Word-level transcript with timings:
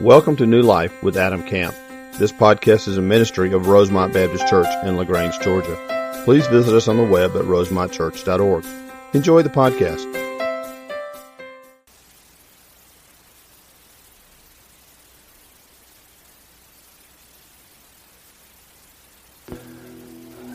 Welcome 0.00 0.36
to 0.36 0.46
New 0.46 0.62
Life 0.62 1.02
with 1.02 1.16
Adam 1.16 1.42
Camp. 1.42 1.74
This 2.18 2.30
podcast 2.30 2.86
is 2.86 2.96
a 2.98 3.02
ministry 3.02 3.52
of 3.52 3.66
Rosemont 3.66 4.14
Baptist 4.14 4.46
Church 4.46 4.68
in 4.84 4.96
LaGrange, 4.96 5.40
Georgia. 5.40 6.22
Please 6.24 6.46
visit 6.46 6.72
us 6.72 6.86
on 6.86 6.98
the 6.98 7.02
web 7.02 7.34
at 7.34 7.42
rosemontchurch.org. 7.42 8.64
Enjoy 9.12 9.42
the 9.42 9.48
podcast. 9.48 10.06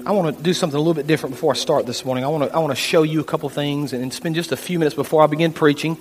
I 0.06 0.12
want 0.12 0.38
to 0.38 0.44
do 0.44 0.54
something 0.54 0.76
a 0.76 0.80
little 0.80 0.94
bit 0.94 1.08
different 1.08 1.36
before 1.36 1.52
I 1.52 1.58
start 1.58 1.86
this 1.86 2.06
morning. 2.06 2.24
I 2.24 2.28
want 2.28 2.50
to, 2.50 2.56
I 2.56 2.60
want 2.60 2.72
to 2.72 2.76
show 2.76 3.04
you 3.04 3.20
a 3.20 3.26
couple 3.26 3.50
things 3.50 3.92
and 3.92 4.14
spend 4.14 4.36
just 4.36 4.54
a 4.54 4.58
few 4.58 4.80
minutes 4.80 4.96
before 4.96 5.22
I 5.22 5.28
begin 5.28 5.52
preaching. 5.52 5.98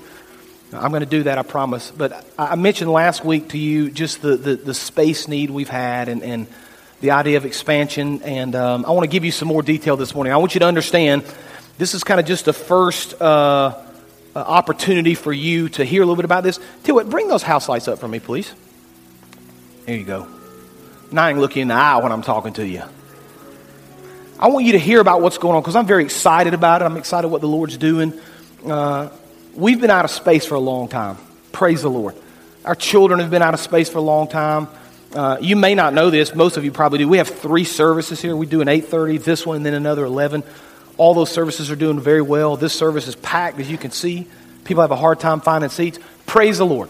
I'm 0.72 0.90
going 0.90 1.00
to 1.00 1.06
do 1.06 1.24
that, 1.24 1.38
I 1.38 1.42
promise. 1.42 1.90
But 1.90 2.24
I 2.38 2.56
mentioned 2.56 2.90
last 2.90 3.24
week 3.24 3.50
to 3.50 3.58
you 3.58 3.90
just 3.90 4.22
the, 4.22 4.36
the, 4.36 4.56
the 4.56 4.74
space 4.74 5.28
need 5.28 5.50
we've 5.50 5.68
had 5.68 6.08
and, 6.08 6.22
and 6.22 6.46
the 7.00 7.10
idea 7.10 7.36
of 7.36 7.44
expansion. 7.44 8.22
And 8.22 8.54
um, 8.54 8.86
I 8.86 8.92
want 8.92 9.04
to 9.04 9.10
give 9.10 9.24
you 9.24 9.32
some 9.32 9.48
more 9.48 9.62
detail 9.62 9.96
this 9.96 10.14
morning. 10.14 10.32
I 10.32 10.38
want 10.38 10.54
you 10.54 10.60
to 10.60 10.66
understand 10.66 11.24
this 11.76 11.94
is 11.94 12.04
kind 12.04 12.20
of 12.20 12.26
just 12.26 12.46
the 12.46 12.54
first 12.54 13.20
uh, 13.20 13.24
uh, 14.34 14.38
opportunity 14.38 15.14
for 15.14 15.32
you 15.32 15.68
to 15.70 15.84
hear 15.84 16.00
a 16.00 16.06
little 16.06 16.16
bit 16.16 16.24
about 16.24 16.42
this. 16.42 16.58
Tell 16.84 16.94
what, 16.94 17.10
bring 17.10 17.28
those 17.28 17.42
house 17.42 17.68
lights 17.68 17.86
up 17.86 17.98
for 17.98 18.08
me, 18.08 18.18
please. 18.18 18.52
There 19.84 19.96
you 19.96 20.04
go. 20.04 20.26
Now 21.10 21.24
I 21.24 21.32
can 21.32 21.40
look 21.40 21.54
you 21.54 21.62
in 21.62 21.68
the 21.68 21.74
eye 21.74 21.98
when 21.98 22.12
I'm 22.12 22.22
talking 22.22 22.54
to 22.54 22.66
you. 22.66 22.82
I 24.38 24.48
want 24.48 24.64
you 24.64 24.72
to 24.72 24.78
hear 24.78 25.00
about 25.00 25.20
what's 25.20 25.36
going 25.36 25.54
on 25.54 25.60
because 25.60 25.76
I'm 25.76 25.86
very 25.86 26.04
excited 26.04 26.54
about 26.54 26.80
it. 26.80 26.86
I'm 26.86 26.96
excited 26.96 27.28
what 27.28 27.42
the 27.42 27.48
Lord's 27.48 27.76
doing. 27.76 28.18
Uh, 28.66 29.10
we've 29.54 29.80
been 29.80 29.90
out 29.90 30.04
of 30.04 30.10
space 30.10 30.46
for 30.46 30.54
a 30.54 30.60
long 30.60 30.88
time. 30.88 31.16
Praise 31.52 31.82
the 31.82 31.90
Lord. 31.90 32.14
Our 32.64 32.74
children 32.74 33.20
have 33.20 33.30
been 33.30 33.42
out 33.42 33.54
of 33.54 33.60
space 33.60 33.88
for 33.88 33.98
a 33.98 34.02
long 34.02 34.28
time. 34.28 34.68
Uh, 35.14 35.36
you 35.40 35.56
may 35.56 35.74
not 35.74 35.92
know 35.92 36.10
this. 36.10 36.34
Most 36.34 36.56
of 36.56 36.64
you 36.64 36.72
probably 36.72 36.98
do. 36.98 37.08
We 37.08 37.18
have 37.18 37.28
three 37.28 37.64
services 37.64 38.22
here. 38.22 38.34
We 38.34 38.46
do 38.46 38.60
an 38.60 38.68
8:30, 38.68 39.18
this 39.18 39.44
one, 39.44 39.56
and 39.56 39.66
then 39.66 39.74
another 39.74 40.04
11. 40.04 40.42
All 40.96 41.14
those 41.14 41.30
services 41.30 41.70
are 41.70 41.76
doing 41.76 42.00
very 42.00 42.22
well. 42.22 42.56
This 42.56 42.72
service 42.72 43.08
is 43.08 43.16
packed, 43.16 43.58
as 43.58 43.70
you 43.70 43.76
can 43.76 43.90
see. 43.90 44.26
People 44.64 44.82
have 44.82 44.90
a 44.90 44.96
hard 44.96 45.20
time 45.20 45.40
finding 45.40 45.70
seats. 45.70 45.98
Praise 46.26 46.58
the 46.58 46.66
Lord. 46.66 46.88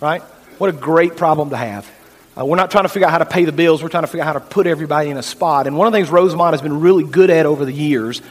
Right? 0.00 0.22
What 0.58 0.70
a 0.70 0.72
great 0.72 1.16
problem 1.16 1.50
to 1.50 1.56
have. 1.56 1.90
Uh, 2.38 2.44
we're 2.44 2.56
not 2.56 2.70
trying 2.70 2.84
to 2.84 2.88
figure 2.88 3.06
out 3.06 3.12
how 3.12 3.18
to 3.18 3.26
pay 3.26 3.44
the 3.44 3.52
bills. 3.52 3.82
We're 3.82 3.88
trying 3.88 4.04
to 4.04 4.08
figure 4.08 4.22
out 4.22 4.26
how 4.26 4.32
to 4.34 4.40
put 4.40 4.66
everybody 4.66 5.10
in 5.10 5.16
a 5.16 5.22
spot. 5.22 5.66
And 5.66 5.76
one 5.76 5.88
of 5.88 5.92
the 5.92 5.98
things 5.98 6.10
Rosemont 6.10 6.52
has 6.52 6.62
been 6.62 6.80
really 6.80 7.04
good 7.04 7.30
at 7.30 7.46
over 7.46 7.64
the 7.64 7.72
years 7.72 8.22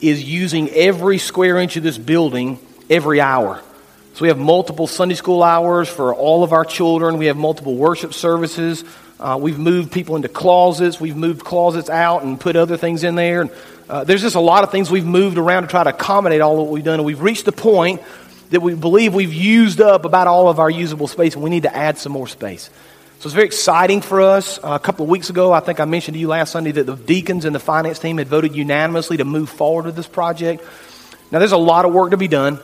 is 0.00 0.24
using 0.24 0.70
every 0.70 1.18
square 1.18 1.58
inch 1.58 1.76
of 1.76 1.82
this 1.82 1.98
building 1.98 2.58
every 2.90 3.20
hour. 3.20 3.62
So 4.14 4.22
we 4.22 4.28
have 4.28 4.38
multiple 4.38 4.86
Sunday 4.86 5.14
school 5.14 5.42
hours 5.42 5.88
for 5.88 6.14
all 6.14 6.44
of 6.44 6.52
our 6.52 6.64
children. 6.64 7.18
We 7.18 7.26
have 7.26 7.36
multiple 7.36 7.74
worship 7.74 8.12
services. 8.12 8.84
Uh, 9.18 9.38
we've 9.40 9.58
moved 9.58 9.92
people 9.92 10.16
into 10.16 10.28
closets. 10.28 11.00
We've 11.00 11.16
moved 11.16 11.44
closets 11.44 11.88
out 11.88 12.22
and 12.22 12.38
put 12.38 12.56
other 12.56 12.76
things 12.76 13.04
in 13.04 13.14
there. 13.14 13.42
And, 13.42 13.50
uh, 13.88 14.04
there's 14.04 14.22
just 14.22 14.36
a 14.36 14.40
lot 14.40 14.64
of 14.64 14.70
things 14.70 14.90
we've 14.90 15.06
moved 15.06 15.38
around 15.38 15.62
to 15.62 15.68
try 15.68 15.84
to 15.84 15.90
accommodate 15.90 16.40
all 16.40 16.52
of 16.52 16.58
what 16.58 16.68
we've 16.68 16.84
done. 16.84 16.94
And 16.94 17.04
we've 17.04 17.20
reached 17.20 17.44
the 17.44 17.52
point 17.52 18.02
that 18.50 18.60
we 18.60 18.74
believe 18.74 19.14
we've 19.14 19.32
used 19.32 19.80
up 19.80 20.04
about 20.04 20.26
all 20.26 20.48
of 20.48 20.58
our 20.58 20.70
usable 20.70 21.08
space 21.08 21.34
and 21.34 21.42
we 21.42 21.50
need 21.50 21.62
to 21.62 21.74
add 21.74 21.98
some 21.98 22.12
more 22.12 22.28
space. 22.28 22.68
So 23.18 23.28
it's 23.28 23.34
very 23.34 23.46
exciting 23.46 24.00
for 24.00 24.20
us. 24.20 24.58
Uh, 24.58 24.72
a 24.72 24.80
couple 24.80 25.04
of 25.04 25.08
weeks 25.08 25.30
ago, 25.30 25.52
I 25.52 25.60
think 25.60 25.78
I 25.78 25.84
mentioned 25.84 26.16
to 26.16 26.18
you 26.18 26.28
last 26.28 26.50
Sunday 26.50 26.72
that 26.72 26.84
the 26.84 26.96
deacons 26.96 27.44
and 27.44 27.54
the 27.54 27.60
finance 27.60 27.98
team 27.98 28.18
had 28.18 28.28
voted 28.28 28.56
unanimously 28.56 29.18
to 29.18 29.24
move 29.24 29.48
forward 29.48 29.86
with 29.86 29.94
this 29.94 30.08
project. 30.08 30.62
Now, 31.30 31.38
there's 31.38 31.52
a 31.52 31.56
lot 31.56 31.84
of 31.84 31.92
work 31.94 32.10
to 32.10 32.16
be 32.16 32.28
done, 32.28 32.58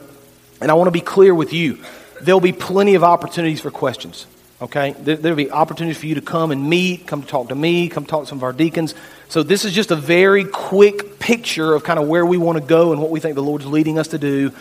and 0.61 0.71
I 0.71 0.73
want 0.73 0.87
to 0.87 0.91
be 0.91 1.01
clear 1.01 1.33
with 1.33 1.53
you. 1.53 1.79
There'll 2.21 2.41
be 2.41 2.51
plenty 2.51 2.95
of 2.95 3.03
opportunities 3.03 3.61
for 3.61 3.71
questions. 3.71 4.27
Okay? 4.61 4.91
There, 4.99 5.17
will 5.17 5.35
be 5.35 5.51
opportunities 5.51 5.97
for 5.97 6.07
you 6.07 6.15
to 6.15 6.21
come 6.21 6.51
and 6.51 6.69
meet, 6.69 7.07
come 7.07 7.23
talk 7.23 7.49
to 7.49 7.55
me, 7.55 7.87
come 7.87 8.05
talk 8.05 8.23
to 8.23 8.27
some 8.27 8.39
of 8.39 8.43
our 8.43 8.53
deacons. 8.53 8.93
So, 9.29 9.43
this 9.43 9.63
is 9.63 9.73
just 9.73 9.91
a 9.91 9.95
very 9.95 10.43
quick 10.43 11.19
picture 11.19 11.73
of 11.73 11.83
kind 11.83 11.99
of 11.99 12.07
where 12.07 12.25
we 12.25 12.37
want 12.37 12.57
to 12.57 12.63
go 12.63 12.91
and 12.91 13.01
what 13.01 13.11
we 13.11 13.19
think 13.19 13.35
the 13.35 13.43
Lord's 13.43 13.65
leading 13.65 13.97
us 13.97 14.09
to 14.09 14.17
do. 14.17 14.51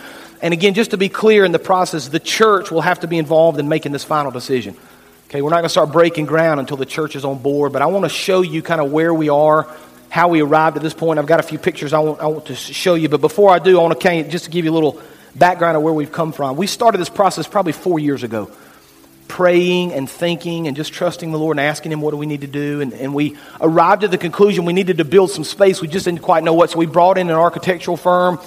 And 0.41 0.55
again, 0.55 0.75
just 0.75 0.93
to 0.93 0.97
be 0.97 1.09
clear 1.09 1.45
in 1.45 1.51
the 1.51 1.59
process, 1.59 2.09
the 2.09 2.21
church 2.21 2.71
will 2.71 2.81
have 2.81 3.01
to 3.01 3.09
be 3.09 3.19
involved 3.19 3.59
in 3.59 3.69
making 3.69 3.93
this 3.93 4.05
final 4.05 4.31
decision. 4.31 4.77
Okay, 5.29 5.43
we're 5.43 5.51
not 5.51 5.57
going 5.57 5.65
to 5.65 5.71
start 5.71 5.91
breaking 5.91 6.27
ground 6.27 6.61
until 6.61 6.77
the 6.77 6.87
church 6.87 7.17
is 7.17 7.25
on 7.25 7.39
board, 7.39 7.73
but 7.73 7.83
I 7.83 7.87
want 7.87 8.05
to 8.05 8.09
show 8.09 8.41
you 8.43 8.63
kind 8.63 8.81
of 8.81 8.93
where 8.93 9.13
we 9.13 9.29
are, 9.29 9.67
how 10.09 10.29
we 10.29 10.41
arrived 10.41 10.77
at 10.77 10.83
this 10.83 10.95
point. 10.95 11.19
I've 11.19 11.27
got 11.27 11.41
a 11.41 11.43
few 11.43 11.59
pictures 11.59 11.93
I 11.93 11.99
want, 11.99 12.21
I 12.21 12.27
want 12.29 12.47
to 12.47 12.55
show 12.55 12.95
you, 12.95 13.09
but 13.09 13.21
before 13.21 13.51
I 13.51 13.59
do, 13.59 13.79
I 13.79 13.83
want 13.83 14.01
to 14.01 14.29
just 14.29 14.45
to 14.47 14.51
give 14.51 14.65
you 14.65 14.71
a 14.71 14.73
little 14.73 15.03
background 15.39 15.77
of 15.77 15.83
where 15.83 15.93
we've 15.93 16.13
come 16.13 16.33
from. 16.33 16.57
We 16.57 16.67
started 16.67 16.99
this 16.99 17.09
process 17.09 17.47
probably 17.47 17.73
four 17.73 17.99
years 17.99 18.23
ago, 18.23 18.51
praying 19.29 19.93
and 19.93 20.09
thinking 20.09 20.67
and 20.67 20.77
just 20.77 20.93
trusting 20.93 21.31
the 21.33 21.39
Lord 21.39 21.57
and 21.57 21.67
asking 21.67 21.93
Him 21.93 22.01
what 22.01 22.13
do 22.13 22.17
we 22.17 22.27
need 22.27 22.41
to 22.43 22.47
do. 22.47 22.81
And, 22.81 22.93
and 22.93 23.15
we 23.15 23.37
arrived 23.61 24.05
at 24.05 24.11
the 24.11 24.19
conclusion 24.19 24.65
we 24.65 24.73
needed 24.73 24.99
to 24.99 25.05
build 25.05 25.31
some 25.31 25.45
space. 25.45 25.81
We 25.81 25.89
just 25.89 26.05
didn't 26.05 26.23
quite 26.23 26.45
know 26.45 26.55
what, 26.55 26.71
so 26.71 26.79
we 26.79 26.87
brought 26.87 27.19
in 27.19 27.29
an 27.29 27.37
architectural 27.37 27.97
firm 27.97 28.39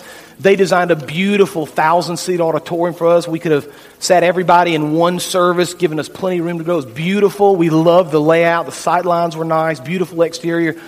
they 0.42 0.56
designed 0.56 0.90
a 0.90 0.96
beautiful 0.96 1.68
thousand 1.68 2.18
seat 2.18 2.42
auditorium 2.42 2.96
for 2.96 3.08
us. 3.08 3.28
We 3.28 3.38
could 3.38 3.52
have 3.52 3.72
sat 4.00 4.24
everybody 4.24 4.74
in 4.74 4.94
one 4.94 5.20
service, 5.20 5.76
given 5.76 6.00
us 6.00 6.10
plenty 6.10 6.40
of 6.40 6.46
room 6.46 6.58
to 6.58 6.64
go. 6.64 6.74
It 6.74 6.86
was 6.88 6.94
beautiful. 6.94 7.56
We 7.56 7.70
loved 7.70 8.12
the 8.12 8.20
layout. 8.20 8.66
The 8.66 8.72
sight 8.72 9.06
lines 9.06 9.38
were 9.38 9.46
nice, 9.46 9.80
beautiful 9.80 10.24
exterior. 10.24 10.82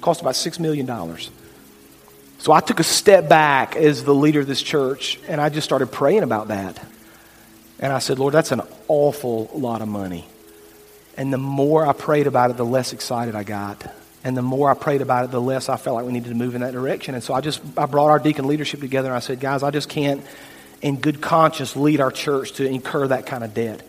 Cost 0.00 0.20
about 0.20 0.34
$6 0.34 0.60
million. 0.60 0.86
So 2.40 2.52
I 2.52 2.60
took 2.60 2.80
a 2.80 2.84
step 2.84 3.28
back 3.28 3.76
as 3.76 4.02
the 4.02 4.14
leader 4.14 4.40
of 4.40 4.46
this 4.46 4.62
church, 4.62 5.20
and 5.28 5.42
I 5.42 5.50
just 5.50 5.66
started 5.66 5.92
praying 5.92 6.22
about 6.22 6.48
that. 6.48 6.82
And 7.78 7.92
I 7.92 7.98
said, 7.98 8.18
Lord, 8.18 8.32
that's 8.32 8.50
an 8.50 8.62
awful 8.88 9.50
lot 9.52 9.82
of 9.82 9.88
money. 9.88 10.26
And 11.18 11.30
the 11.30 11.38
more 11.38 11.86
I 11.86 11.92
prayed 11.92 12.26
about 12.26 12.50
it, 12.50 12.56
the 12.56 12.64
less 12.64 12.94
excited 12.94 13.34
I 13.34 13.42
got. 13.42 13.94
And 14.24 14.34
the 14.34 14.42
more 14.42 14.70
I 14.70 14.74
prayed 14.74 15.02
about 15.02 15.26
it, 15.26 15.30
the 15.32 15.40
less 15.40 15.68
I 15.68 15.76
felt 15.76 15.96
like 15.96 16.06
we 16.06 16.12
needed 16.12 16.30
to 16.30 16.34
move 16.34 16.54
in 16.54 16.62
that 16.62 16.72
direction. 16.72 17.14
And 17.14 17.22
so 17.22 17.34
I 17.34 17.42
just 17.42 17.60
I 17.76 17.84
brought 17.84 18.08
our 18.08 18.18
deacon 18.18 18.46
leadership 18.46 18.80
together 18.80 19.08
and 19.08 19.16
I 19.16 19.20
said, 19.20 19.38
guys, 19.38 19.62
I 19.62 19.70
just 19.70 19.90
can't 19.90 20.24
in 20.80 20.96
good 20.96 21.20
conscience 21.20 21.76
lead 21.76 22.00
our 22.00 22.10
church 22.10 22.52
to 22.52 22.66
incur 22.66 23.06
that 23.08 23.26
kind 23.26 23.44
of 23.44 23.52
debt. 23.52 23.86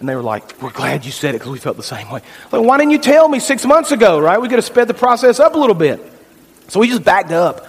And 0.00 0.08
they 0.08 0.14
were 0.14 0.22
like, 0.22 0.60
We're 0.60 0.70
glad 0.70 1.06
you 1.06 1.12
said 1.12 1.34
it 1.34 1.38
because 1.38 1.52
we 1.52 1.58
felt 1.58 1.78
the 1.78 1.82
same 1.82 2.10
way. 2.10 2.20
Like, 2.52 2.62
why 2.62 2.76
didn't 2.76 2.92
you 2.92 2.98
tell 2.98 3.26
me 3.26 3.38
six 3.38 3.64
months 3.64 3.90
ago, 3.90 4.18
right? 4.18 4.38
We 4.38 4.48
could 4.48 4.58
have 4.58 4.66
sped 4.66 4.86
the 4.86 4.94
process 4.94 5.40
up 5.40 5.54
a 5.54 5.58
little 5.58 5.74
bit. 5.74 6.00
So 6.68 6.80
we 6.80 6.88
just 6.88 7.04
backed 7.04 7.32
up 7.32 7.66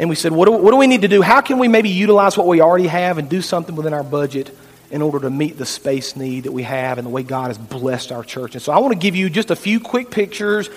and 0.00 0.08
we 0.08 0.16
said, 0.16 0.32
what 0.32 0.46
do, 0.46 0.52
what 0.52 0.70
do 0.70 0.78
we 0.78 0.86
need 0.86 1.02
to 1.02 1.08
do? 1.08 1.20
How 1.20 1.42
can 1.42 1.58
we 1.58 1.68
maybe 1.68 1.90
utilize 1.90 2.36
what 2.36 2.46
we 2.46 2.60
already 2.60 2.86
have 2.86 3.18
and 3.18 3.28
do 3.28 3.42
something 3.42 3.76
within 3.76 3.92
our 3.92 4.02
budget 4.02 4.50
in 4.90 5.02
order 5.02 5.20
to 5.20 5.30
meet 5.30 5.58
the 5.58 5.66
space 5.66 6.16
need 6.16 6.44
that 6.44 6.52
we 6.52 6.62
have 6.62 6.96
and 6.96 7.06
the 7.06 7.10
way 7.10 7.22
God 7.22 7.48
has 7.48 7.58
blessed 7.58 8.10
our 8.10 8.24
church? 8.24 8.54
And 8.54 8.62
so 8.62 8.72
I 8.72 8.78
want 8.78 8.94
to 8.94 8.98
give 8.98 9.14
you 9.14 9.28
just 9.28 9.50
a 9.50 9.56
few 9.56 9.78
quick 9.78 10.10
pictures 10.10 10.70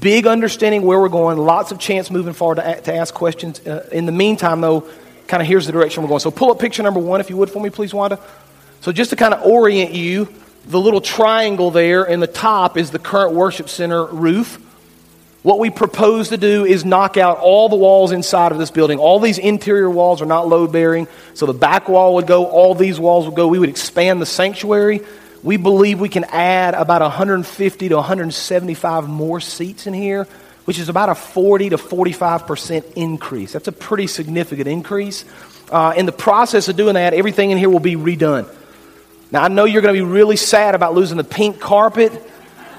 big 0.00 0.26
understanding 0.26 0.82
where 0.82 1.00
we're 1.00 1.08
going, 1.08 1.36
lots 1.36 1.72
of 1.72 1.78
chance 1.78 2.10
moving 2.10 2.32
forward 2.32 2.56
to, 2.56 2.80
to 2.82 2.94
ask 2.94 3.12
questions. 3.12 3.60
Uh, 3.66 3.86
in 3.92 4.06
the 4.06 4.12
meantime, 4.12 4.60
though, 4.60 4.88
kind 5.26 5.42
of 5.42 5.46
here's 5.46 5.66
the 5.66 5.72
direction 5.72 6.02
we're 6.02 6.08
going. 6.08 6.20
So 6.20 6.30
pull 6.30 6.50
up 6.50 6.58
picture 6.58 6.82
number 6.82 7.00
one, 7.00 7.20
if 7.20 7.30
you 7.30 7.36
would, 7.36 7.50
for 7.50 7.60
me, 7.60 7.70
please, 7.70 7.92
Wanda. 7.92 8.18
So 8.80 8.92
just 8.92 9.10
to 9.10 9.16
kind 9.16 9.34
of 9.34 9.42
orient 9.42 9.92
you, 9.92 10.32
the 10.66 10.80
little 10.80 11.00
triangle 11.00 11.70
there 11.70 12.04
in 12.04 12.20
the 12.20 12.26
top 12.26 12.76
is 12.76 12.90
the 12.90 12.98
current 12.98 13.34
worship 13.34 13.68
center 13.68 14.06
roof. 14.06 14.60
What 15.44 15.60
we 15.60 15.70
propose 15.70 16.30
to 16.30 16.36
do 16.36 16.64
is 16.64 16.84
knock 16.84 17.16
out 17.16 17.38
all 17.38 17.68
the 17.68 17.76
walls 17.76 18.10
inside 18.10 18.50
of 18.50 18.58
this 18.58 18.72
building. 18.72 18.98
All 18.98 19.20
these 19.20 19.38
interior 19.38 19.88
walls 19.88 20.20
are 20.20 20.26
not 20.26 20.48
load 20.48 20.72
bearing. 20.72 21.06
So 21.34 21.46
the 21.46 21.54
back 21.54 21.88
wall 21.88 22.16
would 22.16 22.26
go, 22.26 22.46
all 22.46 22.74
these 22.74 22.98
walls 22.98 23.26
would 23.26 23.36
go. 23.36 23.46
We 23.46 23.60
would 23.60 23.68
expand 23.68 24.20
the 24.20 24.26
sanctuary 24.26 25.02
we 25.44 25.58
believe 25.58 26.00
we 26.00 26.08
can 26.08 26.24
add 26.24 26.72
about 26.72 27.02
150 27.02 27.88
to 27.90 27.94
175 27.96 29.08
more 29.08 29.40
seats 29.40 29.86
in 29.86 29.92
here, 29.92 30.26
which 30.64 30.78
is 30.78 30.88
about 30.88 31.10
a 31.10 31.14
40 31.14 31.68
to 31.70 31.76
45% 31.76 32.94
increase. 32.96 33.52
That's 33.52 33.68
a 33.68 33.72
pretty 33.72 34.06
significant 34.06 34.66
increase. 34.66 35.26
Uh, 35.70 35.92
in 35.96 36.06
the 36.06 36.12
process 36.12 36.68
of 36.68 36.76
doing 36.76 36.94
that, 36.94 37.12
everything 37.12 37.50
in 37.50 37.58
here 37.58 37.68
will 37.68 37.78
be 37.78 37.94
redone. 37.94 38.50
Now, 39.30 39.42
I 39.42 39.48
know 39.48 39.66
you're 39.66 39.82
going 39.82 39.94
to 39.94 40.00
be 40.00 40.10
really 40.10 40.36
sad 40.36 40.74
about 40.74 40.94
losing 40.94 41.18
the 41.18 41.24
pink 41.24 41.60
carpet 41.60 42.12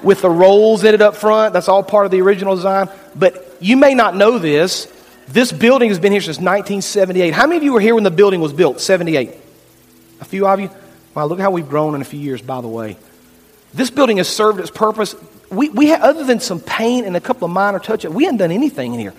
with 0.02 0.22
the 0.22 0.30
rolls 0.30 0.84
in 0.84 0.94
it 0.94 1.02
up 1.02 1.16
front. 1.16 1.52
That's 1.52 1.68
all 1.68 1.82
part 1.82 2.06
of 2.06 2.12
the 2.12 2.20
original 2.20 2.54
design. 2.54 2.88
But 3.14 3.56
you 3.60 3.76
may 3.76 3.94
not 3.94 4.16
know 4.16 4.38
this. 4.38 4.92
This 5.28 5.50
building 5.50 5.88
has 5.88 5.98
been 5.98 6.12
here 6.12 6.20
since 6.20 6.36
1978. 6.36 7.34
How 7.34 7.46
many 7.46 7.56
of 7.56 7.62
you 7.62 7.72
were 7.72 7.80
here 7.80 7.94
when 7.94 8.04
the 8.04 8.10
building 8.10 8.40
was 8.40 8.52
built? 8.52 8.80
78. 8.80 9.34
A 10.20 10.24
few 10.24 10.46
of 10.46 10.60
you? 10.60 10.70
Wow, 11.14 11.26
look 11.26 11.40
how 11.40 11.50
we've 11.50 11.68
grown 11.68 11.94
in 11.94 12.00
a 12.00 12.04
few 12.04 12.20
years, 12.20 12.42
by 12.42 12.60
the 12.60 12.68
way. 12.68 12.96
This 13.74 13.90
building 13.90 14.18
has 14.18 14.28
served 14.28 14.60
its 14.60 14.70
purpose. 14.70 15.14
We, 15.50 15.68
we 15.70 15.88
have, 15.88 16.02
other 16.02 16.24
than 16.24 16.40
some 16.40 16.60
paint 16.60 17.06
and 17.06 17.16
a 17.16 17.20
couple 17.20 17.46
of 17.46 17.52
minor 17.52 17.78
touches, 17.78 18.12
we 18.12 18.24
hadn't 18.24 18.38
done 18.38 18.52
anything 18.52 18.94
in 18.94 19.00
here. 19.00 19.14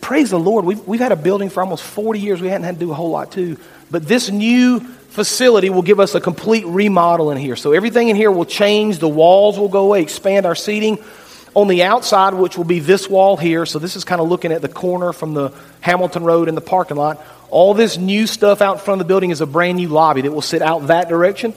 Praise 0.00 0.30
the 0.30 0.38
Lord. 0.38 0.64
We've, 0.64 0.86
we've 0.86 1.00
had 1.00 1.12
a 1.12 1.16
building 1.16 1.48
for 1.48 1.62
almost 1.62 1.84
40 1.84 2.18
years. 2.18 2.40
We 2.40 2.48
hadn't 2.48 2.64
had 2.64 2.74
to 2.74 2.80
do 2.80 2.90
a 2.90 2.94
whole 2.94 3.10
lot, 3.10 3.32
too. 3.32 3.56
But 3.90 4.06
this 4.06 4.30
new 4.30 4.86
facility 5.12 5.70
will 5.70 5.82
give 5.82 6.00
us 6.00 6.14
a 6.14 6.20
complete 6.20 6.66
remodel 6.66 7.30
in 7.30 7.38
here. 7.38 7.54
So 7.54 7.72
everything 7.72 8.08
in 8.08 8.16
here 8.16 8.30
will 8.30 8.44
change. 8.44 8.98
The 8.98 9.08
walls 9.08 9.58
will 9.58 9.68
go 9.68 9.84
away, 9.86 10.02
expand 10.02 10.46
our 10.46 10.54
seating. 10.54 10.98
On 11.54 11.68
the 11.68 11.82
outside, 11.82 12.32
which 12.32 12.56
will 12.56 12.64
be 12.64 12.78
this 12.78 13.10
wall 13.10 13.36
here, 13.36 13.66
so 13.66 13.78
this 13.78 13.94
is 13.94 14.04
kind 14.04 14.22
of 14.22 14.28
looking 14.28 14.52
at 14.52 14.62
the 14.62 14.70
corner 14.70 15.12
from 15.12 15.34
the 15.34 15.52
Hamilton 15.82 16.24
Road 16.24 16.48
and 16.48 16.56
the 16.56 16.62
parking 16.62 16.96
lot. 16.96 17.22
All 17.50 17.74
this 17.74 17.98
new 17.98 18.26
stuff 18.26 18.62
out 18.62 18.78
in 18.78 18.80
front 18.80 19.02
of 19.02 19.06
the 19.06 19.08
building 19.08 19.28
is 19.28 19.42
a 19.42 19.46
brand 19.46 19.76
new 19.76 19.88
lobby 19.88 20.22
that 20.22 20.32
will 20.32 20.40
sit 20.40 20.62
out 20.62 20.86
that 20.86 21.10
direction. 21.10 21.52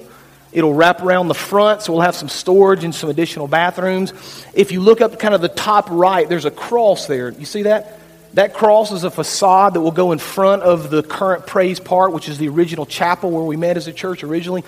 It'll 0.51 0.73
wrap 0.73 1.01
around 1.01 1.29
the 1.29 1.33
front, 1.33 1.81
so 1.81 1.93
we'll 1.93 2.01
have 2.01 2.15
some 2.15 2.27
storage 2.27 2.83
and 2.83 2.93
some 2.93 3.09
additional 3.09 3.47
bathrooms. 3.47 4.11
If 4.53 4.73
you 4.73 4.81
look 4.81 4.99
up 4.99 5.17
kind 5.17 5.33
of 5.33 5.39
the 5.39 5.47
top 5.47 5.87
right, 5.89 6.27
there's 6.27 6.43
a 6.43 6.51
cross 6.51 7.07
there. 7.07 7.29
You 7.29 7.45
see 7.45 7.63
that? 7.63 7.99
That 8.35 8.53
cross 8.53 8.91
is 8.91 9.05
a 9.05 9.11
facade 9.11 9.75
that 9.75 9.81
will 9.81 9.91
go 9.91 10.11
in 10.11 10.19
front 10.19 10.61
of 10.61 10.89
the 10.89 11.01
current 11.01 11.47
praise 11.47 11.79
part, 11.79 12.11
which 12.11 12.27
is 12.27 12.37
the 12.37 12.49
original 12.49 12.85
chapel 12.85 13.31
where 13.31 13.45
we 13.45 13.55
met 13.55 13.77
as 13.77 13.87
a 13.87 13.93
church 13.93 14.25
originally. 14.25 14.65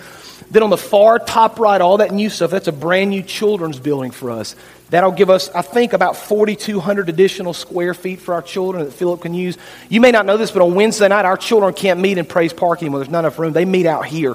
Then 0.50 0.62
on 0.62 0.70
the 0.70 0.78
far 0.78 1.18
top 1.18 1.60
right, 1.60 1.78
all 1.78 1.98
that 1.98 2.10
new 2.10 2.30
stuff, 2.30 2.50
that's 2.50 2.68
a 2.68 2.72
brand 2.72 3.10
new 3.10 3.22
children's 3.22 3.78
building 3.78 4.10
for 4.10 4.30
us. 4.30 4.56
That'll 4.88 5.12
give 5.12 5.28
us, 5.28 5.50
I 5.50 5.60
think, 5.60 5.92
about 5.92 6.16
4,200 6.16 7.10
additional 7.10 7.52
square 7.52 7.92
feet 7.92 8.22
for 8.22 8.32
our 8.32 8.40
children 8.40 8.86
that 8.86 8.92
Philip 8.92 9.20
can 9.20 9.34
use. 9.34 9.58
You 9.90 10.00
may 10.00 10.12
not 10.12 10.24
know 10.24 10.38
this, 10.38 10.50
but 10.50 10.62
on 10.62 10.74
Wednesday 10.74 11.08
night, 11.08 11.26
our 11.26 11.36
children 11.36 11.74
can't 11.74 12.00
meet 12.00 12.16
in 12.16 12.24
Praise 12.24 12.54
Park 12.54 12.80
anymore. 12.80 13.00
There's 13.00 13.10
not 13.10 13.20
enough 13.20 13.38
room. 13.38 13.52
They 13.52 13.66
meet 13.66 13.84
out 13.84 14.06
here. 14.06 14.34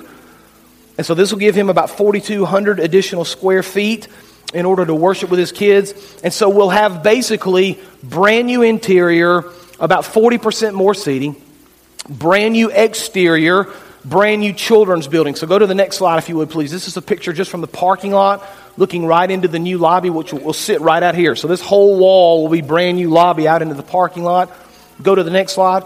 And 0.96 1.08
so 1.08 1.16
this 1.16 1.32
will 1.32 1.40
give 1.40 1.56
him 1.56 1.72
about 1.72 1.90
4,200 1.90 2.80
additional 2.80 3.26
square 3.26 3.64
feet 3.64 4.08
in 4.54 4.66
order 4.66 4.86
to 4.86 4.96
worship 4.96 5.30
with 5.30 5.40
his 5.40 5.52
kids. 5.52 5.94
And 6.24 6.34
so 6.34 6.50
we'll 6.50 6.70
have 6.70 7.04
basically 7.04 7.80
brand 8.04 8.48
new 8.48 8.62
interior, 8.62 9.40
about 9.80 10.04
40% 10.04 10.74
more 10.74 10.94
seating, 10.94 11.36
brand 12.10 12.54
new 12.54 12.70
exterior, 12.72 13.68
brand 14.06 14.42
new 14.42 14.54
children's 14.54 15.08
building. 15.08 15.36
So 15.36 15.48
go 15.48 15.58
to 15.58 15.68
the 15.68 15.76
next 15.76 15.98
slide 15.98 16.18
if 16.18 16.30
you 16.30 16.38
would, 16.38 16.50
please. 16.50 16.72
This 16.72 16.88
is 16.88 16.98
a 16.98 17.02
picture 17.02 17.34
just 17.34 17.50
from 17.50 17.62
the 17.62 17.68
parking 17.68 18.12
lot 18.12 18.48
looking 18.78 19.06
right 19.06 19.30
into 19.30 19.48
the 19.48 19.60
new 19.60 19.78
lobby, 19.78 20.10
which 20.10 20.34
will 20.34 20.54
sit 20.54 20.82
right 20.82 21.04
out 21.04 21.16
here. 21.16 21.36
So 21.36 21.48
this 21.48 21.62
whole 21.62 22.00
wall 22.00 22.44
will 22.44 22.50
be 22.50 22.62
brand 22.62 22.98
new 22.98 23.10
lobby 23.10 23.48
out 23.48 23.62
into 23.62 23.76
the 23.76 23.84
parking 23.84 24.24
lot. 24.24 24.52
Go 25.02 25.14
to 25.14 25.24
the 25.24 25.32
next 25.32 25.54
slide. 25.54 25.84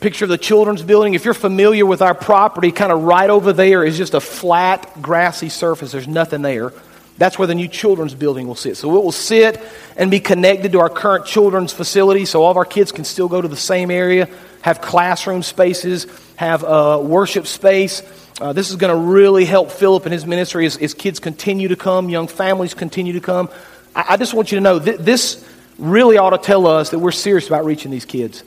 Picture 0.00 0.24
of 0.24 0.30
the 0.30 0.38
children's 0.38 0.82
building. 0.82 1.12
If 1.12 1.26
you're 1.26 1.34
familiar 1.34 1.84
with 1.84 2.00
our 2.00 2.14
property, 2.14 2.72
kind 2.72 2.90
of 2.90 3.02
right 3.02 3.28
over 3.28 3.52
there 3.52 3.84
is 3.84 3.98
just 3.98 4.14
a 4.14 4.20
flat, 4.20 5.02
grassy 5.02 5.50
surface. 5.50 5.92
There's 5.92 6.08
nothing 6.08 6.40
there. 6.40 6.72
That's 7.20 7.38
where 7.38 7.46
the 7.46 7.54
new 7.54 7.68
children's 7.68 8.14
building 8.14 8.48
will 8.48 8.54
sit. 8.54 8.78
So 8.78 8.96
it 8.96 9.04
will 9.04 9.12
sit 9.12 9.60
and 9.98 10.10
be 10.10 10.20
connected 10.20 10.72
to 10.72 10.80
our 10.80 10.88
current 10.88 11.26
children's 11.26 11.70
facility 11.70 12.24
so 12.24 12.42
all 12.42 12.50
of 12.50 12.56
our 12.56 12.64
kids 12.64 12.92
can 12.92 13.04
still 13.04 13.28
go 13.28 13.42
to 13.42 13.46
the 13.46 13.58
same 13.58 13.90
area, 13.90 14.26
have 14.62 14.80
classroom 14.80 15.42
spaces, 15.42 16.06
have 16.36 16.64
a 16.64 16.98
worship 16.98 17.46
space. 17.46 18.02
Uh, 18.40 18.54
this 18.54 18.70
is 18.70 18.76
going 18.76 18.90
to 18.90 18.98
really 18.98 19.44
help 19.44 19.70
Philip 19.70 20.06
and 20.06 20.14
his 20.14 20.24
ministry 20.24 20.64
as, 20.64 20.78
as, 20.78 20.94
kids 20.94 21.20
continue 21.20 21.68
to 21.68 21.76
come, 21.76 22.08
young 22.08 22.26
families 22.26 22.72
continue 22.72 23.12
to 23.12 23.20
come. 23.20 23.50
I, 23.94 24.06
I 24.14 24.16
just 24.16 24.32
want 24.32 24.50
you 24.50 24.56
to 24.56 24.62
know 24.62 24.78
th- 24.78 25.00
this 25.00 25.46
really 25.76 26.16
ought 26.16 26.30
to 26.30 26.38
tell 26.38 26.66
us 26.66 26.88
that 26.88 27.00
we're 27.00 27.12
serious 27.12 27.46
about 27.48 27.66
reaching 27.66 27.90
these 27.90 28.06
kids. 28.06 28.44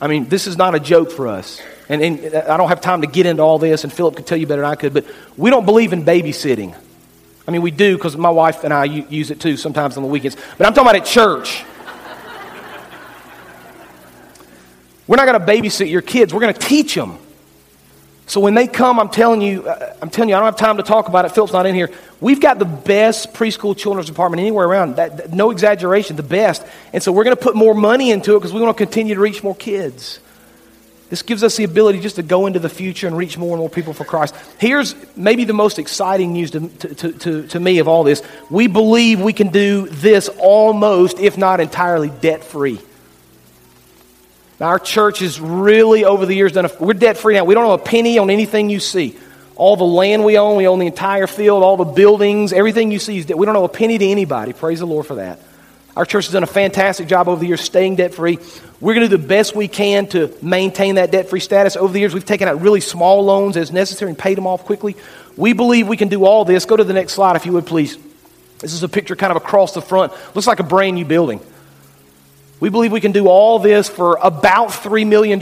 I 0.00 0.06
mean, 0.06 0.26
this 0.30 0.46
is 0.46 0.56
not 0.56 0.74
a 0.74 0.80
joke 0.80 1.10
for 1.10 1.28
us. 1.28 1.60
And, 1.90 2.00
and 2.00 2.34
I 2.34 2.56
don't 2.56 2.70
have 2.70 2.80
time 2.80 3.02
to 3.02 3.06
get 3.06 3.26
into 3.26 3.42
all 3.42 3.58
this, 3.58 3.84
and 3.84 3.92
Philip 3.92 4.16
could 4.16 4.26
tell 4.26 4.38
you 4.38 4.46
better 4.46 4.62
than 4.62 4.70
I 4.70 4.74
could, 4.74 4.94
but 4.94 5.04
we 5.36 5.50
don't 5.50 5.66
believe 5.66 5.92
in 5.92 6.06
babysitting. 6.06 6.74
I 7.50 7.52
mean, 7.52 7.62
we 7.62 7.72
do 7.72 7.96
because 7.96 8.16
my 8.16 8.30
wife 8.30 8.62
and 8.62 8.72
I 8.72 8.84
use 8.84 9.32
it 9.32 9.40
too 9.40 9.56
sometimes 9.56 9.96
on 9.96 10.04
the 10.04 10.08
weekends. 10.08 10.36
But 10.56 10.68
I'm 10.68 10.72
talking 10.72 10.88
about 10.88 10.94
at 10.94 11.04
church. 11.04 11.64
We're 15.08 15.16
not 15.16 15.26
going 15.26 15.40
to 15.40 15.44
babysit 15.44 15.90
your 15.90 16.00
kids. 16.00 16.32
We're 16.32 16.42
going 16.42 16.54
to 16.54 16.60
teach 16.60 16.94
them. 16.94 17.18
So 18.26 18.38
when 18.38 18.54
they 18.54 18.68
come, 18.68 19.00
I'm 19.00 19.08
telling 19.08 19.40
you, 19.40 19.66
uh, 19.66 19.96
I'm 20.00 20.10
telling 20.10 20.28
you, 20.28 20.36
I 20.36 20.38
don't 20.38 20.46
have 20.46 20.56
time 20.56 20.76
to 20.76 20.84
talk 20.84 21.08
about 21.08 21.24
it. 21.24 21.32
Philip's 21.32 21.52
not 21.52 21.66
in 21.66 21.74
here. 21.74 21.90
We've 22.20 22.40
got 22.40 22.60
the 22.60 22.66
best 22.66 23.34
preschool 23.34 23.76
children's 23.76 24.06
department 24.06 24.42
anywhere 24.42 24.68
around. 24.68 24.94
That, 24.94 25.16
that, 25.16 25.32
no 25.32 25.50
exaggeration, 25.50 26.14
the 26.14 26.22
best. 26.22 26.64
And 26.92 27.02
so 27.02 27.10
we're 27.10 27.24
going 27.24 27.36
to 27.36 27.42
put 27.42 27.56
more 27.56 27.74
money 27.74 28.12
into 28.12 28.36
it 28.36 28.38
because 28.38 28.52
we 28.52 28.60
want 28.60 28.78
to 28.78 28.80
continue 28.80 29.16
to 29.16 29.20
reach 29.20 29.42
more 29.42 29.56
kids. 29.56 30.20
This 31.10 31.22
gives 31.22 31.42
us 31.42 31.56
the 31.56 31.64
ability 31.64 31.98
just 31.98 32.16
to 32.16 32.22
go 32.22 32.46
into 32.46 32.60
the 32.60 32.68
future 32.68 33.08
and 33.08 33.16
reach 33.16 33.36
more 33.36 33.50
and 33.50 33.58
more 33.58 33.68
people 33.68 33.92
for 33.92 34.04
Christ. 34.04 34.32
Here's 34.58 34.94
maybe 35.16 35.44
the 35.44 35.52
most 35.52 35.80
exciting 35.80 36.32
news 36.32 36.52
to, 36.52 36.68
to, 36.68 37.12
to, 37.12 37.46
to 37.48 37.60
me 37.60 37.80
of 37.80 37.88
all 37.88 38.04
this. 38.04 38.22
We 38.48 38.68
believe 38.68 39.20
we 39.20 39.32
can 39.32 39.48
do 39.48 39.88
this 39.88 40.28
almost, 40.38 41.18
if 41.18 41.36
not 41.36 41.58
entirely, 41.58 42.10
debt 42.10 42.44
free. 42.44 42.80
Now, 44.60 44.68
our 44.68 44.78
church 44.78 45.18
has 45.18 45.40
really, 45.40 46.04
over 46.04 46.26
the 46.26 46.34
years, 46.34 46.52
done 46.52 46.66
a, 46.66 46.70
we're 46.78 46.92
debt 46.92 47.16
free 47.16 47.34
now. 47.34 47.44
We 47.44 47.54
don't 47.54 47.64
owe 47.64 47.72
a 47.72 47.78
penny 47.78 48.18
on 48.18 48.30
anything 48.30 48.70
you 48.70 48.78
see. 48.78 49.18
All 49.56 49.76
the 49.76 49.84
land 49.84 50.24
we 50.24 50.38
own, 50.38 50.56
we 50.56 50.68
own 50.68 50.78
the 50.78 50.86
entire 50.86 51.26
field, 51.26 51.64
all 51.64 51.76
the 51.76 51.84
buildings, 51.84 52.52
everything 52.52 52.92
you 52.92 53.00
see 53.00 53.18
is 53.18 53.26
debt. 53.26 53.36
We 53.36 53.46
don't 53.46 53.56
owe 53.56 53.64
a 53.64 53.68
penny 53.68 53.98
to 53.98 54.06
anybody. 54.06 54.52
Praise 54.52 54.78
the 54.78 54.86
Lord 54.86 55.06
for 55.06 55.16
that. 55.16 55.40
Our 55.96 56.04
church 56.04 56.26
has 56.26 56.32
done 56.32 56.42
a 56.42 56.46
fantastic 56.46 57.08
job 57.08 57.28
over 57.28 57.40
the 57.40 57.46
years 57.46 57.60
staying 57.60 57.96
debt 57.96 58.14
free. 58.14 58.38
We're 58.80 58.94
going 58.94 59.08
to 59.08 59.16
do 59.16 59.20
the 59.20 59.28
best 59.28 59.54
we 59.54 59.68
can 59.68 60.06
to 60.08 60.34
maintain 60.40 60.94
that 60.94 61.10
debt 61.10 61.28
free 61.28 61.40
status. 61.40 61.76
Over 61.76 61.92
the 61.92 62.00
years, 62.00 62.14
we've 62.14 62.24
taken 62.24 62.48
out 62.48 62.60
really 62.60 62.80
small 62.80 63.24
loans 63.24 63.56
as 63.56 63.72
necessary 63.72 64.10
and 64.10 64.18
paid 64.18 64.36
them 64.36 64.46
off 64.46 64.64
quickly. 64.64 64.96
We 65.36 65.52
believe 65.52 65.88
we 65.88 65.96
can 65.96 66.08
do 66.08 66.24
all 66.24 66.44
this. 66.44 66.64
Go 66.64 66.76
to 66.76 66.84
the 66.84 66.92
next 66.92 67.14
slide, 67.14 67.36
if 67.36 67.44
you 67.44 67.52
would, 67.52 67.66
please. 67.66 67.98
This 68.58 68.72
is 68.72 68.82
a 68.82 68.88
picture 68.88 69.16
kind 69.16 69.30
of 69.30 69.36
across 69.36 69.74
the 69.74 69.82
front. 69.82 70.12
Looks 70.34 70.46
like 70.46 70.60
a 70.60 70.64
brand 70.64 70.96
new 70.96 71.04
building. 71.04 71.40
We 72.60 72.68
believe 72.68 72.92
we 72.92 73.00
can 73.00 73.12
do 73.12 73.26
all 73.26 73.58
this 73.58 73.88
for 73.88 74.18
about 74.22 74.68
$3 74.68 75.06
million, 75.06 75.38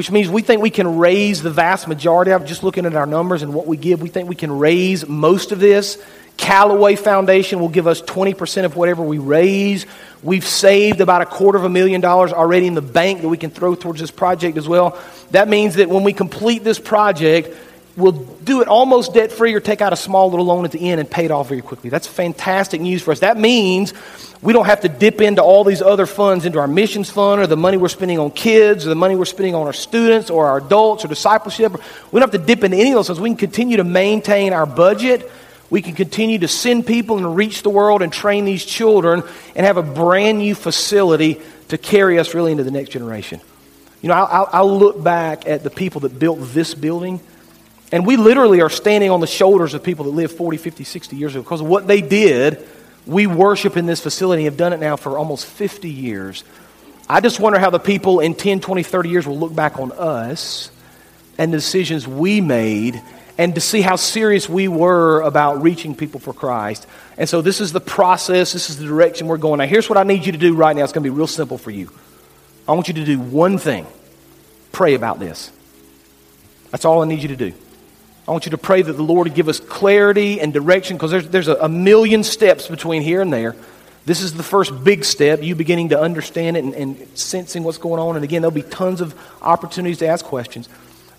which 0.00 0.10
means 0.10 0.30
we 0.30 0.40
think 0.40 0.62
we 0.62 0.70
can 0.70 0.96
raise 0.96 1.42
the 1.42 1.50
vast 1.50 1.86
majority 1.86 2.30
of 2.30 2.46
just 2.46 2.62
looking 2.62 2.86
at 2.86 2.94
our 2.94 3.04
numbers 3.04 3.42
and 3.42 3.52
what 3.52 3.66
we 3.66 3.76
give. 3.76 4.00
We 4.00 4.08
think 4.08 4.30
we 4.30 4.34
can 4.34 4.58
raise 4.58 5.06
most 5.06 5.52
of 5.52 5.60
this 5.60 6.02
Callaway 6.40 6.96
Foundation 6.96 7.60
will 7.60 7.68
give 7.68 7.86
us 7.86 8.00
20% 8.00 8.64
of 8.64 8.74
whatever 8.74 9.02
we 9.02 9.18
raise. 9.18 9.84
We've 10.22 10.46
saved 10.46 11.02
about 11.02 11.20
a 11.20 11.26
quarter 11.26 11.58
of 11.58 11.64
a 11.64 11.68
million 11.68 12.00
dollars 12.00 12.32
already 12.32 12.66
in 12.66 12.72
the 12.72 12.80
bank 12.80 13.20
that 13.20 13.28
we 13.28 13.36
can 13.36 13.50
throw 13.50 13.74
towards 13.74 14.00
this 14.00 14.10
project 14.10 14.56
as 14.56 14.66
well. 14.66 14.98
That 15.32 15.48
means 15.48 15.74
that 15.74 15.90
when 15.90 16.02
we 16.02 16.14
complete 16.14 16.64
this 16.64 16.78
project, 16.78 17.54
we'll 17.96 18.12
do 18.12 18.62
it 18.62 18.68
almost 18.68 19.14
debt 19.14 19.32
free 19.32 19.54
or 19.54 19.60
take 19.60 19.80
out 19.80 19.92
a 19.92 19.96
small 19.96 20.30
little 20.30 20.46
loan 20.46 20.64
at 20.64 20.72
the 20.72 20.90
end 20.90 21.00
and 21.00 21.10
pay 21.10 21.24
it 21.24 21.30
off 21.30 21.48
very 21.48 21.60
quickly. 21.60 21.90
That's 21.90 22.06
fantastic 22.06 22.80
news 22.80 23.02
for 23.02 23.12
us. 23.12 23.20
That 23.20 23.36
means 23.36 23.92
we 24.42 24.52
don't 24.52 24.66
have 24.66 24.80
to 24.80 24.88
dip 24.88 25.20
into 25.20 25.42
all 25.42 25.64
these 25.64 25.82
other 25.82 26.06
funds, 26.06 26.46
into 26.46 26.58
our 26.58 26.68
missions 26.68 27.10
fund 27.10 27.40
or 27.40 27.46
the 27.46 27.56
money 27.56 27.76
we're 27.76 27.88
spending 27.88 28.18
on 28.18 28.30
kids 28.30 28.86
or 28.86 28.88
the 28.88 28.94
money 28.94 29.16
we're 29.16 29.24
spending 29.24 29.54
on 29.54 29.66
our 29.66 29.72
students 29.72 30.30
or 30.30 30.46
our 30.46 30.58
adults 30.58 31.04
or 31.04 31.08
discipleship. 31.08 31.72
We 32.12 32.20
don't 32.20 32.32
have 32.32 32.40
to 32.40 32.46
dip 32.46 32.64
into 32.64 32.76
any 32.76 32.90
of 32.90 32.96
those 32.96 33.08
things. 33.08 33.20
We 33.20 33.30
can 33.30 33.36
continue 33.36 33.76
to 33.78 33.84
maintain 33.84 34.52
our 34.52 34.66
budget 34.66 35.30
we 35.70 35.82
can 35.82 35.94
continue 35.94 36.40
to 36.40 36.48
send 36.48 36.86
people 36.86 37.16
and 37.16 37.36
reach 37.36 37.62
the 37.62 37.70
world 37.70 38.02
and 38.02 38.12
train 38.12 38.44
these 38.44 38.64
children 38.64 39.22
and 39.54 39.64
have 39.64 39.76
a 39.76 39.82
brand 39.82 40.38
new 40.38 40.56
facility 40.56 41.40
to 41.68 41.78
carry 41.78 42.18
us 42.18 42.34
really 42.34 42.50
into 42.50 42.64
the 42.64 42.72
next 42.72 42.90
generation. 42.90 43.40
You 44.02 44.08
know, 44.08 44.14
I'll, 44.14 44.48
I'll 44.52 44.78
look 44.78 45.02
back 45.02 45.46
at 45.46 45.62
the 45.62 45.70
people 45.70 46.00
that 46.02 46.18
built 46.18 46.38
this 46.40 46.74
building, 46.74 47.20
and 47.92 48.06
we 48.06 48.16
literally 48.16 48.60
are 48.60 48.70
standing 48.70 49.10
on 49.10 49.20
the 49.20 49.26
shoulders 49.26 49.74
of 49.74 49.82
people 49.82 50.04
that 50.04 50.12
lived 50.12 50.36
40, 50.36 50.56
50, 50.56 50.84
60 50.84 51.16
years 51.16 51.34
ago 51.34 51.42
because 51.42 51.60
of 51.60 51.66
what 51.66 51.86
they 51.86 52.00
did. 52.00 52.66
We 53.06 53.26
worship 53.26 53.76
in 53.76 53.86
this 53.86 54.00
facility 54.00 54.44
have 54.44 54.56
done 54.56 54.72
it 54.72 54.80
now 54.80 54.96
for 54.96 55.18
almost 55.18 55.46
50 55.46 55.90
years. 55.90 56.44
I 57.08 57.20
just 57.20 57.40
wonder 57.40 57.58
how 57.58 57.70
the 57.70 57.80
people 57.80 58.20
in 58.20 58.34
10, 58.34 58.60
20, 58.60 58.82
30 58.84 59.08
years 59.08 59.26
will 59.26 59.38
look 59.38 59.54
back 59.54 59.80
on 59.80 59.90
us 59.92 60.70
and 61.38 61.52
the 61.52 61.56
decisions 61.56 62.06
we 62.06 62.40
made 62.40 63.02
and 63.36 63.54
to 63.54 63.60
see 63.60 63.80
how 63.80 63.96
serious 63.96 64.48
we 64.48 64.68
were 64.68 65.22
about 65.22 65.62
reaching 65.62 65.94
people 65.96 66.20
for 66.20 66.32
Christ. 66.32 66.86
And 67.16 67.28
so 67.28 67.42
this 67.42 67.60
is 67.60 67.72
the 67.72 67.80
process, 67.80 68.52
this 68.52 68.70
is 68.70 68.78
the 68.78 68.84
direction 68.84 69.26
we're 69.26 69.38
going. 69.38 69.58
Now, 69.58 69.66
here's 69.66 69.88
what 69.88 69.96
I 69.96 70.02
need 70.04 70.26
you 70.26 70.32
to 70.32 70.38
do 70.38 70.54
right 70.54 70.76
now. 70.76 70.84
It's 70.84 70.92
going 70.92 71.02
to 71.02 71.10
be 71.10 71.16
real 71.16 71.26
simple 71.26 71.58
for 71.58 71.70
you. 71.70 71.90
I 72.68 72.72
want 72.72 72.86
you 72.88 72.94
to 72.94 73.04
do 73.04 73.18
one 73.18 73.58
thing 73.58 73.86
pray 74.72 74.94
about 74.94 75.18
this. 75.18 75.50
That's 76.70 76.84
all 76.84 77.02
I 77.02 77.06
need 77.06 77.22
you 77.22 77.28
to 77.28 77.36
do. 77.36 77.52
I 78.30 78.32
want 78.32 78.46
you 78.46 78.50
to 78.50 78.58
pray 78.58 78.80
that 78.80 78.92
the 78.92 79.02
Lord 79.02 79.26
would 79.26 79.34
give 79.34 79.48
us 79.48 79.58
clarity 79.58 80.40
and 80.40 80.52
direction 80.52 80.96
because 80.96 81.10
there's, 81.10 81.28
there's 81.30 81.48
a, 81.48 81.56
a, 81.56 81.68
million 81.68 82.22
steps 82.22 82.68
between 82.68 83.02
here 83.02 83.20
and 83.20 83.32
there. 83.32 83.56
This 84.06 84.22
is 84.22 84.34
the 84.34 84.44
first 84.44 84.84
big 84.84 85.04
step, 85.04 85.42
you 85.42 85.56
beginning 85.56 85.88
to 85.88 86.00
understand 86.00 86.56
it 86.56 86.62
and, 86.62 86.72
and 86.74 87.18
sensing 87.18 87.64
what's 87.64 87.78
going 87.78 88.00
on. 88.00 88.14
And 88.14 88.22
again, 88.22 88.40
there'll 88.40 88.54
be 88.54 88.62
tons 88.62 89.00
of 89.00 89.20
opportunities 89.42 89.98
to 89.98 90.06
ask 90.06 90.24
questions. 90.24 90.68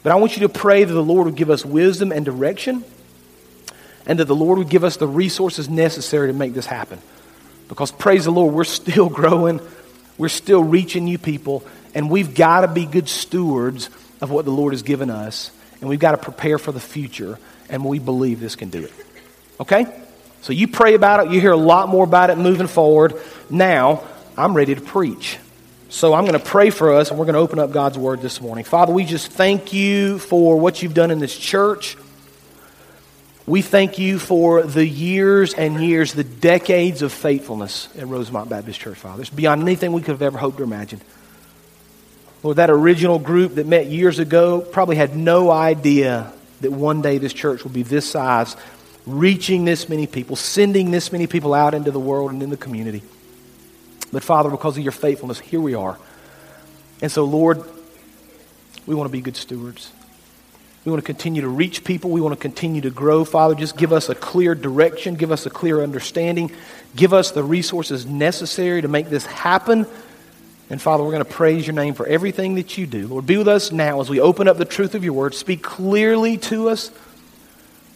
But 0.03 0.13
I 0.13 0.15
want 0.15 0.38
you 0.38 0.48
to 0.48 0.50
pray 0.50 0.86
that 0.86 0.94
the 0.94 1.03
Lord 1.03 1.25
would 1.25 1.36
give 1.36 1.50
us 1.50 1.65
wisdom 1.65 2.13
and 2.13 2.24
direction, 2.24 2.86
and 4.06 4.18
that 4.20 4.25
the 4.30 4.34
Lord 4.34 4.60
would 4.60 4.70
give 4.70 4.86
us 4.86 4.96
the 4.96 5.06
resources 5.06 5.70
necessary 5.70 6.27
to 6.27 6.34
make 6.34 6.53
this 6.53 6.65
happen. 6.65 6.98
Because, 7.68 7.91
praise 7.91 8.24
the 8.24 8.32
Lord, 8.32 8.56
we're 8.56 8.63
still 8.63 9.10
growing, 9.20 9.60
we're 10.18 10.30
still 10.30 10.63
reaching 10.63 11.03
new 11.03 11.18
people, 11.18 11.62
and 11.94 12.10
we've 12.10 12.34
got 12.34 12.62
to 12.62 12.70
be 12.70 12.86
good 12.86 13.10
stewards 13.10 13.89
of 14.22 14.32
what 14.32 14.46
the 14.46 14.51
Lord 14.51 14.72
has 14.72 14.82
given 14.82 15.10
us, 15.10 15.51
and 15.82 15.90
we've 15.90 16.00
got 16.00 16.12
to 16.12 16.18
prepare 16.18 16.58
for 16.58 16.72
the 16.72 16.80
future, 16.80 17.38
and 17.70 17.84
we 17.84 18.00
believe 18.00 18.40
this 18.40 18.56
can 18.56 18.70
do 18.70 18.84
it. 18.86 18.94
Okay? 19.60 19.86
So 20.42 20.54
you 20.54 20.68
pray 20.68 20.94
about 20.94 21.26
it, 21.26 21.34
you 21.34 21.42
hear 21.42 21.52
a 21.52 21.58
lot 21.58 21.90
more 21.90 22.04
about 22.04 22.30
it 22.30 22.38
moving 22.38 22.68
forward. 22.68 23.16
Now, 23.50 24.04
I'm 24.38 24.56
ready 24.56 24.74
to 24.76 24.82
preach. 24.82 25.38
So 25.90 26.14
I'm 26.14 26.24
going 26.26 26.40
to 26.40 26.46
pray 26.46 26.70
for 26.70 26.94
us, 26.94 27.10
and 27.10 27.20
we're 27.20 27.26
going 27.26 27.34
to 27.34 27.42
open 27.42 27.60
up 27.60 27.72
God's 27.72 27.98
Word 27.98 28.22
this 28.22 28.40
morning. 28.40 28.64
Father, 28.64 28.94
we 28.94 29.04
just 29.04 29.32
thank 29.32 29.74
you 29.74 30.20
for 30.20 30.58
what 30.58 30.82
you've 30.82 30.94
done 30.94 31.12
in 31.12 31.20
this 31.20 31.38
church. 31.38 31.98
We 33.46 33.62
thank 33.62 34.00
you 34.00 34.18
for 34.18 34.64
the 34.64 34.88
years 34.88 35.54
and 35.54 35.84
years, 35.84 36.14
the 36.14 36.24
decades 36.24 37.02
of 37.02 37.12
faithfulness 37.12 37.90
at 37.98 38.08
Rosemont 38.08 38.50
Baptist 38.50 38.80
Church, 38.80 38.98
Father. 38.98 39.22
It's 39.22 39.30
beyond 39.30 39.64
anything 39.64 39.92
we 39.92 40.02
could 40.02 40.12
have 40.12 40.22
ever 40.22 40.38
hoped 40.38 40.62
or 40.62 40.64
imagined. 40.64 41.02
Lord, 42.44 42.58
that 42.58 42.70
original 42.70 43.20
group 43.20 43.56
that 43.56 43.68
met 43.68 43.88
years 43.88 44.20
ago 44.20 44.62
probably 44.62 44.96
had 44.96 45.16
no 45.16 45.52
idea 45.52 46.34
that 46.62 46.72
one 46.72 47.02
day 47.02 47.18
this 47.18 47.34
church 47.34 47.64
will 47.64 47.72
be 47.72 47.84
this 47.84 48.10
size, 48.10 48.56
reaching 49.06 49.66
this 49.66 49.90
many 49.90 50.08
people, 50.08 50.36
sending 50.36 50.92
this 50.92 51.12
many 51.12 51.28
people 51.28 51.54
out 51.54 51.74
into 51.74 51.92
the 51.92 52.00
world 52.00 52.32
and 52.32 52.42
in 52.42 52.50
the 52.50 52.58
community. 52.58 53.04
But 54.12 54.24
Father, 54.24 54.50
because 54.50 54.78
of 54.78 54.84
your 54.84 54.92
faithfulness, 54.92 55.40
here 55.40 55.62
we 55.62 55.76
are. 55.76 55.98
And 57.02 57.12
so, 57.12 57.26
Lord, 57.26 57.64
we 58.86 58.96
want 58.96 59.08
to 59.08 59.12
be 59.12 59.22
good 59.22 59.38
stewards. 59.38 59.92
We 60.84 60.92
want 60.92 61.04
to 61.04 61.06
continue 61.06 61.44
to 61.44 61.48
reach 61.48 61.84
people. 61.84 62.10
We 62.10 62.22
want 62.22 62.34
to 62.34 62.42
continue 62.42 62.82
to 62.82 62.90
grow. 62.90 63.24
Father, 63.24 63.54
just 63.54 63.78
give 63.78 63.94
us 63.94 64.10
a 64.10 64.16
clear 64.16 64.56
direction, 64.56 65.14
give 65.14 65.32
us 65.32 65.46
a 65.46 65.50
clear 65.52 65.84
understanding, 65.84 66.52
give 66.96 67.14
us 67.14 67.32
the 67.32 67.44
resources 67.44 68.06
necessary 68.08 68.82
to 68.82 68.88
make 68.88 69.10
this 69.10 69.26
happen. 69.28 69.86
And 70.72 70.82
Father, 70.82 71.04
we're 71.04 71.12
going 71.12 71.25
to 71.25 71.30
praise 71.30 71.68
your 71.68 71.74
name 71.74 71.96
for 71.96 72.08
everything 72.08 72.56
that 72.56 72.78
you 72.78 72.88
do. 72.88 73.06
Lord, 73.06 73.25
be 73.25 73.36
with 73.36 73.50
us 73.50 73.74
now 73.74 74.00
as 74.00 74.10
we 74.10 74.22
open 74.22 74.48
up 74.48 74.58
the 74.58 74.63
truth 74.63 74.96
of 74.96 75.04
your 75.04 75.12
word. 75.12 75.36
Speak 75.36 75.62
clearly 75.62 76.38
to 76.38 76.70
us 76.70 76.92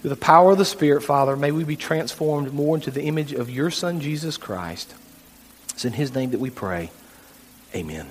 through 0.01 0.09
the 0.09 0.17
power 0.17 0.51
of 0.51 0.57
the 0.57 0.65
Spirit, 0.65 1.01
Father. 1.01 1.37
May 1.37 1.51
we 1.51 1.63
be 1.63 1.77
transformed 1.77 2.51
more 2.51 2.75
into 2.75 2.91
the 2.91 3.03
image 3.03 3.31
of 3.31 3.49
your 3.49 3.71
Son, 3.71 4.01
Jesus 4.01 4.35
Christ. 4.35 4.93
It's 5.69 5.85
in 5.85 5.93
his 5.93 6.13
name 6.13 6.31
that 6.31 6.41
we 6.41 6.49
pray. 6.49 6.91
Amen. 7.73 8.07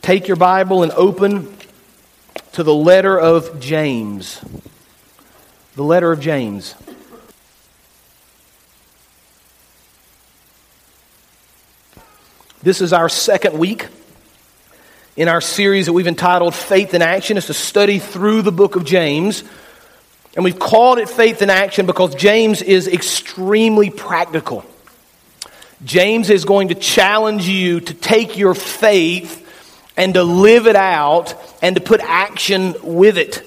Take 0.00 0.28
your 0.28 0.36
Bible 0.36 0.84
and 0.84 0.92
open 0.92 1.52
to 2.52 2.62
the 2.62 2.74
letter 2.74 3.18
of 3.18 3.58
James. 3.58 4.40
The 5.74 5.82
letter 5.82 6.12
of 6.12 6.20
James. 6.20 6.76
This 12.62 12.80
is 12.80 12.92
our 12.92 13.08
second 13.08 13.58
week 13.58 13.88
in 15.16 15.26
our 15.26 15.40
series 15.40 15.86
that 15.86 15.94
we've 15.94 16.06
entitled 16.06 16.54
Faith 16.54 16.94
in 16.94 17.02
Action. 17.02 17.36
It's 17.36 17.50
a 17.50 17.54
study 17.54 17.98
through 17.98 18.42
the 18.42 18.52
book 18.52 18.76
of 18.76 18.84
James. 18.84 19.42
And 20.36 20.44
we've 20.44 20.60
called 20.60 20.98
it 20.98 21.08
Faith 21.08 21.42
in 21.42 21.50
Action 21.50 21.86
because 21.86 22.14
James 22.14 22.62
is 22.62 22.86
extremely 22.86 23.90
practical. 23.90 24.64
James 25.84 26.30
is 26.30 26.44
going 26.44 26.68
to 26.68 26.76
challenge 26.76 27.48
you 27.48 27.80
to 27.80 27.94
take 27.94 28.38
your 28.38 28.54
faith 28.54 29.40
and 29.96 30.14
to 30.14 30.22
live 30.22 30.68
it 30.68 30.76
out 30.76 31.34
and 31.62 31.74
to 31.74 31.82
put 31.82 32.00
action 32.00 32.76
with 32.84 33.18
it. 33.18 33.44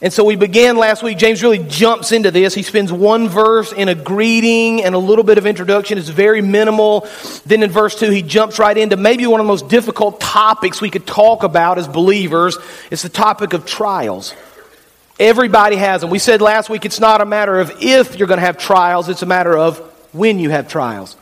And 0.00 0.12
so 0.12 0.22
we 0.22 0.36
began 0.36 0.76
last 0.76 1.02
week. 1.02 1.18
James 1.18 1.42
really 1.42 1.58
jumps 1.58 2.12
into 2.12 2.30
this. 2.30 2.54
He 2.54 2.62
spends 2.62 2.92
one 2.92 3.28
verse 3.28 3.72
in 3.72 3.88
a 3.88 3.96
greeting 3.96 4.84
and 4.84 4.94
a 4.94 4.98
little 4.98 5.24
bit 5.24 5.38
of 5.38 5.46
introduction. 5.46 5.98
It's 5.98 6.08
very 6.08 6.40
minimal. 6.40 7.08
Then 7.44 7.64
in 7.64 7.70
verse 7.70 7.98
2, 7.98 8.10
he 8.10 8.22
jumps 8.22 8.60
right 8.60 8.76
into 8.76 8.96
maybe 8.96 9.26
one 9.26 9.40
of 9.40 9.46
the 9.46 9.48
most 9.48 9.68
difficult 9.68 10.20
topics 10.20 10.80
we 10.80 10.90
could 10.90 11.04
talk 11.04 11.42
about 11.42 11.78
as 11.78 11.88
believers. 11.88 12.56
It's 12.92 13.02
the 13.02 13.08
topic 13.08 13.54
of 13.54 13.66
trials. 13.66 14.34
Everybody 15.18 15.74
has 15.74 16.02
them. 16.02 16.10
We 16.10 16.20
said 16.20 16.40
last 16.40 16.70
week 16.70 16.84
it's 16.84 17.00
not 17.00 17.20
a 17.20 17.26
matter 17.26 17.58
of 17.58 17.82
if 17.82 18.16
you're 18.16 18.28
going 18.28 18.38
to 18.38 18.46
have 18.46 18.56
trials, 18.56 19.08
it's 19.08 19.22
a 19.22 19.26
matter 19.26 19.56
of 19.56 19.78
when 20.12 20.38
you 20.38 20.50
have 20.50 20.68
trials. 20.68 21.16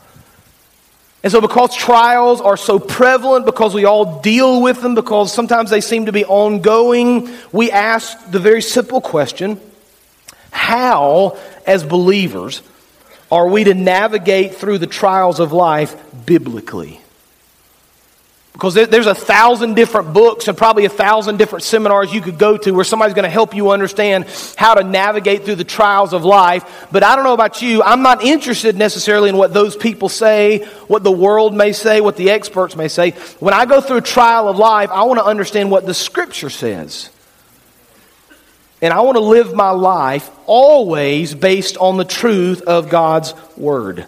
And 1.23 1.31
so, 1.31 1.41
because 1.41 1.75
trials 1.75 2.41
are 2.41 2.57
so 2.57 2.79
prevalent, 2.79 3.45
because 3.45 3.73
we 3.73 3.85
all 3.85 4.21
deal 4.21 4.61
with 4.61 4.81
them, 4.81 4.95
because 4.95 5.33
sometimes 5.33 5.69
they 5.69 5.81
seem 5.81 6.05
to 6.05 6.11
be 6.11 6.23
ongoing, 6.25 7.29
we 7.51 7.71
ask 7.71 8.29
the 8.29 8.39
very 8.39 8.61
simple 8.61 9.01
question 9.01 9.59
how, 10.51 11.37
as 11.65 11.83
believers, 11.83 12.61
are 13.31 13.47
we 13.47 13.63
to 13.63 13.73
navigate 13.73 14.55
through 14.55 14.77
the 14.77 14.87
trials 14.87 15.39
of 15.39 15.51
life 15.51 15.95
biblically? 16.25 17.01
Because 18.57 18.73
there's 18.73 19.05
a 19.05 19.13
thousand 19.13 19.75
different 19.75 20.13
books 20.13 20.47
and 20.47 20.57
probably 20.57 20.85
a 20.85 20.89
thousand 20.89 21.37
different 21.37 21.61
seminars 21.61 22.11
you 22.11 22.21
could 22.21 22.39
go 22.39 22.57
to 22.57 22.71
where 22.71 22.83
somebody's 22.83 23.13
going 23.13 23.21
to 23.21 23.29
help 23.29 23.53
you 23.53 23.69
understand 23.69 24.25
how 24.57 24.73
to 24.73 24.83
navigate 24.83 25.45
through 25.45 25.57
the 25.57 25.63
trials 25.63 26.11
of 26.11 26.25
life. 26.25 26.87
But 26.91 27.03
I 27.03 27.15
don't 27.15 27.23
know 27.23 27.35
about 27.35 27.61
you, 27.61 27.83
I'm 27.83 28.01
not 28.01 28.23
interested 28.23 28.75
necessarily 28.75 29.29
in 29.29 29.37
what 29.37 29.53
those 29.53 29.75
people 29.75 30.09
say, 30.09 30.65
what 30.87 31.03
the 31.03 31.11
world 31.11 31.53
may 31.53 31.71
say, 31.71 32.01
what 32.01 32.17
the 32.17 32.31
experts 32.31 32.75
may 32.75 32.87
say. 32.87 33.11
When 33.39 33.53
I 33.53 33.67
go 33.67 33.79
through 33.79 33.97
a 33.97 34.01
trial 34.01 34.49
of 34.49 34.57
life, 34.57 34.89
I 34.89 35.03
want 35.03 35.19
to 35.19 35.25
understand 35.25 35.69
what 35.69 35.85
the 35.85 35.93
Scripture 35.93 36.49
says. 36.49 37.11
And 38.81 38.91
I 38.91 39.01
want 39.01 39.17
to 39.17 39.23
live 39.23 39.53
my 39.53 39.69
life 39.69 40.31
always 40.47 41.35
based 41.35 41.77
on 41.77 41.97
the 41.97 42.05
truth 42.05 42.63
of 42.63 42.89
God's 42.89 43.35
Word. 43.55 44.07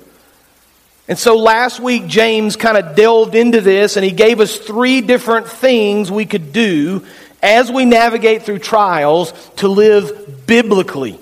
And 1.10 1.18
so 1.18 1.38
last 1.38 1.80
week, 1.80 2.06
James 2.06 2.56
kind 2.56 2.78
of 2.78 2.96
delved 2.96 3.34
into 3.34 3.62
this 3.62 3.98
and 3.98 4.06
he 4.06 4.12
gave 4.12 4.40
us 4.40 4.60
three 4.60 5.02
different 5.02 5.48
things 5.48 6.12
we 6.12 6.28
could 6.28 6.54
do 6.54 7.04
as 7.42 7.72
we 7.72 7.84
navigate 7.84 8.44
through 8.44 8.60
trials 8.60 9.34
to 9.56 9.68
live 9.68 10.46
biblically. 10.46 11.20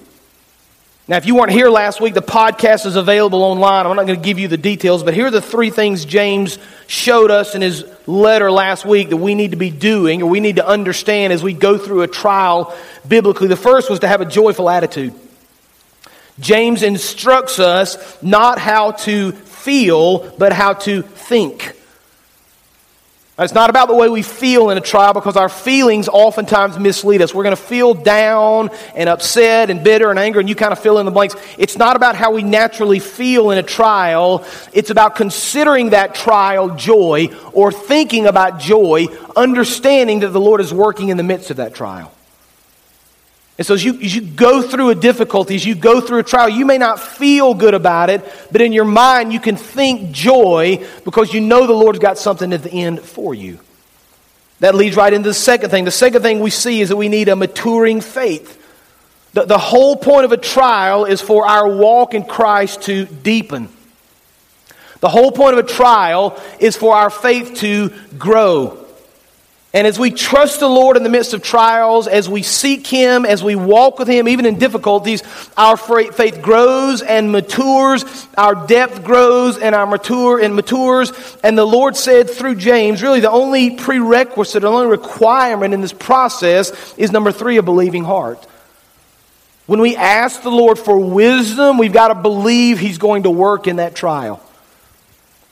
Now, 1.08 1.16
if 1.16 1.26
you 1.26 1.36
weren't 1.36 1.52
here 1.54 1.70
last 1.70 2.02
week, 2.02 2.16
the 2.16 2.22
podcast 2.22 2.86
is 2.86 2.98
available 2.98 3.42
online. 3.44 3.86
I'm 3.86 3.96
not 3.96 4.08
going 4.08 4.20
to 4.20 4.26
give 4.26 4.40
you 4.40 4.50
the 4.50 4.58
details, 4.58 5.04
but 5.04 5.14
here 5.14 5.28
are 5.28 5.32
the 5.32 5.42
three 5.42 5.70
things 5.70 6.04
James 6.04 6.60
showed 6.88 7.32
us 7.32 7.56
in 7.56 7.62
his 7.62 7.86
letter 8.08 8.52
last 8.52 8.86
week 8.86 9.08
that 9.12 9.18
we 9.18 9.36
need 9.36 9.52
to 9.52 9.58
be 9.58 9.70
doing 9.70 10.22
or 10.22 10.30
we 10.30 10.42
need 10.42 10.58
to 10.58 10.68
understand 10.68 11.32
as 11.32 11.42
we 11.42 11.54
go 11.54 11.78
through 11.78 12.02
a 12.02 12.08
trial 12.08 12.76
biblically. 13.08 13.48
The 13.48 13.56
first 13.56 13.90
was 13.90 14.00
to 14.00 14.08
have 14.10 14.20
a 14.20 14.26
joyful 14.26 14.70
attitude. 14.70 15.14
James 16.40 16.84
instructs 16.84 17.58
us 17.58 18.22
not 18.22 18.60
how 18.60 18.92
to 18.92 19.32
feel, 19.58 20.30
but 20.38 20.54
how 20.54 20.74
to 20.74 21.02
think. 21.02 21.74
It's 23.40 23.54
not 23.54 23.70
about 23.70 23.88
the 23.88 23.94
way 23.94 24.10
we 24.10 24.24
feel 24.24 24.72
in 24.72 24.80
a 24.80 24.82
trial 24.82 25.14
because 25.14 25.38
our 25.38 25.48
feelings 25.48 26.08
oftentimes 26.08 26.80
mislead 26.80 27.22
us. 27.22 27.36
We're 27.36 27.44
going 27.44 27.56
to 27.56 27.62
feel 27.62 27.94
down 27.94 28.72
and 28.96 29.08
upset 29.08 29.70
and 29.70 29.84
bitter 29.84 30.10
and 30.10 30.18
anger, 30.18 30.40
and 30.40 30.50
you 30.50 30.56
kind 30.56 30.72
of 30.72 30.80
fill 30.80 30.98
in 30.98 31.06
the 31.06 31.12
blanks. 31.12 31.36
It's 31.56 31.78
not 31.78 31.96
about 31.96 32.16
how 32.16 32.32
we 32.32 32.42
naturally 32.42 32.98
feel 32.98 33.52
in 33.52 33.60
a 33.60 33.64
trial. 33.64 34.44
It's 34.74 34.90
about 34.90 35.16
considering 35.16 35.92
that 35.92 36.16
trial 36.16 36.76
joy 36.76 37.28
or 37.54 37.72
thinking 37.72 38.26
about 38.26 38.60
joy, 38.60 39.06
understanding 39.36 40.22
that 40.22 40.30
the 40.30 40.42
Lord 40.42 40.60
is 40.60 40.74
working 40.74 41.10
in 41.10 41.18
the 41.18 41.24
midst 41.24 41.52
of 41.52 41.58
that 41.58 41.76
trial. 41.76 42.12
And 43.58 43.66
so 43.66 43.74
as 43.74 43.84
you, 43.84 44.00
as 44.00 44.16
you 44.16 44.22
go 44.22 44.62
through 44.62 44.92
a 44.92 44.96
difficulty, 44.96 45.56
as 45.56 45.66
you 45.66 45.74
go 45.74 46.00
through 46.00 46.20
a 46.20 46.24
trial, 46.24 46.48
you 46.48 46.66
may 46.66 46.78
not 46.78 47.00
feel 47.00 47.56
good 47.56 47.74
about 47.74 48.10
it, 48.10 48.24
but 48.52 48.62
in 48.62 48.72
your 48.72 48.86
mind 48.86 49.34
you 49.34 49.40
can 49.40 49.56
think 49.56 50.12
joy 50.12 50.86
because 51.04 51.34
you 51.34 51.42
know 51.42 51.66
the 51.66 51.74
Lord's 51.74 51.98
got 51.98 52.20
something 52.20 52.54
at 52.54 52.62
the 52.62 52.72
end 52.72 53.02
for 53.02 53.34
you. 53.34 53.60
That 54.60 54.76
leads 54.76 54.96
right 54.96 55.12
into 55.12 55.30
the 55.30 55.34
second 55.34 55.72
thing. 55.72 55.86
The 55.86 55.92
second 55.92 56.22
thing 56.22 56.40
we 56.40 56.52
see 56.52 56.82
is 56.82 56.90
that 56.90 56.98
we 56.98 57.10
need 57.10 57.30
a 57.30 57.36
maturing 57.36 58.02
faith. 58.02 58.64
The, 59.34 59.46
the 59.46 59.58
whole 59.58 59.96
point 59.96 60.26
of 60.26 60.32
a 60.32 60.38
trial 60.38 61.06
is 61.06 61.22
for 61.22 61.48
our 61.48 61.68
walk 61.68 62.14
in 62.14 62.26
Christ 62.26 62.84
to 62.84 63.06
deepen. 63.06 63.70
The 65.00 65.10
whole 65.10 65.32
point 65.32 65.58
of 65.58 65.66
a 65.66 65.68
trial 65.68 66.40
is 66.60 66.76
for 66.76 66.96
our 66.96 67.10
faith 67.10 67.56
to 67.58 67.92
grow. 68.18 68.87
And 69.78 69.86
as 69.86 70.00
we 70.00 70.10
trust 70.10 70.60
the 70.60 70.68
Lord 70.68 70.98
in 70.98 71.04
the 71.04 71.10
midst 71.10 71.36
of 71.36 71.44
trials, 71.44 72.08
as 72.08 72.28
we 72.28 72.42
seek 72.42 72.88
Him, 72.88 73.28
as 73.28 73.44
we 73.44 73.56
walk 73.56 74.00
with 74.00 74.08
Him, 74.08 74.28
even 74.28 74.48
in 74.48 74.58
difficulties, 74.58 75.22
our 75.56 75.78
faith 75.78 76.42
grows 76.42 77.04
and 77.04 77.32
matures, 77.32 78.04
our 78.40 78.66
depth 78.66 79.04
grows 79.04 79.56
and 79.56 79.76
our 79.76 79.86
mature 79.86 80.40
and 80.40 80.56
matures. 80.56 81.12
And 81.44 81.56
the 81.56 81.64
Lord 81.64 81.96
said 81.96 82.28
through 82.28 82.56
James, 82.56 83.04
really 83.04 83.20
the 83.20 83.30
only 83.30 83.76
prerequisite, 83.76 84.64
the 84.64 84.68
only 84.68 84.88
requirement 84.88 85.76
in 85.76 85.82
this 85.82 85.94
process 85.94 86.96
is 86.98 87.12
number 87.12 87.32
three, 87.32 87.58
a 87.58 87.62
believing 87.62 88.04
heart. 88.04 88.44
When 89.68 89.80
we 89.80 89.96
ask 89.96 90.42
the 90.42 90.50
Lord 90.50 90.80
for 90.80 90.98
wisdom, 90.98 91.78
we've 91.78 91.94
got 91.94 92.08
to 92.08 92.16
believe 92.16 92.80
He's 92.80 92.98
going 92.98 93.24
to 93.24 93.30
work 93.30 93.68
in 93.68 93.76
that 93.76 93.94
trial. 93.94 94.42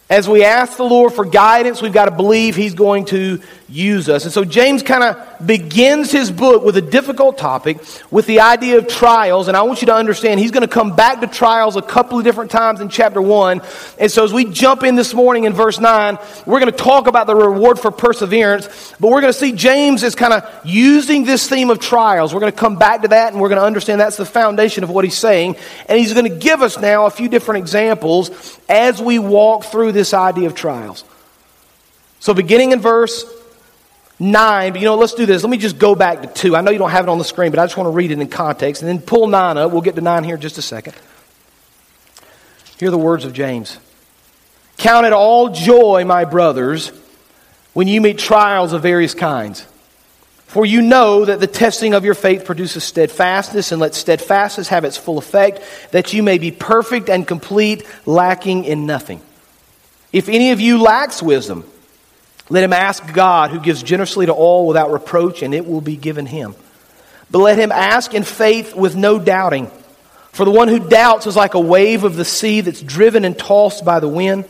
As 0.07 0.29
we 0.29 0.43
ask 0.43 0.77
the 0.77 0.83
Lord 0.83 1.13
for 1.13 1.25
guidance, 1.25 1.81
we've 1.81 1.91
got 1.91 2.05
to 2.05 2.11
believe 2.11 2.55
He's 2.55 2.75
going 2.75 3.05
to 3.05 3.41
use 3.67 4.07
us. 4.09 4.23
And 4.25 4.31
so 4.31 4.45
James 4.45 4.83
kind 4.83 5.03
of 5.03 5.47
begins 5.47 6.11
his 6.11 6.31
book 6.31 6.63
with 6.63 6.77
a 6.77 6.81
difficult 6.81 7.37
topic, 7.37 7.79
with 8.11 8.27
the 8.27 8.41
idea 8.41 8.77
of 8.77 8.87
trials. 8.87 9.47
And 9.47 9.57
I 9.57 9.63
want 9.63 9.81
you 9.81 9.87
to 9.87 9.95
understand 9.95 10.39
he's 10.39 10.51
going 10.51 10.61
to 10.61 10.67
come 10.67 10.95
back 10.95 11.21
to 11.21 11.27
trials 11.27 11.75
a 11.75 11.81
couple 11.81 12.17
of 12.17 12.23
different 12.23 12.51
times 12.51 12.79
in 12.79 12.89
chapter 12.89 13.21
1. 13.21 13.61
And 13.99 14.11
so 14.11 14.23
as 14.23 14.31
we 14.31 14.45
jump 14.45 14.83
in 14.83 14.95
this 14.95 15.13
morning 15.13 15.45
in 15.45 15.53
verse 15.53 15.79
9, 15.79 16.17
we're 16.45 16.59
going 16.59 16.71
to 16.71 16.77
talk 16.77 17.07
about 17.07 17.25
the 17.25 17.35
reward 17.35 17.79
for 17.79 17.89
perseverance. 17.89 18.93
But 18.99 19.09
we're 19.09 19.21
going 19.21 19.33
to 19.33 19.39
see 19.39 19.51
James 19.51 20.03
is 20.03 20.13
kind 20.13 20.33
of 20.33 20.43
using 20.63 21.23
this 21.23 21.49
theme 21.49 21.71
of 21.71 21.79
trials. 21.79 22.33
We're 22.33 22.41
going 22.41 22.51
to 22.51 22.57
come 22.57 22.75
back 22.75 23.01
to 23.01 23.07
that 23.09 23.33
and 23.33 23.41
we're 23.41 23.49
going 23.49 23.59
to 23.61 23.65
understand 23.65 23.99
that's 23.99 24.17
the 24.17 24.25
foundation 24.25 24.83
of 24.83 24.91
what 24.91 25.05
he's 25.05 25.17
saying. 25.17 25.55
And 25.89 25.97
he's 25.97 26.13
going 26.13 26.31
to 26.31 26.37
give 26.37 26.61
us 26.61 26.79
now 26.79 27.07
a 27.07 27.11
few 27.11 27.29
different 27.29 27.59
examples 27.63 28.59
as 28.69 29.01
we 29.01 29.19
walk 29.19 29.65
through 29.65 29.91
this 29.95 30.13
idea 30.13 30.47
of 30.47 30.53
trials. 30.53 31.03
So 32.19 32.33
beginning 32.33 32.71
in 32.71 32.79
verse 32.79 33.25
9, 34.19 34.73
but 34.73 34.79
you 34.79 34.85
know, 34.85 34.95
let's 34.95 35.13
do 35.13 35.25
this. 35.25 35.43
Let 35.43 35.49
me 35.49 35.57
just 35.57 35.77
go 35.77 35.95
back 35.95 36.21
to 36.21 36.27
2. 36.27 36.55
I 36.55 36.61
know 36.61 36.71
you 36.71 36.77
don't 36.77 36.91
have 36.91 37.05
it 37.05 37.09
on 37.09 37.17
the 37.17 37.23
screen, 37.23 37.51
but 37.51 37.59
I 37.59 37.65
just 37.65 37.77
want 37.77 37.87
to 37.87 37.91
read 37.91 38.11
it 38.11 38.19
in 38.19 38.27
context. 38.27 38.81
And 38.81 38.89
then 38.89 39.01
pull 39.01 39.27
9 39.27 39.57
up. 39.57 39.71
We'll 39.71 39.81
get 39.81 39.95
to 39.95 40.01
9 40.01 40.23
here 40.23 40.35
in 40.35 40.41
just 40.41 40.57
a 40.57 40.61
second. 40.61 40.95
Hear 42.77 42.91
the 42.91 42.97
words 42.97 43.25
of 43.25 43.33
James 43.33 43.79
Count 44.77 45.05
it 45.05 45.13
all 45.13 45.49
joy, 45.49 46.03
my 46.05 46.25
brothers, 46.25 46.91
when 47.73 47.87
you 47.87 48.01
meet 48.01 48.17
trials 48.17 48.73
of 48.73 48.81
various 48.81 49.13
kinds. 49.13 49.65
For 50.47 50.65
you 50.65 50.81
know 50.81 51.25
that 51.25 51.39
the 51.39 51.47
testing 51.47 51.93
of 51.93 52.05
your 52.05 52.13
faith 52.13 52.45
produces 52.45 52.83
steadfastness, 52.83 53.71
and 53.71 53.81
let 53.81 53.95
steadfastness 53.95 54.69
have 54.69 54.85
its 54.85 54.95
full 54.95 55.17
effect, 55.17 55.61
that 55.91 56.13
you 56.13 56.23
may 56.23 56.37
be 56.37 56.51
perfect 56.51 57.09
and 57.09 57.27
complete, 57.27 57.85
lacking 58.05 58.65
in 58.65 58.85
nothing. 58.85 59.21
If 60.15 60.29
any 60.29 60.51
of 60.51 60.61
you 60.61 60.81
lacks 60.81 61.21
wisdom, 61.21 61.65
let 62.49 62.63
him 62.63 62.71
ask 62.71 63.13
God, 63.13 63.51
who 63.51 63.59
gives 63.59 63.83
generously 63.83 64.27
to 64.27 64.31
all 64.31 64.65
without 64.65 64.93
reproach, 64.93 65.41
and 65.41 65.53
it 65.53 65.65
will 65.67 65.81
be 65.81 65.97
given 65.97 66.25
him. 66.25 66.55
But 67.29 67.39
let 67.39 67.59
him 67.59 67.69
ask 67.69 68.13
in 68.13 68.23
faith 68.23 68.73
with 68.73 68.95
no 68.95 69.19
doubting. 69.19 69.69
For 70.31 70.45
the 70.45 70.51
one 70.51 70.69
who 70.69 70.79
doubts 70.79 71.27
is 71.27 71.35
like 71.35 71.53
a 71.53 71.59
wave 71.59 72.05
of 72.05 72.15
the 72.15 72.23
sea 72.23 72.61
that's 72.61 72.81
driven 72.81 73.25
and 73.25 73.37
tossed 73.37 73.83
by 73.83 73.99
the 73.99 74.07
wind. 74.07 74.45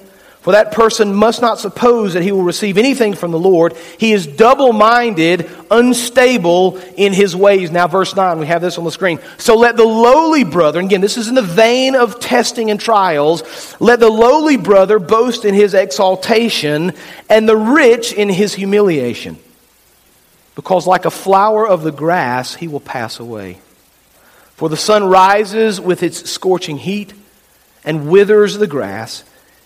For 0.46 0.52
that 0.52 0.74
person 0.74 1.12
must 1.12 1.42
not 1.42 1.58
suppose 1.58 2.14
that 2.14 2.22
he 2.22 2.32
will 2.32 2.44
receive 2.44 2.78
anything 2.78 3.16
from 3.16 3.32
the 3.32 3.40
Lord. 3.40 3.76
He 3.98 4.14
is 4.14 4.28
double 4.28 4.74
minded, 4.74 5.50
unstable 5.72 6.78
in 6.96 7.14
his 7.14 7.36
ways. 7.36 7.72
Now, 7.72 7.88
verse 7.88 8.16
9, 8.16 8.38
we 8.38 8.46
have 8.46 8.62
this 8.62 8.78
on 8.78 8.84
the 8.84 8.92
screen. 8.92 9.20
So 9.40 9.56
let 9.56 9.76
the 9.76 9.86
lowly 9.86 10.44
brother, 10.44 10.80
again, 10.80 11.02
this 11.02 11.18
is 11.18 11.30
in 11.30 11.34
the 11.34 11.42
vein 11.42 11.96
of 11.96 12.20
testing 12.20 12.70
and 12.70 12.80
trials, 12.80 13.42
let 13.80 14.00
the 14.00 14.08
lowly 14.12 14.56
brother 14.56 15.00
boast 15.00 15.46
in 15.46 15.56
his 15.56 15.74
exaltation, 15.74 16.94
and 17.28 17.50
the 17.50 17.58
rich 17.58 18.14
in 18.14 18.30
his 18.30 18.54
humiliation. 18.54 19.40
Because 20.54 20.86
like 20.86 21.06
a 21.06 21.10
flower 21.10 21.68
of 21.68 21.82
the 21.82 21.92
grass, 21.92 22.54
he 22.54 22.68
will 22.68 22.80
pass 22.80 23.20
away. 23.20 23.58
For 24.58 24.70
the 24.70 24.78
sun 24.78 25.06
rises 25.06 25.82
with 25.82 26.04
its 26.04 26.30
scorching 26.30 26.78
heat 26.78 27.16
and 27.84 28.12
withers 28.12 28.60
the 28.60 28.68
grass 28.68 29.24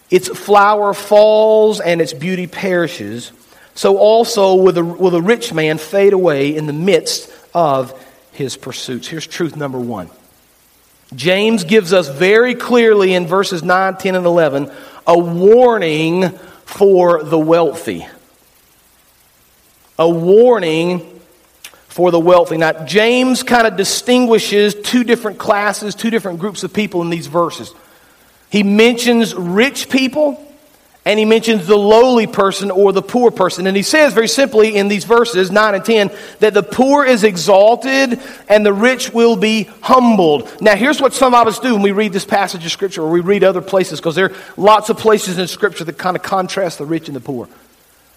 its 0.09 0.27
flower 0.27 0.93
falls 0.93 1.79
and 1.79 2.01
its 2.01 2.13
beauty 2.13 2.47
perishes. 2.47 3.31
So 3.75 3.97
also 3.97 4.55
will 4.55 4.73
the, 4.73 4.83
will 4.83 5.11
the 5.11 5.21
rich 5.21 5.53
man 5.53 5.77
fade 5.77 6.13
away 6.13 6.55
in 6.55 6.65
the 6.65 6.73
midst 6.73 7.31
of 7.53 7.93
his 8.31 8.57
pursuits. 8.57 9.07
Here's 9.07 9.27
truth 9.27 9.55
number 9.55 9.79
one. 9.79 10.09
James 11.15 11.63
gives 11.63 11.91
us 11.93 12.07
very 12.07 12.55
clearly 12.55 13.13
in 13.13 13.25
verses 13.25 13.63
9, 13.63 13.97
10, 13.97 14.15
and 14.15 14.25
11 14.25 14.71
a 15.07 15.17
warning 15.17 16.29
for 16.65 17.23
the 17.23 17.39
wealthy. 17.39 18.07
A 19.97 20.07
warning 20.07 21.19
for 21.87 22.11
the 22.11 22.19
wealthy. 22.19 22.57
Now, 22.57 22.85
James 22.85 23.41
kind 23.41 23.65
of 23.65 23.75
distinguishes 23.75 24.75
two 24.75 25.03
different 25.03 25.39
classes, 25.39 25.95
two 25.95 26.11
different 26.11 26.39
groups 26.39 26.63
of 26.63 26.71
people 26.71 27.01
in 27.01 27.09
these 27.09 27.25
verses. 27.25 27.73
He 28.49 28.63
mentions 28.63 29.35
rich 29.35 29.89
people 29.89 30.45
and 31.05 31.17
he 31.17 31.25
mentions 31.25 31.65
the 31.65 31.77
lowly 31.77 32.27
person 32.27 32.69
or 32.69 32.91
the 32.91 33.01
poor 33.01 33.31
person. 33.31 33.67
And 33.67 33.75
he 33.75 33.83
says 33.83 34.13
very 34.13 34.27
simply 34.27 34.75
in 34.75 34.89
these 34.89 35.05
verses, 35.05 35.49
9 35.49 35.75
and 35.75 35.85
10, 35.85 36.11
that 36.39 36.53
the 36.53 36.61
poor 36.61 37.05
is 37.05 37.23
exalted 37.23 38.19
and 38.49 38.65
the 38.65 38.73
rich 38.73 39.11
will 39.13 39.35
be 39.35 39.63
humbled. 39.81 40.51
Now, 40.61 40.75
here's 40.75 41.01
what 41.01 41.13
some 41.13 41.33
of 41.33 41.47
us 41.47 41.59
do 41.59 41.73
when 41.73 41.81
we 41.81 41.93
read 41.93 42.11
this 42.11 42.25
passage 42.25 42.65
of 42.65 42.71
Scripture 42.71 43.01
or 43.01 43.09
we 43.09 43.21
read 43.21 43.43
other 43.43 43.61
places, 43.61 43.99
because 43.99 44.15
there 44.15 44.25
are 44.31 44.35
lots 44.57 44.89
of 44.89 44.97
places 44.97 45.37
in 45.37 45.47
Scripture 45.47 45.85
that 45.85 45.97
kind 45.97 46.17
of 46.17 46.21
contrast 46.21 46.77
the 46.77 46.85
rich 46.85 47.07
and 47.07 47.15
the 47.15 47.21
poor. 47.21 47.47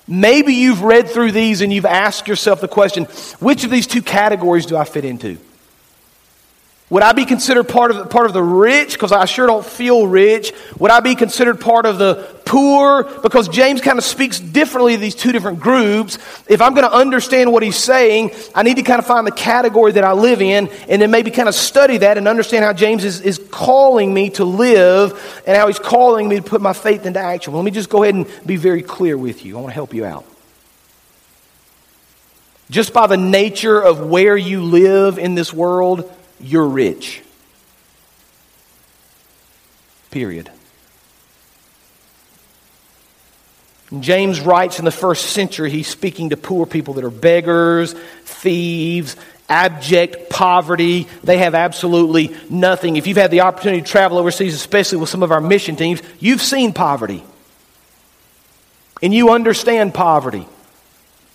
Maybe 0.09 0.55
you've 0.55 0.83
read 0.83 1.09
through 1.09 1.33
these 1.33 1.61
and 1.61 1.73
you've 1.73 1.87
asked 1.87 2.27
yourself 2.27 2.61
the 2.61 2.69
question 2.69 3.05
which 3.39 3.65
of 3.65 3.71
these 3.71 3.87
two 3.87 4.03
categories 4.03 4.67
do 4.67 4.77
I 4.77 4.85
fit 4.85 5.05
into? 5.05 5.39
Would 6.93 7.03
I 7.03 7.13
be 7.13 7.25
considered 7.25 7.71
part 7.71 7.91
of 7.91 7.97
the, 7.97 8.05
part 8.05 8.27
of 8.27 8.35
the 8.35 8.43
rich 8.43 8.93
because 8.93 9.13
I 9.13 9.25
sure 9.25 9.47
don't 9.47 9.65
feel 9.65 10.07
rich? 10.07 10.53
Would 10.79 10.91
I 10.91 11.01
be 11.01 11.15
considered 11.15 11.59
part 11.59 11.87
of 11.87 11.97
the 11.97 12.17
poor 12.45 13.05
because 13.05 13.49
James 13.49 13.81
kind 13.81 13.97
of 13.97 14.05
speaks 14.05 14.39
differently 14.39 14.97
to 14.97 15.01
these 15.01 15.15
two 15.15 15.33
different 15.33 15.61
groups? 15.61 16.19
If 16.49 16.61
I'm 16.61 16.75
going 16.75 16.87
to 16.87 16.95
understand 16.95 17.51
what 17.51 17.63
he's 17.63 17.79
saying, 17.79 18.33
I 18.55 18.63
need 18.63 18.77
to 18.77 18.83
kind 18.83 18.99
of 18.99 19.07
find 19.07 19.27
the 19.27 19.33
category 19.33 19.93
that 19.93 20.05
I 20.05 20.13
live 20.13 20.43
in 20.43 20.69
and 20.87 21.01
then 21.01 21.11
maybe 21.11 21.31
kind 21.31 21.49
of 21.49 21.55
study 21.55 21.97
that 21.97 22.19
and 22.19 22.29
understand 22.29 22.63
how 22.63 22.75
James 22.75 23.05
is, 23.05 23.23
is 23.23 23.41
calling 23.51 24.13
me 24.13 24.29
to 24.29 24.45
live 24.45 25.43
and 25.47 25.57
how 25.57 25.69
he's 25.69 25.79
calling 25.79 26.29
me 26.29 26.37
to 26.37 26.43
put 26.43 26.61
my 26.61 26.75
faith 26.75 27.07
into 27.07 27.21
action. 27.21 27.55
Well, 27.55 27.63
let 27.63 27.65
me 27.65 27.71
just 27.71 27.89
go 27.89 28.03
ahead 28.03 28.17
and 28.17 28.27
be 28.45 28.57
very 28.57 28.83
clear 28.83 29.17
with 29.17 29.47
you. 29.47 29.57
I 29.57 29.63
want 29.63 29.71
to 29.71 29.75
help 29.75 29.95
you 29.95 30.05
out. 30.05 30.27
Just 32.69 32.93
by 32.93 33.07
the 33.07 33.17
nature 33.17 33.81
of 33.81 34.11
where 34.11 34.37
you 34.37 34.63
live 34.63 35.19
in 35.19 35.35
this 35.35 35.55
world, 35.55 36.15
you're 36.43 36.67
rich. 36.67 37.23
Period. 40.11 40.51
James 44.01 44.41
writes 44.41 44.79
in 44.79 44.85
the 44.85 44.91
first 44.91 45.27
century, 45.27 45.71
he's 45.71 45.87
speaking 45.87 46.31
to 46.31 46.37
poor 46.37 46.65
people 46.65 46.95
that 46.95 47.05
are 47.05 47.11
beggars, 47.11 47.95
thieves, 48.25 49.17
abject 49.49 50.31
poverty. 50.31 51.07
They 51.23 51.39
have 51.39 51.55
absolutely 51.55 52.35
nothing. 52.49 52.97
If 52.97 53.07
you've 53.07 53.19
had 53.19 53.31
the 53.31 53.43
opportunity 53.43 53.83
to 53.83 53.89
travel 53.89 54.19
overseas, 54.19 54.55
especially 54.55 54.99
with 54.99 55.11
some 55.11 55.23
of 55.23 55.31
our 55.31 55.41
mission 55.41 55.77
teams, 55.77 56.01
you've 56.21 56.41
seen 56.41 56.73
poverty. 56.73 57.23
And 59.03 59.13
you 59.13 59.31
understand 59.31 59.93
poverty. 59.93 60.47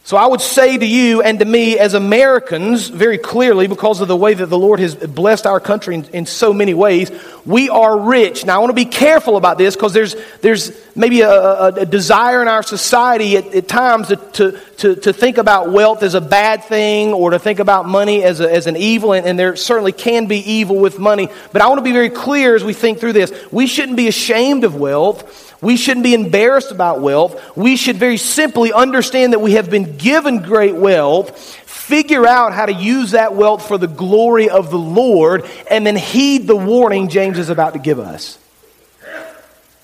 So 0.08 0.16
I 0.16 0.26
would 0.26 0.40
say 0.40 0.78
to 0.78 0.86
you 0.86 1.22
and 1.22 1.38
to 1.40 1.44
me 1.44 1.78
as 1.78 1.94
Americans, 1.94 2.88
very 2.88 3.18
clearly, 3.18 3.68
because 3.68 4.00
of 4.00 4.08
the 4.08 4.16
way 4.16 4.34
that 4.34 4.46
the 4.46 4.58
Lord 4.58 4.80
has 4.80 4.96
blessed 4.96 5.46
our 5.46 5.60
country 5.60 5.96
in, 5.96 6.06
in 6.14 6.26
so 6.26 6.54
many 6.54 6.74
ways, 6.74 7.12
we 7.46 7.68
are 7.68 8.00
rich. 8.00 8.46
Now 8.46 8.56
I 8.56 8.60
want 8.60 8.70
to 8.70 8.74
be 8.74 8.86
careful 8.86 9.36
about 9.36 9.58
this 9.58 9.76
because 9.76 9.92
there's, 9.92 10.16
there's 10.40 10.72
maybe 10.96 11.20
a, 11.24 11.62
a, 11.62 11.86
desire 11.86 12.42
in 12.42 12.48
our 12.48 12.64
society 12.64 13.36
at, 13.36 13.54
at 13.54 13.68
times 13.68 14.08
to, 14.08 14.16
to, 14.16 14.60
to, 14.78 14.96
to, 14.96 15.12
think 15.12 15.38
about 15.38 15.74
wealth 15.74 16.02
as 16.04 16.14
a 16.14 16.22
bad 16.22 16.64
thing 16.64 17.12
or 17.12 17.32
to 17.32 17.40
think 17.40 17.60
about 17.60 17.86
money 17.86 18.24
as, 18.24 18.40
a, 18.40 18.50
as 18.50 18.66
an 18.66 18.78
evil, 18.78 19.12
and, 19.12 19.28
and 19.28 19.38
there 19.38 19.58
certainly 19.58 19.92
can 19.92 20.28
be 20.28 20.38
evil 20.38 20.80
with 20.80 21.00
money. 21.00 21.28
But 21.52 21.62
I 21.62 21.68
want 21.68 21.80
to 21.80 21.84
be 21.84 21.92
very 21.92 22.12
clear 22.12 22.56
as 22.56 22.64
we 22.64 22.72
think 22.72 23.02
through 23.02 23.12
this. 23.12 23.34
We 23.52 23.68
shouldn't 23.68 23.98
be 23.98 24.08
ashamed 24.08 24.64
of 24.64 24.74
wealth. 24.74 25.47
We 25.62 25.76
shouldn't 25.78 26.04
be 26.04 26.14
embarrassed 26.14 26.72
about 26.72 27.02
wealth. 27.02 27.58
We 27.58 27.78
should 27.78 27.98
very 27.98 28.18
simply 28.18 28.72
understand 28.72 29.34
that 29.34 29.40
we 29.40 29.54
have 29.54 29.70
been 29.70 29.98
given 29.98 30.42
great 30.42 30.76
wealth, 30.76 31.38
figure 31.38 32.28
out 32.28 32.54
how 32.54 32.68
to 32.68 32.74
use 32.74 33.12
that 33.12 33.34
wealth 33.36 33.68
for 33.68 33.78
the 33.78 33.88
glory 33.88 34.50
of 34.50 34.70
the 34.70 34.78
Lord, 34.78 35.50
and 35.70 35.86
then 35.86 35.96
heed 35.96 36.46
the 36.46 36.56
warning 36.56 37.10
James 37.10 37.40
is 37.40 37.50
about 37.50 37.74
to 37.74 37.80
give 37.80 38.00
us. 38.00 38.38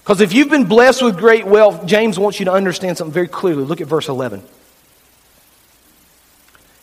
Because 0.03 0.19
if 0.21 0.33
you've 0.33 0.49
been 0.49 0.65
blessed 0.65 1.01
with 1.01 1.17
great 1.17 1.45
wealth, 1.47 1.85
James 1.85 2.19
wants 2.19 2.37
you 2.37 2.45
to 2.45 2.51
understand 2.51 2.97
something 2.97 3.13
very 3.13 3.27
clearly. 3.27 3.63
Look 3.63 3.81
at 3.81 3.87
verse 3.87 4.09
11. 4.09 4.43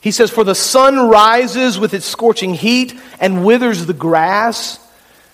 He 0.00 0.10
says, 0.10 0.30
For 0.30 0.42
the 0.42 0.54
sun 0.54 1.08
rises 1.08 1.78
with 1.78 1.92
its 1.92 2.06
scorching 2.06 2.54
heat 2.54 2.98
and 3.20 3.44
withers 3.44 3.84
the 3.84 3.92
grass 3.92 4.78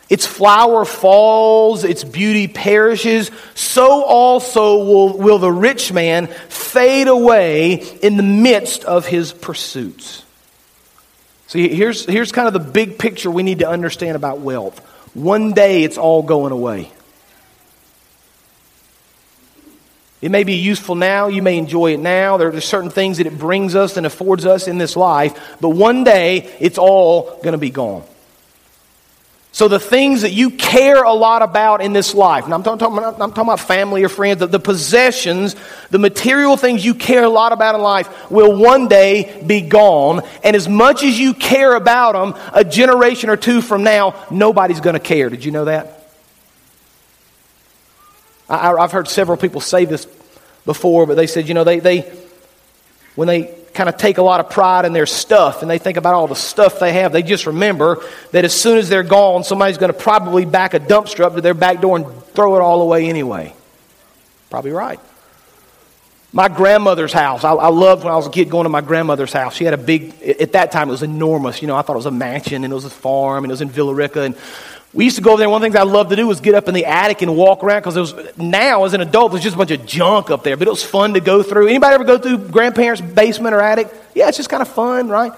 its 0.08 0.24
flower 0.24 0.84
falls, 0.84 1.82
its 1.82 2.04
beauty 2.04 2.46
perishes, 2.46 3.30
so 3.54 4.04
also 4.04 4.84
will, 4.84 5.18
will 5.18 5.38
the 5.38 5.50
rich 5.50 5.92
man 5.92 6.28
fade 6.48 7.08
away 7.08 7.74
in 7.74 8.16
the 8.16 8.22
midst 8.22 8.84
of 8.84 9.06
his 9.06 9.32
pursuits. 9.32 10.24
See, 11.48 11.68
here's, 11.68 12.06
here's 12.06 12.30
kind 12.30 12.46
of 12.46 12.54
the 12.54 12.70
big 12.70 12.98
picture 12.98 13.30
we 13.30 13.42
need 13.42 13.60
to 13.60 13.68
understand 13.68 14.14
about 14.16 14.40
wealth. 14.40 14.78
One 15.14 15.52
day 15.52 15.82
it's 15.82 15.98
all 15.98 16.22
going 16.22 16.52
away. 16.52 16.90
It 20.20 20.30
may 20.30 20.44
be 20.44 20.54
useful 20.54 20.94
now, 20.94 21.28
you 21.28 21.42
may 21.42 21.58
enjoy 21.58 21.94
it 21.94 22.00
now. 22.00 22.36
There 22.36 22.48
are 22.48 22.60
certain 22.60 22.90
things 22.90 23.18
that 23.18 23.26
it 23.26 23.38
brings 23.38 23.74
us 23.74 23.96
and 23.96 24.06
affords 24.06 24.46
us 24.46 24.68
in 24.68 24.78
this 24.78 24.96
life, 24.96 25.56
but 25.60 25.70
one 25.70 26.04
day 26.04 26.54
it's 26.60 26.78
all 26.78 27.38
going 27.42 27.52
to 27.52 27.58
be 27.58 27.70
gone. 27.70 28.04
So, 29.56 29.68
the 29.68 29.80
things 29.80 30.20
that 30.20 30.34
you 30.34 30.50
care 30.50 31.02
a 31.02 31.14
lot 31.14 31.40
about 31.40 31.80
in 31.80 31.94
this 31.94 32.14
life, 32.14 32.44
and 32.44 32.52
I'm 32.52 32.62
talking, 32.62 32.98
about, 32.98 33.14
I'm 33.14 33.30
talking 33.30 33.44
about 33.44 33.60
family 33.60 34.04
or 34.04 34.10
friends, 34.10 34.40
the, 34.40 34.46
the 34.46 34.60
possessions, 34.60 35.56
the 35.88 35.98
material 35.98 36.58
things 36.58 36.84
you 36.84 36.92
care 36.92 37.24
a 37.24 37.30
lot 37.30 37.52
about 37.52 37.74
in 37.74 37.80
life 37.80 38.30
will 38.30 38.54
one 38.54 38.86
day 38.86 39.42
be 39.46 39.62
gone. 39.62 40.20
And 40.44 40.54
as 40.54 40.68
much 40.68 41.02
as 41.02 41.18
you 41.18 41.32
care 41.32 41.74
about 41.74 42.12
them, 42.12 42.42
a 42.52 42.64
generation 42.64 43.30
or 43.30 43.38
two 43.38 43.62
from 43.62 43.82
now, 43.82 44.26
nobody's 44.30 44.82
going 44.82 44.92
to 44.92 45.00
care. 45.00 45.30
Did 45.30 45.42
you 45.42 45.52
know 45.52 45.64
that? 45.64 46.06
I, 48.50 48.72
I've 48.72 48.92
heard 48.92 49.08
several 49.08 49.38
people 49.38 49.62
say 49.62 49.86
this 49.86 50.06
before, 50.66 51.06
but 51.06 51.14
they 51.14 51.26
said, 51.26 51.48
you 51.48 51.54
know, 51.54 51.64
they, 51.64 51.78
they 51.78 52.00
when 53.14 53.26
they 53.26 53.54
kind 53.76 53.88
of 53.88 53.96
take 53.96 54.18
a 54.18 54.22
lot 54.22 54.40
of 54.40 54.50
pride 54.50 54.84
in 54.84 54.92
their 54.92 55.06
stuff 55.06 55.62
and 55.62 55.70
they 55.70 55.78
think 55.78 55.96
about 55.96 56.14
all 56.14 56.26
the 56.26 56.34
stuff 56.34 56.80
they 56.80 56.92
have. 56.94 57.12
They 57.12 57.22
just 57.22 57.46
remember 57.46 58.02
that 58.32 58.44
as 58.44 58.52
soon 58.52 58.78
as 58.78 58.88
they're 58.88 59.02
gone, 59.02 59.44
somebody's 59.44 59.78
going 59.78 59.92
to 59.92 59.98
probably 59.98 60.44
back 60.44 60.74
a 60.74 60.80
dumpster 60.80 61.20
up 61.24 61.34
to 61.34 61.40
their 61.40 61.54
back 61.54 61.80
door 61.80 61.96
and 61.96 62.24
throw 62.26 62.56
it 62.56 62.60
all 62.60 62.82
away 62.82 63.08
anyway. 63.08 63.54
Probably 64.50 64.72
right. 64.72 64.98
My 66.32 66.48
grandmother's 66.48 67.12
house. 67.12 67.44
I, 67.44 67.52
I, 67.52 67.68
loved 67.68 68.04
when 68.04 68.12
I 68.12 68.16
was 68.16 68.26
a 68.26 68.30
kid 68.30 68.50
going 68.50 68.64
to 68.64 68.68
my 68.68 68.80
grandmother's 68.80 69.32
house. 69.32 69.54
She 69.54 69.64
had 69.64 69.74
a 69.74 69.78
big, 69.78 70.20
at 70.22 70.52
that 70.52 70.72
time 70.72 70.88
it 70.88 70.92
was 70.92 71.02
enormous. 71.02 71.62
You 71.62 71.68
know, 71.68 71.76
I 71.76 71.82
thought 71.82 71.94
it 71.94 71.96
was 71.96 72.06
a 72.06 72.10
mansion 72.10 72.64
and 72.64 72.72
it 72.72 72.74
was 72.74 72.84
a 72.84 72.90
farm 72.90 73.44
and 73.44 73.50
it 73.50 73.54
was 73.54 73.62
in 73.62 73.70
Villa 73.70 73.94
Rica. 73.94 74.22
And 74.22 74.36
We 74.96 75.04
used 75.04 75.16
to 75.16 75.22
go 75.22 75.32
over 75.32 75.40
there. 75.40 75.50
One 75.50 75.58
of 75.58 75.60
the 75.60 75.66
things 75.66 75.88
I 75.88 75.92
loved 75.92 76.08
to 76.08 76.16
do 76.16 76.26
was 76.26 76.40
get 76.40 76.54
up 76.54 76.68
in 76.68 76.74
the 76.74 76.86
attic 76.86 77.20
and 77.20 77.36
walk 77.36 77.62
around 77.62 77.80
because 77.80 77.98
it 77.98 78.00
was 78.00 78.14
now 78.38 78.84
as 78.84 78.94
an 78.94 79.02
adult 79.02 79.30
there's 79.30 79.44
just 79.44 79.54
a 79.54 79.58
bunch 79.58 79.70
of 79.70 79.84
junk 79.84 80.30
up 80.30 80.42
there, 80.42 80.56
but 80.56 80.66
it 80.66 80.70
was 80.70 80.82
fun 80.82 81.12
to 81.12 81.20
go 81.20 81.42
through. 81.42 81.68
Anybody 81.68 81.94
ever 81.94 82.04
go 82.04 82.16
through 82.16 82.48
grandparents' 82.48 83.02
basement 83.02 83.54
or 83.54 83.60
attic? 83.60 83.92
Yeah, 84.14 84.28
it's 84.28 84.38
just 84.38 84.48
kind 84.48 84.62
of 84.62 84.68
fun, 84.68 85.10
right? 85.10 85.32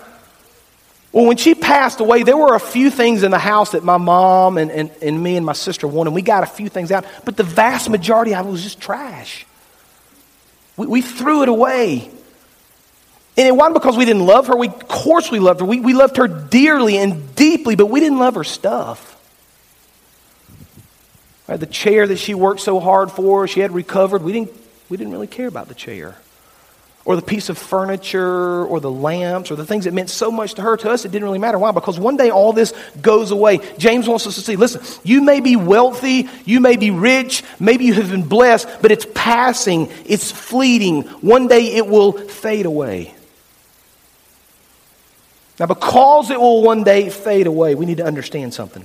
Well, 1.11 1.27
when 1.27 1.39
she 1.39 1.57
passed 1.57 1.99
away, 1.99 2.23
there 2.23 2.37
were 2.37 2.55
a 2.55 2.61
few 2.61 2.89
things 2.89 3.25
in 3.25 3.33
the 3.33 3.39
house 3.39 3.73
that 3.73 3.83
my 3.83 3.97
mom 3.97 4.59
and, 4.59 4.71
and, 4.71 4.93
and 5.03 5.21
me 5.21 5.37
and 5.37 5.45
my 5.45 5.55
sister 5.55 5.89
wanted. 5.89 6.13
We 6.13 6.23
got 6.23 6.45
a 6.45 6.47
few 6.47 6.69
things 6.69 6.93
out, 6.93 7.05
but 7.25 7.37
the 7.37 7.43
vast 7.43 7.91
majority 7.91 8.37
of 8.37 8.47
it 8.47 8.51
was 8.51 8.63
just 8.63 8.81
trash. 8.81 9.45
We, 10.77 10.87
we 10.87 11.03
threw 11.03 11.43
it 11.43 11.49
away. 11.49 12.09
And 13.37 13.49
it 13.49 13.57
wasn't 13.57 13.75
because 13.75 13.97
we 13.97 14.05
didn't 14.05 14.25
love 14.25 14.47
her. 14.47 14.57
We, 14.57 14.69
of 14.69 14.87
course, 14.87 15.33
we 15.33 15.41
loved 15.41 15.59
her. 15.59 15.67
We, 15.67 15.81
we 15.81 15.95
loved 15.95 16.17
her 16.17 16.29
dearly 16.29 16.97
and 16.97 17.35
deeply, 17.35 17.75
but 17.75 17.87
we 17.87 17.99
didn't 17.99 18.21
love 18.21 18.37
her 18.37 18.45
stuff. 18.45 19.17
Right, 21.49 21.59
the 21.59 21.67
chair 21.67 22.07
that 22.07 22.19
she 22.19 22.35
worked 22.35 22.61
so 22.61 22.79
hard 22.79 23.11
for, 23.11 23.49
she 23.49 23.61
had 23.61 23.73
recovered. 23.73 24.23
We 24.23 24.33
didn't, 24.33 24.53
we 24.91 24.99
didn't 24.99 25.15
really 25.15 25.27
care 25.27 25.49
about 25.49 25.69
the 25.69 25.75
chair. 25.75 26.15
Or 27.07 27.17
the 27.17 27.23
piece 27.23 27.49
of 27.49 27.57
furniture, 27.57 28.67
or 28.67 28.81
the 28.81 28.91
lamps, 28.91 29.51
or 29.51 29.57
the 29.57 29.65
things 29.65 29.87
that 29.87 29.95
meant 29.95 30.11
so 30.11 30.31
much 30.31 30.55
to 30.55 30.63
her. 30.63 30.77
To 30.77 30.91
us, 30.91 31.07
it 31.07 31.11
didn't 31.11 31.25
really 31.25 31.39
matter. 31.39 31.59
Why? 31.59 31.71
Because 31.71 31.99
one 31.99 32.19
day 32.19 32.29
all 32.29 32.53
this 32.53 32.75
goes 33.01 33.31
away. 33.31 33.61
James 33.79 34.07
wants 34.07 34.27
us 34.27 34.35
to 34.35 34.43
see 34.43 34.57
listen, 34.57 34.83
you 35.05 35.23
may 35.23 35.41
be 35.41 35.57
wealthy, 35.57 36.29
you 36.45 36.61
may 36.61 36.77
be 36.77 36.91
rich, 36.91 37.43
maybe 37.59 37.87
you 37.87 37.95
have 37.95 38.11
been 38.11 38.29
blessed, 38.29 38.69
but 38.83 38.93
it's 38.93 39.07
passing, 39.15 39.91
it's 40.05 40.31
fleeting. 40.31 41.05
One 41.23 41.49
day 41.49 41.77
it 41.77 41.87
will 41.87 42.13
fade 42.13 42.67
away. 42.67 43.15
Now, 45.59 45.65
because 45.65 46.31
it 46.31 46.39
will 46.39 46.63
one 46.63 46.85
day 46.85 47.09
fade 47.09 47.47
away, 47.47 47.75
we 47.75 47.87
need 47.87 47.97
to 47.97 48.05
understand 48.05 48.53
something. 48.53 48.85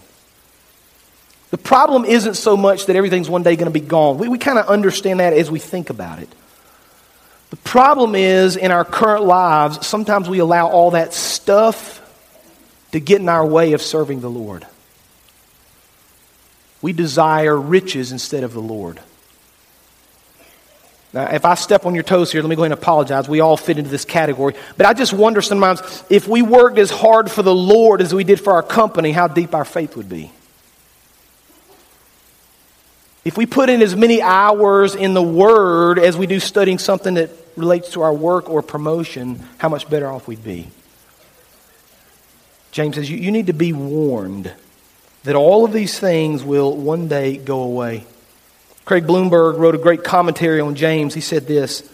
The 1.54 1.60
problem 1.60 2.04
isn't 2.04 2.34
so 2.34 2.58
much 2.58 2.88
that 2.88 2.96
everything's 2.96 3.30
one 3.30 3.44
day 3.44 3.56
going 3.56 3.72
to 3.72 3.80
be 3.80 3.80
gone. 3.80 4.18
We, 4.18 4.28
we 4.28 4.40
kind 4.40 4.58
of 4.58 4.66
understand 4.70 5.20
that 5.20 5.34
as 5.34 5.52
we 5.52 5.60
think 5.60 5.92
about 5.92 6.18
it. 6.18 6.28
The 7.52 7.58
problem 7.58 8.16
is 8.16 8.58
in 8.58 8.72
our 8.72 8.84
current 8.84 9.24
lives, 9.24 9.86
sometimes 9.86 10.28
we 10.28 10.40
allow 10.40 10.72
all 10.72 10.90
that 10.92 11.14
stuff 11.14 12.02
to 12.92 13.00
get 13.00 13.22
in 13.22 13.30
our 13.30 13.46
way 13.46 13.74
of 13.74 13.84
serving 13.84 14.22
the 14.22 14.32
Lord. 14.32 14.66
We 16.82 16.92
desire 16.92 17.56
riches 17.56 18.12
instead 18.12 18.44
of 18.44 18.54
the 18.54 18.60
Lord. 18.60 19.00
Now, 21.14 21.26
if 21.36 21.46
I 21.46 21.54
step 21.54 21.86
on 21.86 21.94
your 21.94 22.04
toes 22.04 22.32
here, 22.32 22.42
let 22.42 22.50
me 22.50 22.56
go 22.56 22.64
ahead 22.64 22.72
and 22.72 22.82
apologize. 22.82 23.30
We 23.30 23.42
all 23.42 23.58
fit 23.58 23.78
into 23.78 23.92
this 23.92 24.06
category. 24.06 24.56
But 24.76 24.88
I 24.88 24.94
just 24.96 25.14
wonder 25.14 25.40
sometimes 25.44 26.04
if 26.10 26.28
we 26.28 26.42
worked 26.42 26.80
as 26.80 26.90
hard 26.90 27.30
for 27.30 27.44
the 27.44 27.54
Lord 27.54 28.02
as 28.02 28.12
we 28.12 28.24
did 28.24 28.40
for 28.40 28.54
our 28.54 28.64
company, 28.64 29.12
how 29.12 29.28
deep 29.28 29.54
our 29.54 29.66
faith 29.66 29.96
would 29.96 30.10
be. 30.10 30.32
If 33.26 33.38
we 33.38 33.46
put 33.46 33.70
in 33.70 33.82
as 33.82 33.96
many 33.96 34.22
hours 34.22 34.96
in 34.96 35.14
the 35.14 35.22
Word 35.22 35.98
as 35.98 36.18
we 36.18 36.28
do 36.28 36.40
studying 36.40 36.78
something 36.78 37.14
that 37.14 37.30
relates 37.56 37.92
to 37.92 38.02
our 38.02 38.14
work 38.14 38.50
or 38.50 38.62
promotion, 38.62 39.42
how 39.58 39.70
much 39.70 39.90
better 39.90 40.08
off 40.08 40.28
we'd 40.28 40.44
be. 40.44 40.68
James 42.72 42.96
says, 42.96 43.10
you, 43.10 43.18
you 43.18 43.32
need 43.32 43.48
to 43.48 43.54
be 43.54 43.72
warned 43.72 44.52
that 45.24 45.36
all 45.36 45.64
of 45.64 45.72
these 45.72 45.98
things 46.00 46.44
will 46.44 46.76
one 46.76 47.08
day 47.08 47.38
go 47.38 47.62
away. 47.62 48.06
Craig 48.86 49.08
Blomberg 49.08 49.58
wrote 49.58 49.76
a 49.76 49.78
great 49.78 50.04
commentary 50.04 50.60
on 50.60 50.76
James. 50.76 51.14
He 51.14 51.22
said 51.22 51.48
this 51.48 51.90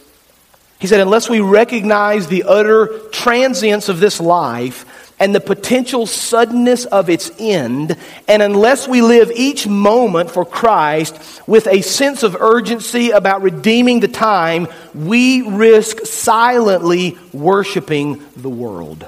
He 0.80 0.88
said, 0.88 1.00
Unless 1.00 1.30
we 1.30 1.42
recognize 1.42 2.28
the 2.28 2.44
utter 2.44 2.88
transience 3.12 3.90
of 3.90 4.00
this 4.00 4.20
life, 4.20 5.09
and 5.20 5.36
the 5.36 5.40
potential 5.40 6.06
suddenness 6.06 6.86
of 6.86 7.10
its 7.10 7.32
end, 7.40 7.98
and 8.28 8.42
unless 8.42 8.88
we 8.88 9.02
live 9.02 9.32
each 9.36 9.68
moment 9.68 10.32
for 10.32 10.46
Christ 10.46 11.20
with 11.46 11.68
a 11.68 11.82
sense 11.82 12.24
of 12.24 12.36
urgency 12.36 13.12
about 13.12 13.42
redeeming 13.42 14.00
the 14.00 14.08
time, 14.08 14.68
we 14.96 15.42
risk 15.42 16.06
silently 16.06 17.18
worshiping 17.34 18.24
the 18.36 18.50
world. 18.50 19.06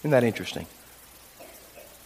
Isn't 0.00 0.12
that 0.12 0.24
interesting? 0.24 0.66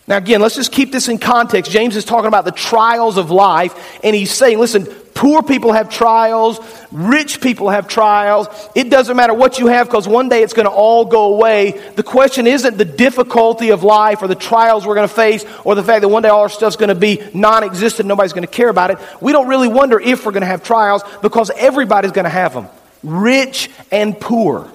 Now, 0.08 0.16
again, 0.16 0.40
let's 0.40 0.56
just 0.56 0.72
keep 0.72 0.90
this 0.90 1.08
in 1.08 1.18
context. 1.18 1.70
James 1.70 1.94
is 1.94 2.04
talking 2.04 2.26
about 2.26 2.44
the 2.44 2.50
trials 2.50 3.18
of 3.18 3.30
life, 3.30 4.00
and 4.02 4.16
he's 4.16 4.32
saying, 4.32 4.58
listen, 4.58 4.86
Poor 5.18 5.42
people 5.42 5.72
have 5.72 5.90
trials. 5.90 6.60
Rich 6.92 7.40
people 7.40 7.70
have 7.70 7.88
trials. 7.88 8.46
It 8.76 8.88
doesn't 8.88 9.16
matter 9.16 9.34
what 9.34 9.58
you 9.58 9.66
have 9.66 9.88
because 9.88 10.06
one 10.06 10.28
day 10.28 10.44
it's 10.44 10.52
going 10.52 10.66
to 10.66 10.70
all 10.70 11.06
go 11.06 11.34
away. 11.34 11.72
The 11.96 12.04
question 12.04 12.46
isn't 12.46 12.78
the 12.78 12.84
difficulty 12.84 13.70
of 13.70 13.82
life 13.82 14.22
or 14.22 14.28
the 14.28 14.36
trials 14.36 14.86
we're 14.86 14.94
going 14.94 15.08
to 15.08 15.12
face 15.12 15.44
or 15.64 15.74
the 15.74 15.82
fact 15.82 16.02
that 16.02 16.08
one 16.08 16.22
day 16.22 16.28
all 16.28 16.42
our 16.42 16.48
stuff's 16.48 16.76
going 16.76 16.90
to 16.90 16.94
be 16.94 17.20
non 17.34 17.64
existent. 17.64 18.06
Nobody's 18.06 18.32
going 18.32 18.46
to 18.46 18.52
care 18.52 18.68
about 18.68 18.92
it. 18.92 18.98
We 19.20 19.32
don't 19.32 19.48
really 19.48 19.66
wonder 19.66 19.98
if 19.98 20.24
we're 20.24 20.30
going 20.30 20.42
to 20.42 20.46
have 20.46 20.62
trials 20.62 21.02
because 21.20 21.50
everybody's 21.56 22.12
going 22.12 22.22
to 22.22 22.30
have 22.30 22.54
them 22.54 22.68
rich 23.02 23.70
and 23.90 24.20
poor. 24.20 24.70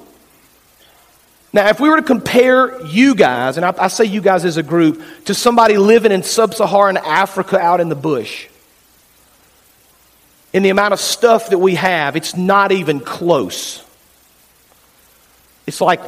Now, 1.53 1.69
if 1.69 1.79
we 1.79 1.87
were 1.87 1.97
to 1.97 2.03
compare 2.03 2.83
you 2.83 3.13
guys, 3.13 3.57
and 3.57 3.65
I, 3.65 3.73
I 3.77 3.87
say 3.87 4.05
you 4.05 4.21
guys 4.21 4.43
as 4.43 4.57
a 4.57 4.63
group, 4.63 5.03
to 5.25 5.35
somebody 5.35 5.77
living 5.77 6.11
in 6.11 6.23
sub 6.23 6.55
Saharan 6.55 6.97
Africa 6.97 7.59
out 7.59 7.79
in 7.79 7.89
the 7.89 7.95
bush, 7.95 8.47
in 10.51 10.63
the 10.63 10.69
amount 10.69 10.93
of 10.93 10.99
stuff 10.99 11.49
that 11.51 11.59
we 11.59 11.75
have, 11.75 12.15
it's 12.15 12.35
not 12.35 12.71
even 12.71 12.99
close. 12.99 13.83
It's 15.67 15.79
like 15.79 16.01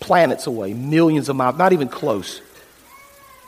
planets 0.00 0.48
away, 0.48 0.74
millions 0.74 1.28
of 1.28 1.36
miles, 1.36 1.56
not 1.56 1.72
even 1.72 1.88
close. 1.88 2.40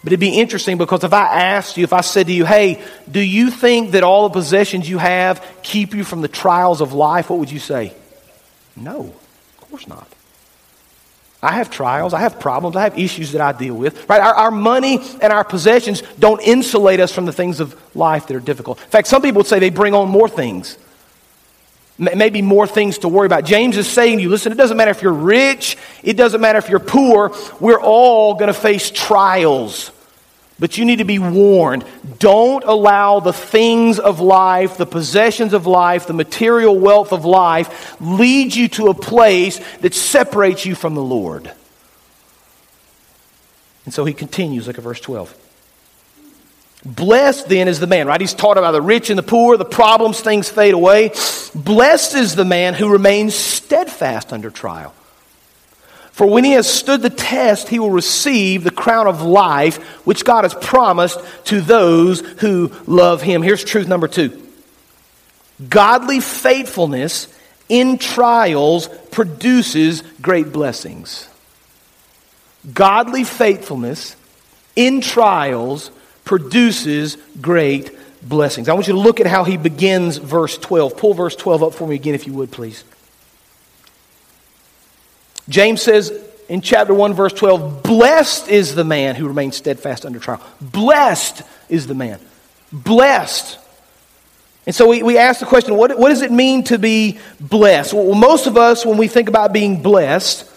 But 0.05 0.13
it'd 0.13 0.21
be 0.21 0.39
interesting 0.39 0.79
because 0.79 1.03
if 1.03 1.13
I 1.13 1.25
asked 1.43 1.77
you, 1.77 1.83
if 1.83 1.93
I 1.93 2.01
said 2.01 2.29
to 2.29 2.33
you, 2.33 2.47
hey, 2.47 2.81
do 3.11 3.21
you 3.21 3.51
think 3.51 3.91
that 3.91 4.05
all 4.05 4.29
the 4.29 4.33
possessions 4.33 4.89
you 4.89 4.99
have 4.99 5.45
keep 5.65 5.95
you 5.95 6.05
from 6.05 6.21
the 6.21 6.29
trials 6.29 6.81
of 6.81 6.93
life? 6.93 7.29
What 7.29 7.41
would 7.41 7.51
you 7.51 7.59
say? 7.59 7.93
No, 8.77 9.01
of 9.01 9.69
course 9.69 9.89
not. 9.89 10.09
I 11.47 11.53
have 11.53 11.71
trials, 11.71 12.13
I 12.13 12.21
have 12.21 12.41
problems, 12.41 12.75
I 12.75 12.83
have 12.83 12.99
issues 12.99 13.31
that 13.31 13.41
I 13.41 13.53
deal 13.53 13.75
with. 13.75 14.09
Right? 14.09 14.21
Our, 14.21 14.35
our, 14.35 14.51
money 14.51 14.99
and 15.23 15.33
our 15.33 15.45
possessions 15.45 16.03
don't 16.19 16.43
insulate 16.43 16.99
us 16.99 17.13
from 17.13 17.25
the 17.25 17.33
things 17.33 17.61
of 17.61 17.81
life 17.95 18.27
that 18.27 18.37
are 18.37 18.41
difficult. 18.41 18.83
In 18.83 18.89
fact, 18.89 19.07
some 19.07 19.23
people 19.23 19.39
would 19.39 19.47
say 19.47 19.61
they 19.61 19.71
bring 19.71 19.95
on 19.95 20.09
more 20.09 20.29
things. 20.29 20.77
Maybe 21.99 22.43
more 22.43 22.67
things 22.67 22.99
to 22.99 23.09
worry 23.09 23.27
about. 23.27 23.45
James 23.45 23.77
is 23.77 23.87
saying 23.87 24.19
to 24.19 24.23
you, 24.23 24.29
listen, 24.29 24.51
it 24.51 24.57
doesn't 24.57 24.77
matter 24.77 24.91
if 24.91 25.03
you're 25.03 25.13
rich, 25.13 25.79
it 26.03 26.15
doesn't 26.15 26.41
matter 26.41 26.59
if 26.59 26.69
you're 26.69 26.81
poor, 26.81 27.33
we're 27.61 27.81
all 27.81 28.35
going 28.35 28.49
to 28.49 28.53
face 28.53 28.91
trials. 28.91 29.93
But 30.59 30.79
you 30.79 30.87
need 30.87 30.97
to 30.97 31.05
be 31.05 31.19
warned. 31.19 31.85
Don't 32.19 32.65
allow 32.65 33.21
the 33.21 33.33
things 33.33 33.99
of 33.99 34.21
life, 34.21 34.79
the 34.79 34.87
possessions 34.87 35.53
of 35.53 35.67
life, 35.67 36.07
the 36.07 36.15
material 36.15 36.79
wealth 36.79 37.13
of 37.13 37.27
life 37.27 38.01
lead 38.01 38.55
you 38.55 38.69
to 38.69 38.89
a 38.89 38.95
place 38.95 39.61
that 39.81 39.93
separates 39.93 40.65
you 40.65 40.75
from 40.75 40.95
the 40.95 41.03
Lord. 41.03 41.53
And 43.85 43.93
so 43.93 44.05
he 44.05 44.15
continues, 44.15 44.67
look 44.67 44.79
at 44.79 44.85
verse 44.85 45.01
12. 45.01 45.37
Blessed 46.87 47.49
then 47.49 47.69
is 47.69 47.81
the 47.81 47.87
man, 47.87 48.07
right? 48.07 48.21
He's 48.21 48.35
taught 48.35 48.57
about 48.59 48.73
the 48.73 48.83
rich 48.83 49.11
and 49.11 49.19
the 49.19 49.23
poor, 49.23 49.57
the 49.57 49.65
problems, 49.65 50.21
things 50.21 50.49
fade 50.49 50.75
away. 50.75 51.13
Blessed 51.55 52.15
is 52.15 52.35
the 52.35 52.45
man 52.45 52.75
who 52.75 52.89
remains 52.89 53.35
steadfast 53.35 54.33
under 54.33 54.51
trial. 54.51 54.95
For 56.17 56.27
when 56.27 56.45
he 56.45 56.53
has 56.53 56.67
stood 56.67 57.03
the 57.03 57.11
test, 57.11 57.69
he 57.69 57.79
will 57.79 57.91
receive 57.91 58.65
the 58.65 58.71
crown 58.71 59.07
of 59.07 59.21
life 59.21 59.77
which 60.07 60.25
God 60.25 60.45
has 60.45 60.55
promised 60.55 61.21
to 61.45 61.61
those 61.61 62.21
who 62.41 62.73
love 62.87 63.21
him. 63.21 63.43
Here's 63.43 63.63
truth 63.63 63.87
number 63.87 64.09
two 64.09 64.43
Godly 65.69 66.21
faithfulness 66.21 67.29
in 67.69 67.99
trials 67.99 68.89
produces 69.11 70.03
great 70.23 70.55
blessings. 70.55 71.29
Godly 72.73 73.25
faithfulness 73.25 74.17
in 74.75 75.03
trials 75.03 75.91
produces 76.25 77.19
great 77.43 77.91
blessings. 78.27 78.71
I 78.71 78.73
want 78.73 78.87
you 78.87 78.95
to 78.95 79.01
look 79.01 79.21
at 79.21 79.27
how 79.27 79.45
he 79.45 79.59
begins 79.59 80.17
verse 80.17 80.57
12. 80.57 80.97
Pull 80.97 81.13
verse 81.13 81.37
12 81.37 81.63
up 81.63 81.75
for 81.75 81.87
me 81.87 81.95
again, 81.95 82.15
if 82.15 82.27
you 82.27 82.33
would, 82.33 82.51
please. 82.51 82.85
James 85.49 85.81
says 85.81 86.13
in 86.49 86.61
chapter 86.61 86.95
1, 86.95 87.15
verse 87.15 87.33
12, 87.33 87.83
Blessed 87.83 88.49
is 88.49 88.75
the 88.75 88.85
man 88.85 89.15
who 89.15 89.29
remains 89.29 89.57
steadfast 89.57 90.05
under 90.05 90.19
trial. 90.19 90.43
Blessed 90.61 91.43
is 91.69 91.87
the 91.87 91.95
man. 91.95 92.21
Blessed. 92.73 93.59
And 94.67 94.75
so 94.75 94.89
we, 94.89 95.03
we 95.03 95.19
ask 95.19 95.41
the 95.41 95.47
question 95.47 95.77
what, 95.77 95.97
what 95.99 96.09
does 96.09 96.23
it 96.23 96.33
mean 96.33 96.65
to 96.65 96.79
be 96.79 97.19
blessed? 97.41 97.95
Well, 97.95 98.15
most 98.15 98.47
of 98.47 98.57
us, 98.57 98.85
when 98.85 98.99
we 98.99 99.07
think 99.09 99.29
about 99.29 99.53
being 99.53 99.83
blessed, 99.83 100.51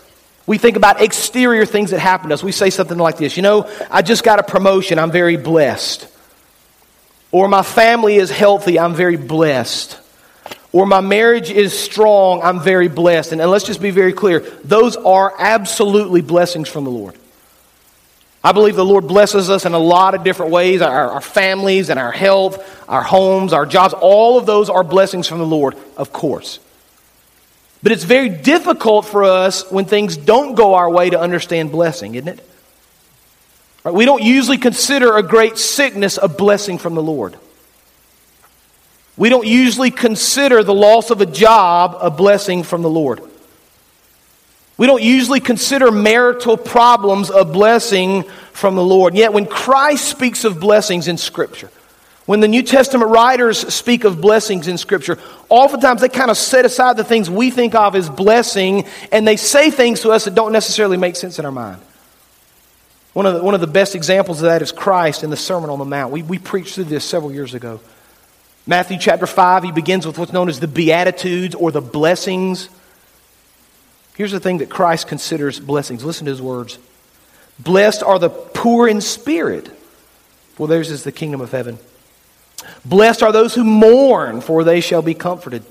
we 0.47 0.58
think 0.58 0.78
about 0.78 1.02
exterior 1.02 1.65
things 1.65 1.91
that 1.91 1.99
happen 1.99 2.30
to 2.30 2.34
us. 2.34 2.43
We 2.43 2.52
say 2.52 2.71
something 2.71 2.97
like 2.97 3.17
this 3.17 3.38
You 3.38 3.43
know, 3.43 3.69
I 3.91 4.02
just 4.02 4.23
got 4.23 4.39
a 4.39 4.43
promotion. 4.43 4.97
I'm 4.97 5.12
very 5.12 5.38
blessed. 5.38 6.08
Or 7.32 7.47
my 7.47 7.62
family 7.62 8.15
is 8.15 8.32
healthy. 8.32 8.80
I'm 8.80 8.95
very 8.95 9.15
blessed 9.15 9.99
or 10.71 10.86
my 10.86 11.01
marriage 11.01 11.49
is 11.49 11.77
strong, 11.77 12.41
I'm 12.43 12.60
very 12.60 12.88
blessed. 12.88 13.32
And, 13.32 13.41
and 13.41 13.49
let's 13.49 13.65
just 13.65 13.82
be 13.82 13.91
very 13.91 14.13
clear 14.13 14.41
those 14.63 14.95
are 14.95 15.34
absolutely 15.38 16.21
blessings 16.21 16.69
from 16.69 16.84
the 16.84 16.91
Lord. 16.91 17.15
I 18.43 18.53
believe 18.53 18.75
the 18.75 18.86
Lord 18.86 19.08
blesses 19.08 19.49
us 19.49 19.65
in 19.65 19.73
a 19.73 19.79
lot 19.79 20.15
of 20.15 20.23
different 20.23 20.51
ways 20.51 20.82
our, 20.82 21.12
our, 21.12 21.21
families 21.21 21.89
and 21.89 21.99
our 21.99 22.12
health, 22.12 22.88
our 22.88 23.01
homes, 23.03 23.51
our 23.51 23.65
jobs. 23.65 23.93
All 23.93 24.38
of 24.38 24.45
those 24.45 24.69
are 24.69 24.84
blessings 24.84 25.27
from 25.27 25.39
the 25.39 25.45
Lord, 25.45 25.75
of 25.97 26.13
course. 26.13 26.60
But 27.84 27.91
it's 27.91 28.03
very 28.03 28.29
difficult 28.29 29.05
for 29.05 29.25
us 29.25 29.69
when 29.69 29.86
things 29.86 30.15
don't 30.15 30.55
go 30.55 30.75
our 30.75 30.89
way 30.89 31.10
to 31.10 31.19
understand 31.19 31.71
blessing, 31.71 32.15
isn't 32.15 32.27
it? 32.27 32.45
We 33.84 34.05
don't 34.05 34.23
usually 34.23 34.58
consider 34.58 35.17
a 35.17 35.23
great 35.23 35.58
sickness 35.58 36.19
a 36.21 36.27
blessing 36.27 36.77
from 36.77 36.95
the 36.95 37.03
Lord. 37.03 37.38
We 39.19 39.27
don't 39.27 39.45
usually 39.45 39.91
consider 39.91 40.63
the 40.63 40.73
loss 40.73 41.10
of 41.10 41.19
a 41.19 41.25
job 41.25 41.97
a 41.99 42.10
blessing 42.10 42.63
from 42.63 42.82
the 42.82 42.89
Lord. 42.89 43.21
We 44.77 44.88
don't 44.88 45.03
usually 45.03 45.41
consider 45.41 45.91
marital 45.91 46.55
problems 46.55 47.29
a 47.29 47.43
blessing 47.43 48.23
from 48.53 48.75
the 48.75 48.84
Lord. 48.84 49.15
Yet, 49.15 49.34
when 49.34 49.45
Christ 49.45 50.05
speaks 50.05 50.45
of 50.45 50.62
blessings 50.62 51.10
in 51.10 51.17
Scripture, 51.17 51.69
when 52.27 52.39
the 52.39 52.47
New 52.47 52.63
Testament 52.63 53.12
writers 53.12 53.60
speak 53.73 54.05
of 54.05 54.21
blessings 54.21 54.69
in 54.69 54.77
Scripture, 54.77 55.19
oftentimes 55.49 55.99
they 55.99 56.08
kind 56.08 56.32
of 56.32 56.38
set 56.38 56.63
aside 56.63 56.95
the 56.95 57.03
things 57.03 57.29
we 57.29 57.51
think 57.51 57.75
of 57.75 57.97
as 57.97 58.10
blessing 58.10 58.86
and 59.12 59.27
they 59.27 59.36
say 59.36 59.69
things 59.69 59.99
to 60.01 60.12
us 60.12 60.25
that 60.25 60.36
don't 60.36 60.53
necessarily 60.53 60.95
make 60.95 61.17
sense 61.17 61.39
in 61.39 61.45
our 61.45 61.51
mind. 61.51 61.82
One 63.12 63.25
of 63.25 63.34
the, 63.34 63.43
one 63.43 63.53
of 63.53 63.60
the 63.60 63.67
best 63.67 63.95
examples 63.95 64.41
of 64.41 64.45
that 64.45 64.62
is 64.62 64.71
Christ 64.71 65.25
in 65.25 65.29
the 65.29 65.36
Sermon 65.36 65.69
on 65.69 65.77
the 65.77 65.84
Mount. 65.84 66.13
We, 66.13 66.23
we 66.23 66.39
preached 66.39 66.75
through 66.75 66.86
this 66.86 67.03
several 67.03 67.34
years 67.34 67.53
ago. 67.53 67.82
Matthew 68.69 68.99
chapter 68.99 69.25
5, 69.25 69.63
he 69.63 69.71
begins 69.71 70.05
with 70.05 70.19
what's 70.19 70.32
known 70.32 70.47
as 70.47 70.60
the 70.60 70.67
Beatitudes 70.67 71.55
or 71.55 71.71
the 71.71 71.82
blessings. 71.82 72.69
Here's 74.15 74.32
the 74.32 74.39
thing 74.39 74.60
that 74.60 74.69
Christ 74.69 75.08
considers 75.08 75.60
blessings. 75.60 76.05
Listen 76.05 76.25
to 76.25 76.29
his 76.29 76.39
words 76.39 76.77
Blessed 77.58 78.03
are 78.03 78.19
the 78.19 78.29
poor 78.29 78.88
in 78.88 79.01
spirit, 79.01 79.75
for 80.53 80.67
theirs 80.67 80.91
is 80.91 81.03
the 81.03 81.12
kingdom 81.12 81.41
of 81.41 81.51
heaven. 81.51 81.79
Blessed 82.86 83.23
are 83.23 83.32
those 83.32 83.55
who 83.55 83.63
mourn, 83.63 84.39
for 84.39 84.63
they 84.63 84.82
shall 84.82 85.01
be 85.01 85.15
comforted. 85.15 85.63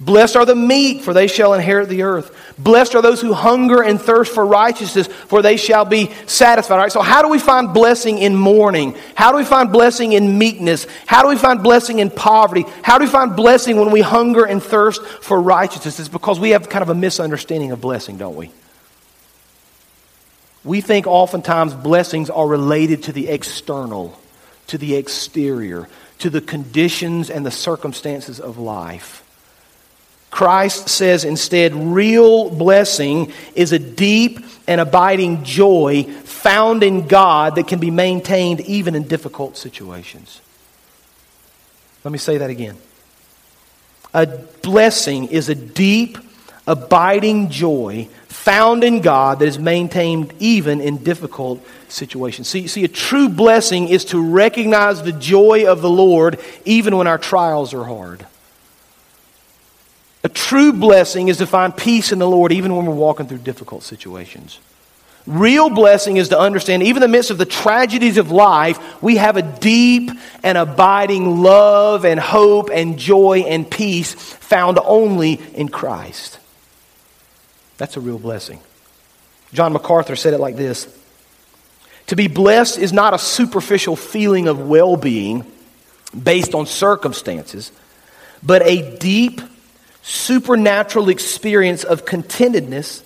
Blessed 0.00 0.36
are 0.36 0.46
the 0.46 0.54
meek, 0.54 1.02
for 1.02 1.12
they 1.12 1.26
shall 1.26 1.54
inherit 1.54 1.88
the 1.88 2.04
earth. 2.04 2.54
Blessed 2.56 2.94
are 2.94 3.02
those 3.02 3.20
who 3.20 3.32
hunger 3.32 3.82
and 3.82 4.00
thirst 4.00 4.32
for 4.32 4.46
righteousness, 4.46 5.08
for 5.08 5.42
they 5.42 5.56
shall 5.56 5.84
be 5.84 6.12
satisfied. 6.26 6.74
All 6.74 6.80
right, 6.82 6.92
so 6.92 7.00
how 7.00 7.20
do 7.20 7.28
we 7.28 7.40
find 7.40 7.74
blessing 7.74 8.18
in 8.18 8.36
mourning? 8.36 8.96
How 9.16 9.32
do 9.32 9.38
we 9.38 9.44
find 9.44 9.72
blessing 9.72 10.12
in 10.12 10.38
meekness? 10.38 10.86
How 11.06 11.22
do 11.22 11.28
we 11.28 11.36
find 11.36 11.64
blessing 11.64 11.98
in 11.98 12.10
poverty? 12.10 12.64
How 12.82 12.98
do 12.98 13.04
we 13.04 13.10
find 13.10 13.34
blessing 13.34 13.76
when 13.76 13.90
we 13.90 14.00
hunger 14.00 14.44
and 14.44 14.62
thirst 14.62 15.04
for 15.04 15.40
righteousness? 15.40 15.98
It's 15.98 16.08
because 16.08 16.38
we 16.38 16.50
have 16.50 16.68
kind 16.68 16.82
of 16.82 16.90
a 16.90 16.94
misunderstanding 16.94 17.72
of 17.72 17.80
blessing, 17.80 18.18
don't 18.18 18.36
we? 18.36 18.52
We 20.62 20.80
think 20.80 21.08
oftentimes 21.08 21.74
blessings 21.74 22.30
are 22.30 22.46
related 22.46 23.04
to 23.04 23.12
the 23.12 23.28
external, 23.28 24.16
to 24.68 24.78
the 24.78 24.94
exterior, 24.94 25.88
to 26.20 26.30
the 26.30 26.40
conditions 26.40 27.30
and 27.30 27.44
the 27.44 27.50
circumstances 27.50 28.38
of 28.38 28.58
life. 28.58 29.24
Christ 30.30 30.88
says 30.88 31.24
instead, 31.24 31.74
real 31.74 32.50
blessing 32.50 33.32
is 33.54 33.72
a 33.72 33.78
deep 33.78 34.40
and 34.66 34.80
abiding 34.80 35.44
joy 35.44 36.04
found 36.04 36.82
in 36.82 37.08
God 37.08 37.54
that 37.56 37.66
can 37.66 37.78
be 37.78 37.90
maintained 37.90 38.60
even 38.60 38.94
in 38.94 39.08
difficult 39.08 39.56
situations. 39.56 40.40
Let 42.04 42.12
me 42.12 42.18
say 42.18 42.38
that 42.38 42.50
again. 42.50 42.76
A 44.14 44.26
blessing 44.26 45.28
is 45.28 45.48
a 45.48 45.54
deep, 45.54 46.18
abiding 46.66 47.50
joy 47.50 48.08
found 48.28 48.84
in 48.84 49.00
God 49.00 49.40
that 49.40 49.48
is 49.48 49.58
maintained 49.58 50.32
even 50.38 50.80
in 50.80 50.98
difficult 50.98 51.66
situations. 51.88 52.48
See, 52.48 52.66
see, 52.66 52.84
a 52.84 52.88
true 52.88 53.28
blessing 53.28 53.88
is 53.88 54.06
to 54.06 54.22
recognize 54.22 55.02
the 55.02 55.12
joy 55.12 55.66
of 55.66 55.82
the 55.82 55.90
Lord 55.90 56.40
even 56.64 56.96
when 56.96 57.06
our 57.06 57.18
trials 57.18 57.74
are 57.74 57.84
hard. 57.84 58.26
A 60.28 60.30
true 60.30 60.74
blessing 60.74 61.28
is 61.28 61.38
to 61.38 61.46
find 61.46 61.74
peace 61.74 62.12
in 62.12 62.18
the 62.18 62.28
Lord 62.28 62.52
even 62.52 62.76
when 62.76 62.84
we're 62.84 62.94
walking 62.94 63.26
through 63.26 63.38
difficult 63.38 63.82
situations. 63.82 64.58
Real 65.26 65.70
blessing 65.70 66.18
is 66.18 66.28
to 66.28 66.38
understand, 66.38 66.82
even 66.82 67.02
in 67.02 67.10
the 67.10 67.16
midst 67.16 67.30
of 67.30 67.38
the 67.38 67.46
tragedies 67.46 68.18
of 68.18 68.30
life, 68.30 69.02
we 69.02 69.16
have 69.16 69.38
a 69.38 69.42
deep 69.42 70.10
and 70.42 70.58
abiding 70.58 71.40
love 71.40 72.04
and 72.04 72.20
hope 72.20 72.68
and 72.70 72.98
joy 72.98 73.44
and 73.46 73.70
peace 73.70 74.12
found 74.12 74.78
only 74.84 75.40
in 75.54 75.70
Christ. 75.70 76.38
That's 77.78 77.96
a 77.96 78.00
real 78.00 78.18
blessing. 78.18 78.60
John 79.54 79.72
MacArthur 79.72 80.14
said 80.14 80.34
it 80.34 80.40
like 80.40 80.56
this 80.56 80.94
To 82.08 82.16
be 82.16 82.28
blessed 82.28 82.76
is 82.76 82.92
not 82.92 83.14
a 83.14 83.18
superficial 83.18 83.96
feeling 83.96 84.46
of 84.46 84.68
well 84.68 84.98
being 84.98 85.50
based 86.22 86.54
on 86.54 86.66
circumstances, 86.66 87.72
but 88.42 88.60
a 88.66 88.94
deep 88.98 89.40
supernatural 90.08 91.10
experience 91.10 91.84
of 91.84 92.06
contentedness 92.06 93.02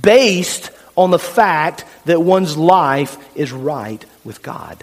based 0.00 0.70
on 0.96 1.10
the 1.10 1.18
fact 1.18 1.84
that 2.04 2.22
one's 2.22 2.56
life 2.56 3.18
is 3.36 3.50
right 3.52 4.04
with 4.24 4.42
God. 4.42 4.82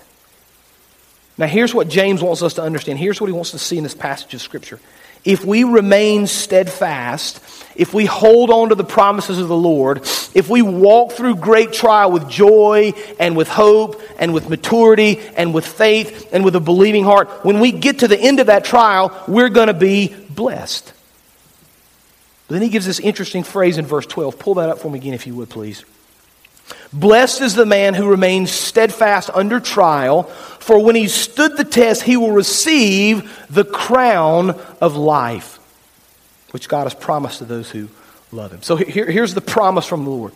Now, 1.38 1.48
here's 1.48 1.74
what 1.74 1.88
James 1.88 2.22
wants 2.22 2.44
us 2.44 2.56
to 2.56 2.62
understand. 2.62 3.00
Here's 3.00 3.20
what 3.20 3.28
he 3.28 3.34
wants 3.34 3.52
to 3.52 3.60
see 3.60 3.78
in 3.78 3.84
this 3.84 3.96
passage 3.96 4.34
of 4.34 4.42
Scripture. 4.42 4.80
If 5.24 5.46
we 5.46 5.64
remain 5.64 6.28
steadfast, 6.28 7.42
if 7.78 7.94
we 7.94 8.06
hold 8.06 8.50
on 8.50 8.70
to 8.70 8.76
the 8.76 8.84
promises 8.84 9.40
of 9.40 9.48
the 9.48 9.56
Lord, 9.56 10.00
if 10.36 10.50
we 10.50 10.62
walk 10.62 11.14
through 11.14 11.36
great 11.38 11.72
trial 11.72 12.12
with 12.12 12.30
joy 12.30 12.92
and 13.22 13.38
with 13.38 13.48
hope 13.48 14.02
and 14.20 14.34
with 14.34 14.50
maturity 14.50 15.22
and 15.38 15.54
with 15.54 15.66
faith 15.66 16.30
and 16.34 16.44
with 16.44 16.58
a 16.58 16.60
believing 16.60 17.06
heart, 17.06 17.46
when 17.46 17.62
we 17.62 17.72
get 17.72 18.00
to 18.00 18.10
the 18.10 18.20
end 18.20 18.42
of 18.42 18.48
that 18.48 18.66
trial, 18.66 19.18
we're 19.30 19.48
going 19.48 19.68
to 19.68 19.74
be 19.74 20.14
blessed. 20.30 20.92
But 22.54 22.60
then 22.60 22.68
he 22.68 22.70
gives 22.70 22.86
this 22.86 23.00
interesting 23.00 23.42
phrase 23.42 23.80
in 23.80 23.88
verse 23.88 24.06
12. 24.06 24.38
Pull 24.38 24.54
that 24.54 24.70
up 24.70 24.78
for 24.78 24.92
me 24.92 25.00
again, 25.00 25.16
if 25.16 25.26
you 25.26 25.34
would, 25.34 25.50
please. 25.50 25.84
Blessed 26.94 27.42
is 27.42 27.56
the 27.56 27.66
man 27.66 27.96
who 27.96 28.08
remains 28.08 28.52
steadfast 28.52 29.32
under 29.34 29.60
trial, 29.60 30.22
for 30.60 30.78
when 30.78 30.96
he 30.96 31.08
stood 31.08 31.58
the 31.58 31.64
test, 31.64 32.04
he 32.04 32.16
will 32.16 32.32
receive 32.32 33.44
the 33.50 33.66
crown 33.66 34.52
of 34.80 34.96
life, 34.96 35.58
which 36.52 36.70
God 36.70 36.84
has 36.84 36.94
promised 36.94 37.40
to 37.40 37.46
those 37.46 37.72
who 37.72 37.90
love 38.32 38.52
him. 38.52 38.62
So 38.62 38.76
here, 38.76 39.10
here's 39.10 39.34
the 39.34 39.42
promise 39.42 39.88
from 39.88 40.04
the 40.04 40.12
Lord. 40.12 40.34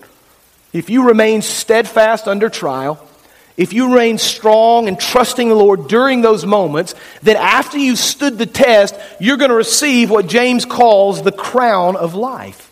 If 0.73 0.89
you 0.89 1.07
remain 1.07 1.43
steadfast 1.43 2.27
under 2.27 2.49
trial, 2.49 2.95
if 3.57 3.73
you 3.73 3.89
remain 3.89 4.19
strong 4.19 4.87
and 4.87 4.99
trusting 4.99 5.49
the 5.49 5.55
Lord 5.55 5.87
during 5.87 6.21
those 6.21 6.45
moments, 6.45 6.93
then 7.23 7.35
after 7.35 7.77
you've 7.77 7.97
stood 7.97 8.37
the 8.37 8.45
test, 8.45 8.95
you're 9.19 9.37
going 9.37 9.49
to 9.49 9.55
receive 9.55 10.11
what 10.11 10.27
James 10.27 10.63
calls 10.63 11.23
the 11.23 11.31
crown 11.31 11.95
of 11.95 12.13
life. 12.13 12.66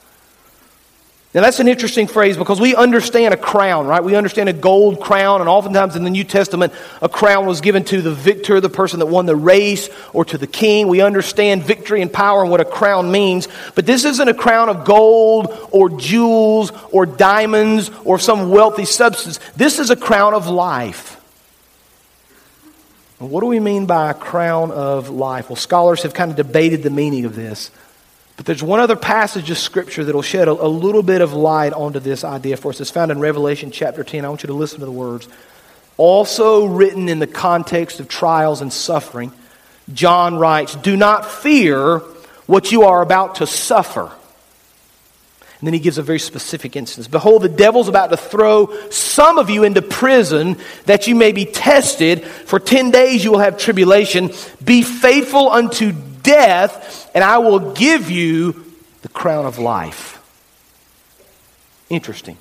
Now, 1.36 1.42
that's 1.42 1.60
an 1.60 1.68
interesting 1.68 2.08
phrase 2.08 2.38
because 2.38 2.62
we 2.62 2.76
understand 2.76 3.34
a 3.34 3.38
crown, 3.38 3.88
right? 3.88 4.02
We 4.02 4.16
understand 4.16 4.48
a 4.48 4.54
gold 4.54 5.02
crown, 5.02 5.42
and 5.42 5.50
oftentimes 5.50 5.98
in 5.98 6.06
the 6.06 6.10
New 6.10 6.24
Testament, 6.24 6.72
a 7.02 7.10
crown 7.10 7.46
was 7.46 7.60
given 7.60 7.84
to 7.86 8.02
the 8.02 8.14
victor, 8.14 8.62
the 8.62 8.70
person 8.70 9.00
that 9.00 9.08
won 9.08 9.26
the 9.26 9.36
race, 9.36 9.90
or 10.14 10.24
to 10.24 10.38
the 10.38 10.48
king. 10.48 10.88
We 10.88 11.02
understand 11.02 11.64
victory 11.64 12.02
and 12.02 12.12
power 12.12 12.42
and 12.42 12.50
what 12.50 12.62
a 12.62 12.66
crown 12.66 13.12
means. 13.12 13.50
But 13.76 13.86
this 13.86 14.06
isn't 14.06 14.30
a 14.30 14.34
crown 14.34 14.70
of 14.70 14.86
gold 14.86 15.48
or 15.72 15.90
jewels 15.90 16.72
or 16.94 17.06
diamonds 17.06 17.92
or 18.06 18.18
some 18.18 18.50
wealthy 18.50 18.86
substance. 18.86 19.42
This 19.58 19.78
is 19.78 19.90
a 19.90 19.98
crown 19.98 20.34
of 20.34 20.48
life. 20.48 21.22
what 23.20 23.42
do 23.42 23.48
we 23.48 23.60
mean 23.60 23.88
by 23.88 24.12
a 24.12 24.14
crown 24.14 24.72
of 24.72 25.10
life? 25.10 25.50
Well, 25.50 25.58
scholars 25.58 26.04
have 26.04 26.14
kind 26.14 26.32
of 26.32 26.38
debated 26.38 26.82
the 26.82 26.90
meaning 26.90 27.26
of 27.26 27.36
this. 27.36 27.72
But 28.38 28.46
there's 28.46 28.64
one 28.64 28.80
other 28.80 28.96
passage 28.96 29.50
of 29.50 29.58
Scripture 29.58 30.04
that 30.04 30.14
will 30.14 30.22
shed 30.22 30.48
a, 30.48 30.52
a, 30.52 30.68
little 30.68 31.04
bit 31.04 31.22
of 31.22 31.34
light 31.34 31.74
onto 31.74 32.00
this 32.00 32.24
idea 32.24 32.58
for 32.58 32.70
us. 32.70 32.82
It's 32.82 32.92
found 32.92 33.12
in 33.12 33.20
Revelation 33.20 33.72
chapter 33.72 34.04
10. 34.04 34.26
I 34.26 34.30
want 34.30 34.44
you 34.44 34.48
to 34.48 34.54
listen 34.54 34.80
to 34.80 34.86
the 34.86 34.92
words. 34.92 35.28
Also 35.98 36.66
written 36.66 37.08
in 37.08 37.20
the 37.20 37.28
context 37.28 38.02
of 38.02 38.10
trials 38.10 38.62
and 38.62 38.74
suffering, 38.74 39.32
John 39.94 40.36
writes, 40.36 40.76
Do 40.76 40.98
not 40.98 41.26
fear 41.26 42.00
what 42.46 42.72
you 42.72 42.84
are 42.84 43.02
about 43.02 43.36
to 43.36 43.48
suffer. 43.48 44.12
And 45.60 45.68
then 45.68 45.74
he 45.74 45.80
gives 45.80 45.98
a 45.98 46.04
very 46.04 46.20
specific 46.20 46.76
instance. 46.76 47.08
Behold, 47.08 47.42
the 47.42 47.50
devil's 47.50 47.88
about 47.88 48.10
to 48.12 48.18
throw 48.18 48.90
some 48.90 49.38
of 49.38 49.50
you 49.50 49.64
into 49.64 49.82
prison 49.82 50.58
that 50.86 51.08
you 51.08 51.16
may 51.16 51.32
be 51.32 51.46
tested. 51.46 52.26
For 52.26 52.60
10 52.60 52.92
days 52.92 53.24
you 53.24 53.32
will 53.32 53.40
have 53.40 53.58
tribulation. 53.58 54.32
Be 54.64 54.84
faithful 54.84 55.50
unto 55.50 55.94
death, 56.22 57.05
and 57.16 57.24
I 57.24 57.40
will 57.40 57.72
give 57.74 58.12
you 58.12 58.64
the 59.02 59.10
crown 59.10 59.46
of 59.46 59.58
life. 59.58 60.22
Interesting. 61.90 62.38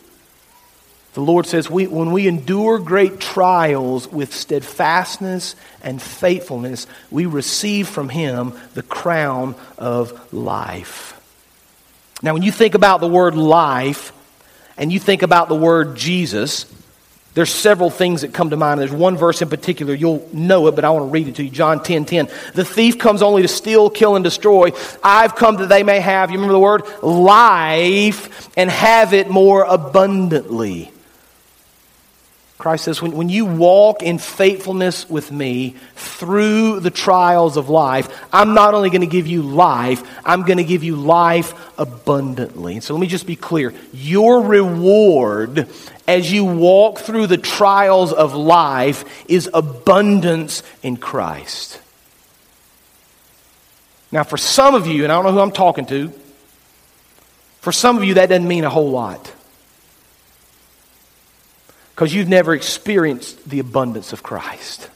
The 1.15 1.21
Lord 1.21 1.47
says, 1.47 1.71
we, 1.71 1.87
when 1.87 2.11
we 2.11 2.27
endure 2.27 2.81
great 2.81 3.21
trials 3.21 4.11
with 4.11 4.35
steadfastness 4.35 5.55
and 5.81 6.03
faithfulness, 6.03 6.89
we 7.09 7.25
receive 7.25 7.87
from 7.87 8.09
Him 8.09 8.53
the 8.75 8.83
crown 8.83 9.55
of 9.79 10.33
life. 10.35 11.13
Now, 12.21 12.33
when 12.33 12.43
you 12.43 12.51
think 12.51 12.75
about 12.75 13.01
the 13.01 13.07
word 13.07 13.37
life 13.37 14.13
and 14.77 14.93
you 14.93 14.99
think 14.99 15.23
about 15.23 15.49
the 15.49 15.55
word 15.55 15.97
Jesus, 15.97 16.67
There's 17.35 17.51
several 17.51 17.91
things 17.91 18.21
that 18.21 18.33
come 18.33 18.51
to 18.51 18.57
mind. 18.57 18.81
There's 18.81 18.93
one 18.93 19.17
verse 19.17 19.43
in 19.43 19.49
particular, 19.49 19.93
you'll 19.93 20.29
know 20.33 20.69
it, 20.69 20.77
but 20.77 20.85
I 20.85 20.91
want 20.91 21.07
to 21.07 21.11
read 21.11 21.27
it 21.27 21.35
to 21.37 21.45
you. 21.45 21.51
John 21.51 21.83
10 21.83 22.05
10. 22.05 22.29
The 22.55 22.65
thief 22.65 22.97
comes 22.97 23.23
only 23.23 23.43
to 23.43 23.49
steal, 23.49 23.91
kill, 23.91 24.15
and 24.15 24.23
destroy. 24.23 24.71
I've 25.03 25.35
come 25.35 25.57
that 25.57 25.69
they 25.69 25.83
may 25.83 25.99
have, 25.99 26.31
you 26.31 26.37
remember 26.37 26.53
the 26.53 26.61
word? 26.61 26.83
Life, 27.03 28.51
and 28.57 28.71
have 28.71 29.13
it 29.13 29.29
more 29.29 29.65
abundantly. 29.65 30.93
Christ 32.57 32.85
says, 32.85 33.03
when, 33.03 33.13
when 33.13 33.29
you 33.29 33.45
walk 33.45 34.03
in 34.03 34.19
faithfulness 34.19 35.11
with 35.11 35.33
me 35.33 35.75
through 35.97 36.81
the 36.81 36.91
trials 36.91 37.57
of 37.57 37.69
life, 37.69 38.09
I'm 38.33 38.55
not 38.55 38.75
only 38.75 38.91
going 38.91 39.01
to 39.01 39.07
give 39.09 39.27
you 39.27 39.43
life, 39.43 40.03
I'm 40.25 40.45
going 40.45 40.59
to 40.59 40.65
give 40.65 40.85
you 40.85 40.95
life 40.95 41.53
abundantly. 41.79 42.75
And 42.75 42.83
so 42.83 42.95
let 42.95 43.01
me 43.01 43.07
just 43.09 43.27
be 43.27 43.37
clear. 43.37 43.75
Your 43.93 44.41
reward 44.41 45.69
as 46.07 46.31
you 46.31 46.45
walk 46.45 46.99
through 46.99 47.27
the 47.27 47.39
trials 47.39 48.13
of 48.13 48.35
life 48.35 49.25
is 49.29 49.49
abundance 49.55 50.63
in 50.83 50.97
Christ. 50.97 51.81
Now, 54.13 54.23
for 54.23 54.37
some 54.37 54.75
of 54.75 54.87
you, 54.87 55.05
and 55.05 55.13
I 55.13 55.17
don't 55.17 55.25
know 55.25 55.33
who 55.33 55.41
I'm 55.41 55.51
talking 55.51 55.87
to, 55.87 56.13
for 57.61 57.73
some 57.73 57.97
of 57.97 58.05
you, 58.05 58.15
that 58.15 58.29
doesn't 58.29 58.47
mean 58.47 58.65
a 58.65 58.71
whole 58.71 58.91
lot 58.91 59.33
because 61.95 62.13
you've 62.13 62.29
never 62.29 62.55
experienced 62.55 63.49
the 63.49 63.61
abundance 63.61 64.13
of 64.13 64.23
Christ. 64.23 64.91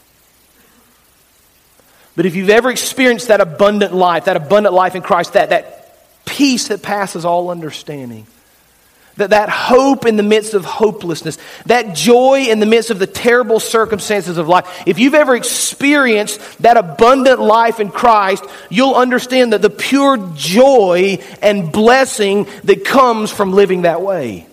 But 2.17 2.27
if 2.27 2.35
you've 2.35 2.51
ever 2.51 2.71
experienced 2.71 3.29
that 3.29 3.41
abundant 3.41 3.95
life, 3.95 4.25
that 4.25 4.37
abundant 4.37 4.75
life 4.75 4.97
in 4.97 5.03
Christ, 5.03 5.35
that, 5.35 5.51
that 5.51 6.25
peace 6.25 6.69
that 6.69 6.83
passes 6.83 7.25
all 7.25 7.51
understanding, 7.51 8.27
that, 9.19 9.31
that 9.31 9.49
hope 9.49 10.07
in 10.07 10.17
the 10.17 10.23
midst 10.23 10.55
of 10.55 10.65
hopelessness, 10.65 11.39
that 11.67 11.95
joy 11.95 12.47
in 12.49 12.61
the 12.61 12.67
midst 12.67 12.91
of 12.91 12.99
the 12.99 13.07
terrible 13.07 13.61
circumstances 13.61 14.39
of 14.39 14.49
life, 14.49 14.85
if 14.87 14.99
you've 14.99 15.15
ever 15.15 15.35
experienced 15.35 16.41
that 16.63 16.77
abundant 16.77 17.41
life 17.41 17.81
in 17.81 17.91
Christ, 17.91 18.45
you'll 18.71 18.95
understand 18.95 19.53
that 19.53 19.61
the 19.61 19.71
pure 19.71 20.17
joy 20.35 21.19
and 21.43 21.71
blessing 21.71 22.49
that 22.65 22.85
comes 22.85 23.31
from 23.31 23.53
living 23.53 23.83
that 23.83 24.03
way. 24.03 24.47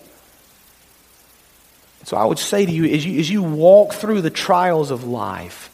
So 2.04 2.16
I 2.16 2.24
would 2.24 2.38
say 2.38 2.66
to 2.66 2.72
you 2.72 2.84
as, 2.84 3.04
you, 3.04 3.18
as 3.18 3.30
you 3.30 3.42
walk 3.42 3.94
through 3.94 4.20
the 4.20 4.30
trials 4.30 4.90
of 4.90 5.04
life, 5.04 5.70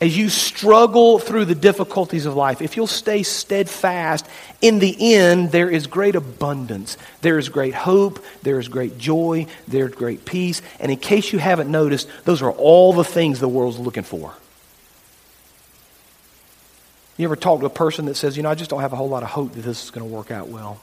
as 0.00 0.16
you 0.16 0.28
struggle 0.28 1.18
through 1.18 1.44
the 1.44 1.56
difficulties 1.56 2.24
of 2.24 2.36
life, 2.36 2.62
if 2.62 2.76
you'll 2.76 2.86
stay 2.86 3.24
steadfast, 3.24 4.24
in 4.60 4.78
the 4.78 5.14
end, 5.14 5.50
there 5.50 5.68
is 5.68 5.88
great 5.88 6.14
abundance. 6.14 6.96
There 7.20 7.38
is 7.38 7.48
great 7.48 7.74
hope. 7.74 8.24
There 8.42 8.60
is 8.60 8.68
great 8.68 8.96
joy. 8.98 9.46
There's 9.66 9.92
great 9.92 10.24
peace. 10.24 10.62
And 10.78 10.92
in 10.92 10.98
case 10.98 11.32
you 11.32 11.40
haven't 11.40 11.70
noticed, 11.70 12.08
those 12.24 12.42
are 12.42 12.52
all 12.52 12.92
the 12.92 13.04
things 13.04 13.40
the 13.40 13.48
world's 13.48 13.78
looking 13.78 14.04
for. 14.04 14.34
You 17.16 17.24
ever 17.24 17.34
talk 17.34 17.58
to 17.60 17.66
a 17.66 17.70
person 17.70 18.04
that 18.06 18.14
says, 18.14 18.36
you 18.36 18.44
know, 18.44 18.50
I 18.50 18.54
just 18.54 18.70
don't 18.70 18.80
have 18.80 18.92
a 18.92 18.96
whole 18.96 19.08
lot 19.08 19.24
of 19.24 19.28
hope 19.30 19.52
that 19.54 19.62
this 19.62 19.82
is 19.82 19.90
going 19.90 20.08
to 20.08 20.14
work 20.14 20.30
out 20.30 20.48
well? 20.48 20.80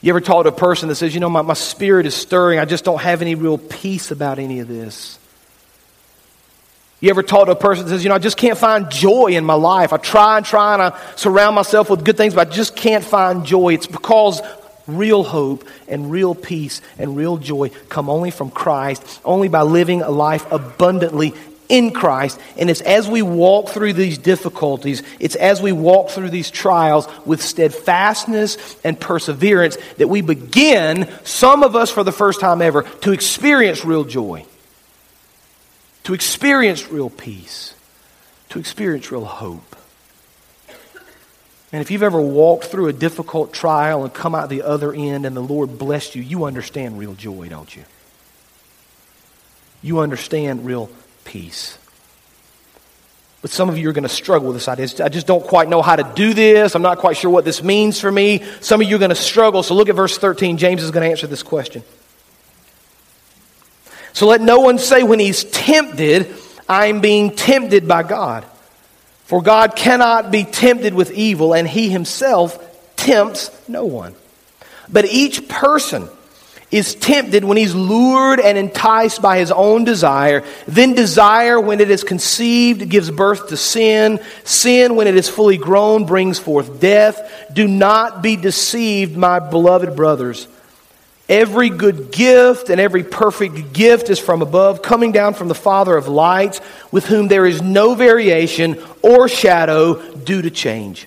You 0.00 0.10
ever 0.12 0.20
talk 0.22 0.44
to 0.44 0.48
a 0.48 0.52
person 0.52 0.88
that 0.88 0.94
says, 0.94 1.12
you 1.12 1.20
know, 1.20 1.28
my, 1.28 1.42
my 1.42 1.52
spirit 1.52 2.06
is 2.06 2.14
stirring, 2.14 2.58
I 2.58 2.64
just 2.64 2.84
don't 2.84 3.02
have 3.02 3.20
any 3.20 3.34
real 3.34 3.58
peace 3.58 4.10
about 4.10 4.38
any 4.38 4.60
of 4.60 4.68
this? 4.68 5.18
You 7.00 7.08
ever 7.08 7.22
talk 7.22 7.46
to 7.46 7.52
a 7.52 7.56
person 7.56 7.86
that 7.86 7.90
says, 7.90 8.04
you 8.04 8.10
know, 8.10 8.14
I 8.14 8.18
just 8.18 8.36
can't 8.36 8.58
find 8.58 8.90
joy 8.90 9.28
in 9.28 9.44
my 9.44 9.54
life. 9.54 9.94
I 9.94 9.96
try 9.96 10.36
and 10.36 10.44
try 10.44 10.74
and 10.74 10.82
I 10.82 11.00
surround 11.16 11.56
myself 11.56 11.88
with 11.88 12.04
good 12.04 12.18
things, 12.18 12.34
but 12.34 12.48
I 12.48 12.50
just 12.50 12.76
can't 12.76 13.04
find 13.04 13.44
joy. 13.46 13.72
It's 13.72 13.86
because 13.86 14.42
real 14.86 15.22
hope 15.22 15.66
and 15.88 16.10
real 16.10 16.34
peace 16.34 16.82
and 16.98 17.16
real 17.16 17.38
joy 17.38 17.70
come 17.88 18.10
only 18.10 18.30
from 18.30 18.50
Christ, 18.50 19.20
only 19.24 19.48
by 19.48 19.62
living 19.62 20.02
a 20.02 20.10
life 20.10 20.50
abundantly 20.52 21.32
in 21.70 21.92
Christ. 21.92 22.38
And 22.58 22.68
it's 22.68 22.82
as 22.82 23.08
we 23.08 23.22
walk 23.22 23.70
through 23.70 23.94
these 23.94 24.18
difficulties, 24.18 25.02
it's 25.18 25.36
as 25.36 25.62
we 25.62 25.72
walk 25.72 26.10
through 26.10 26.30
these 26.30 26.50
trials 26.50 27.08
with 27.24 27.40
steadfastness 27.40 28.76
and 28.84 29.00
perseverance 29.00 29.78
that 29.96 30.08
we 30.08 30.20
begin, 30.20 31.08
some 31.24 31.62
of 31.62 31.76
us 31.76 31.90
for 31.90 32.04
the 32.04 32.12
first 32.12 32.40
time 32.40 32.60
ever, 32.60 32.82
to 32.82 33.12
experience 33.12 33.84
real 33.86 34.04
joy, 34.04 34.44
to 36.04 36.14
experience 36.14 36.88
real 36.88 37.10
peace, 37.10 37.74
to 38.50 38.58
experience 38.58 39.12
real 39.12 39.24
hope. 39.24 39.76
And 41.72 41.80
if 41.80 41.90
you've 41.90 42.02
ever 42.02 42.20
walked 42.20 42.64
through 42.64 42.88
a 42.88 42.92
difficult 42.92 43.52
trial 43.52 44.02
and 44.02 44.12
come 44.12 44.34
out 44.34 44.48
the 44.48 44.62
other 44.62 44.92
end 44.92 45.24
and 45.24 45.36
the 45.36 45.40
Lord 45.40 45.78
blessed 45.78 46.16
you, 46.16 46.22
you 46.22 46.44
understand 46.44 46.98
real 46.98 47.14
joy, 47.14 47.48
don't 47.48 47.74
you? 47.74 47.84
You 49.82 50.00
understand 50.00 50.66
real 50.66 50.90
peace. 51.24 51.78
But 53.40 53.50
some 53.50 53.68
of 53.68 53.78
you 53.78 53.88
are 53.88 53.92
going 53.92 54.02
to 54.02 54.08
struggle 54.08 54.48
with 54.48 54.56
this 54.56 54.68
idea. 54.68 54.88
I 55.04 55.08
just 55.08 55.26
don't 55.26 55.44
quite 55.44 55.68
know 55.68 55.80
how 55.80 55.96
to 55.96 56.12
do 56.14 56.34
this. 56.34 56.74
I'm 56.74 56.82
not 56.82 56.98
quite 56.98 57.16
sure 57.16 57.30
what 57.30 57.44
this 57.44 57.62
means 57.62 57.98
for 57.98 58.10
me. 58.10 58.44
Some 58.60 58.82
of 58.82 58.88
you 58.88 58.96
are 58.96 58.98
going 58.98 59.10
to 59.10 59.14
struggle. 59.14 59.62
So 59.62 59.74
look 59.74 59.88
at 59.88 59.94
verse 59.94 60.18
13. 60.18 60.58
James 60.58 60.82
is 60.82 60.90
going 60.90 61.04
to 61.04 61.10
answer 61.10 61.26
this 61.26 61.42
question. 61.42 61.82
So 64.20 64.26
let 64.26 64.42
no 64.42 64.60
one 64.60 64.78
say 64.78 65.02
when 65.02 65.18
he's 65.18 65.44
tempted, 65.44 66.30
I'm 66.68 67.00
being 67.00 67.34
tempted 67.34 67.88
by 67.88 68.02
God. 68.02 68.44
For 69.24 69.40
God 69.40 69.74
cannot 69.74 70.30
be 70.30 70.44
tempted 70.44 70.92
with 70.92 71.10
evil, 71.12 71.54
and 71.54 71.66
he 71.66 71.88
himself 71.88 72.58
tempts 72.96 73.50
no 73.66 73.86
one. 73.86 74.14
But 74.90 75.06
each 75.06 75.48
person 75.48 76.06
is 76.70 76.94
tempted 76.96 77.44
when 77.44 77.56
he's 77.56 77.74
lured 77.74 78.40
and 78.40 78.58
enticed 78.58 79.22
by 79.22 79.38
his 79.38 79.50
own 79.50 79.84
desire. 79.84 80.44
Then 80.68 80.92
desire, 80.92 81.58
when 81.58 81.80
it 81.80 81.90
is 81.90 82.04
conceived, 82.04 82.90
gives 82.90 83.10
birth 83.10 83.48
to 83.48 83.56
sin. 83.56 84.20
Sin, 84.44 84.96
when 84.96 85.06
it 85.06 85.16
is 85.16 85.30
fully 85.30 85.56
grown, 85.56 86.04
brings 86.04 86.38
forth 86.38 86.78
death. 86.78 87.48
Do 87.50 87.66
not 87.66 88.20
be 88.20 88.36
deceived, 88.36 89.16
my 89.16 89.38
beloved 89.38 89.96
brothers. 89.96 90.46
Every 91.30 91.70
good 91.70 92.10
gift 92.10 92.70
and 92.70 92.80
every 92.80 93.04
perfect 93.04 93.72
gift 93.72 94.10
is 94.10 94.18
from 94.18 94.42
above, 94.42 94.82
coming 94.82 95.12
down 95.12 95.34
from 95.34 95.46
the 95.46 95.54
Father 95.54 95.96
of 95.96 96.08
lights, 96.08 96.60
with 96.90 97.06
whom 97.06 97.28
there 97.28 97.46
is 97.46 97.62
no 97.62 97.94
variation 97.94 98.82
or 99.00 99.28
shadow 99.28 99.94
due 100.16 100.42
to 100.42 100.50
change. 100.50 101.06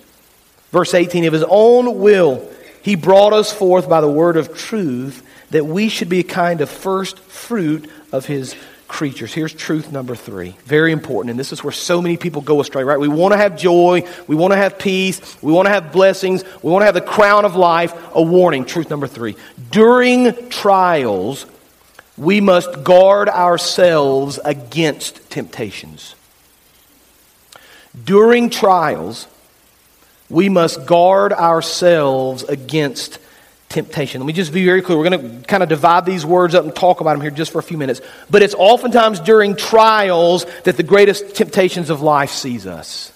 Verse 0.70 0.94
18 0.94 1.26
Of 1.26 1.34
his 1.34 1.44
own 1.46 1.98
will, 1.98 2.50
he 2.80 2.94
brought 2.94 3.34
us 3.34 3.52
forth 3.52 3.86
by 3.86 4.00
the 4.00 4.10
word 4.10 4.38
of 4.38 4.56
truth 4.56 5.22
that 5.50 5.66
we 5.66 5.90
should 5.90 6.08
be 6.08 6.20
a 6.20 6.24
kind 6.24 6.62
of 6.62 6.70
first 6.70 7.18
fruit 7.18 7.90
of 8.10 8.24
his 8.24 8.56
creatures. 8.94 9.34
Here's 9.34 9.52
truth 9.52 9.90
number 9.90 10.14
three. 10.14 10.56
Very 10.66 10.92
important. 10.92 11.30
And 11.30 11.40
this 11.40 11.52
is 11.52 11.64
where 11.64 11.72
so 11.72 12.00
many 12.00 12.16
people 12.16 12.42
go 12.42 12.60
astray, 12.60 12.84
right? 12.84 12.98
We 12.98 13.08
want 13.08 13.32
to 13.32 13.38
have 13.38 13.56
joy. 13.56 14.06
We 14.26 14.36
want 14.36 14.52
to 14.52 14.56
have 14.56 14.78
peace. 14.78 15.20
We 15.42 15.52
want 15.52 15.66
to 15.66 15.70
have 15.70 15.90
blessings. 15.90 16.44
We 16.62 16.70
want 16.70 16.82
to 16.82 16.86
have 16.86 16.94
the 16.94 17.00
crown 17.00 17.44
of 17.44 17.56
life. 17.56 17.92
A 18.14 18.22
warning. 18.22 18.64
Truth 18.64 18.90
number 18.90 19.06
three. 19.08 19.36
During 19.70 20.48
trials, 20.48 21.46
we 22.16 22.40
must 22.40 22.84
guard 22.84 23.28
ourselves 23.28 24.38
against 24.44 25.30
temptations. 25.30 26.14
During 28.04 28.50
trials, 28.50 29.26
we 30.28 30.48
must 30.48 30.86
guard 30.86 31.32
ourselves 31.32 32.42
against 32.42 33.18
temptation. 33.68 34.20
Let 34.20 34.26
me 34.26 34.32
just 34.32 34.52
be 34.52 34.64
very 34.64 34.82
clear. 34.82 34.98
We're 34.98 35.10
going 35.10 35.40
to 35.40 35.46
kind 35.46 35.62
of 35.62 35.68
divide 35.68 36.06
these 36.06 36.24
words 36.24 36.54
up 36.54 36.64
and 36.64 36.74
talk 36.74 37.00
about 37.00 37.12
them 37.14 37.20
here 37.20 37.30
just 37.30 37.52
for 37.52 37.58
a 37.58 37.62
few 37.62 37.78
minutes. 37.78 38.00
But 38.30 38.42
it's 38.42 38.54
oftentimes 38.54 39.20
during 39.20 39.56
trials 39.56 40.46
that 40.64 40.76
the 40.76 40.82
greatest 40.82 41.34
temptations 41.34 41.90
of 41.90 42.00
life 42.00 42.30
seize 42.30 42.66
us. 42.66 43.12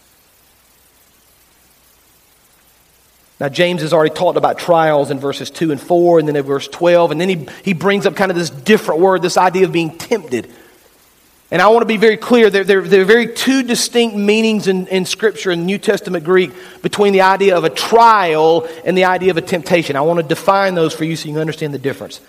Now, 3.40 3.48
James 3.48 3.82
has 3.82 3.92
already 3.92 4.14
talked 4.14 4.36
about 4.36 4.58
trials 4.58 5.10
in 5.12 5.20
verses 5.20 5.48
2 5.50 5.70
and 5.70 5.80
4, 5.80 6.18
and 6.18 6.26
then 6.26 6.34
in 6.34 6.42
verse 6.42 6.66
12, 6.66 7.12
and 7.12 7.20
then 7.20 7.28
he, 7.28 7.48
he 7.62 7.72
brings 7.72 8.04
up 8.04 8.16
kind 8.16 8.32
of 8.32 8.36
this 8.36 8.50
different 8.50 9.00
word, 9.00 9.22
this 9.22 9.36
idea 9.36 9.64
of 9.64 9.72
being 9.72 9.96
tempted. 9.96 10.50
And 11.50 11.62
I 11.62 11.68
want 11.68 11.82
to 11.82 11.86
be 11.86 11.96
very 11.96 12.16
clear, 12.16 12.50
there, 12.50 12.64
there, 12.64 12.82
there, 12.82 13.02
are 13.02 13.06
very 13.06 13.32
two 13.32 13.62
distinct 13.62 14.16
meanings 14.16 14.66
in, 14.66 14.86
in 14.88 15.06
Scripture 15.06 15.50
in 15.50 15.64
New 15.64 15.78
Testament 15.78 16.24
Greek 16.24 16.50
between 16.82 17.12
the 17.12 17.22
idea 17.22 17.56
of 17.56 17.64
a 17.64 17.70
trial 17.70 18.68
and 18.84 18.98
the 18.98 19.04
idea 19.04 19.30
of 19.30 19.36
a 19.38 19.42
temptation. 19.42 19.96
I 19.96 20.02
want 20.02 20.18
to 20.18 20.26
define 20.26 20.74
those 20.74 20.92
for 20.92 21.04
you 21.04 21.16
so 21.16 21.28
you 21.28 21.34
can 21.34 21.40
understand 21.40 21.72
the 21.72 21.78
difference. 21.78 22.20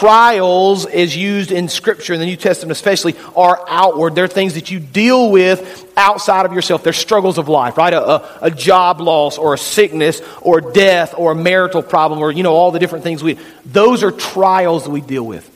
Trials, 0.00 0.86
is 0.86 1.14
used 1.14 1.52
in 1.52 1.68
Scripture, 1.68 2.14
in 2.14 2.20
the 2.20 2.24
New 2.24 2.38
Testament 2.38 2.72
especially, 2.72 3.16
are 3.36 3.62
outward. 3.68 4.14
They're 4.14 4.28
things 4.28 4.54
that 4.54 4.70
you 4.70 4.80
deal 4.80 5.30
with 5.30 5.92
outside 5.94 6.46
of 6.46 6.54
yourself. 6.54 6.82
They're 6.82 6.94
struggles 6.94 7.36
of 7.36 7.50
life, 7.50 7.76
right? 7.76 7.92
A, 7.92 8.10
a, 8.10 8.38
a 8.44 8.50
job 8.50 9.02
loss 9.02 9.36
or 9.36 9.52
a 9.52 9.58
sickness 9.58 10.22
or 10.40 10.62
death 10.62 11.12
or 11.18 11.32
a 11.32 11.34
marital 11.34 11.82
problem 11.82 12.20
or, 12.20 12.32
you 12.32 12.42
know, 12.42 12.54
all 12.54 12.70
the 12.70 12.78
different 12.78 13.04
things 13.04 13.22
we, 13.22 13.36
those 13.66 14.02
are 14.02 14.10
trials 14.10 14.84
that 14.84 14.90
we 14.90 15.02
deal 15.02 15.26
with. 15.26 15.46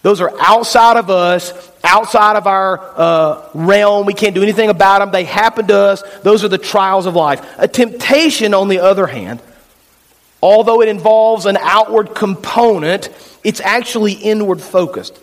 Those 0.00 0.22
are 0.22 0.32
outside 0.40 0.96
of 0.96 1.10
us, 1.10 1.52
outside 1.84 2.36
of 2.36 2.46
our 2.46 2.80
uh, 2.96 3.50
realm. 3.52 4.06
We 4.06 4.14
can't 4.14 4.34
do 4.34 4.42
anything 4.42 4.70
about 4.70 5.00
them. 5.00 5.10
They 5.10 5.24
happen 5.24 5.66
to 5.66 5.76
us. 5.76 6.02
Those 6.22 6.42
are 6.42 6.48
the 6.48 6.56
trials 6.56 7.04
of 7.04 7.14
life. 7.14 7.46
A 7.58 7.68
temptation, 7.68 8.54
on 8.54 8.68
the 8.68 8.78
other 8.78 9.06
hand, 9.06 9.42
although 10.42 10.82
it 10.82 10.88
involves 10.88 11.46
an 11.46 11.56
outward 11.58 12.14
component, 12.14 13.08
it's 13.44 13.60
actually 13.60 14.12
inward 14.12 14.60
focused. 14.60 15.18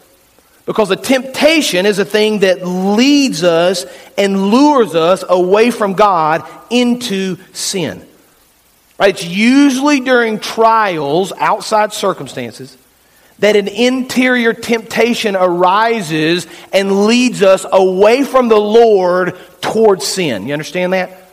Because 0.66 0.92
a 0.92 0.96
temptation 0.96 1.86
is 1.86 2.00
a 2.00 2.06
thing 2.06 2.40
that 2.40 2.66
leads 2.66 3.44
us 3.44 3.86
and 4.18 4.52
lures 4.52 4.96
us 4.96 5.24
away 5.28 5.72
from 5.72 5.94
God 5.94 6.48
into 6.70 7.38
sin. 7.54 8.06
Right? 9.00 9.16
It's 9.16 9.26
usually 9.26 10.00
during 10.00 10.40
trials, 10.40 11.32
outside 11.38 11.92
circumstances, 11.92 12.78
that 13.40 13.56
an 13.56 13.68
interior 13.68 14.54
temptation 14.54 15.36
arises 15.36 16.46
and 16.74 17.06
leads 17.06 17.42
us 17.42 17.66
away 17.72 18.24
from 18.24 18.50
the 18.50 18.60
Lord 18.60 19.38
towards 19.62 20.06
sin. 20.06 20.48
You 20.48 20.54
understand 20.54 20.94
that? 20.94 21.29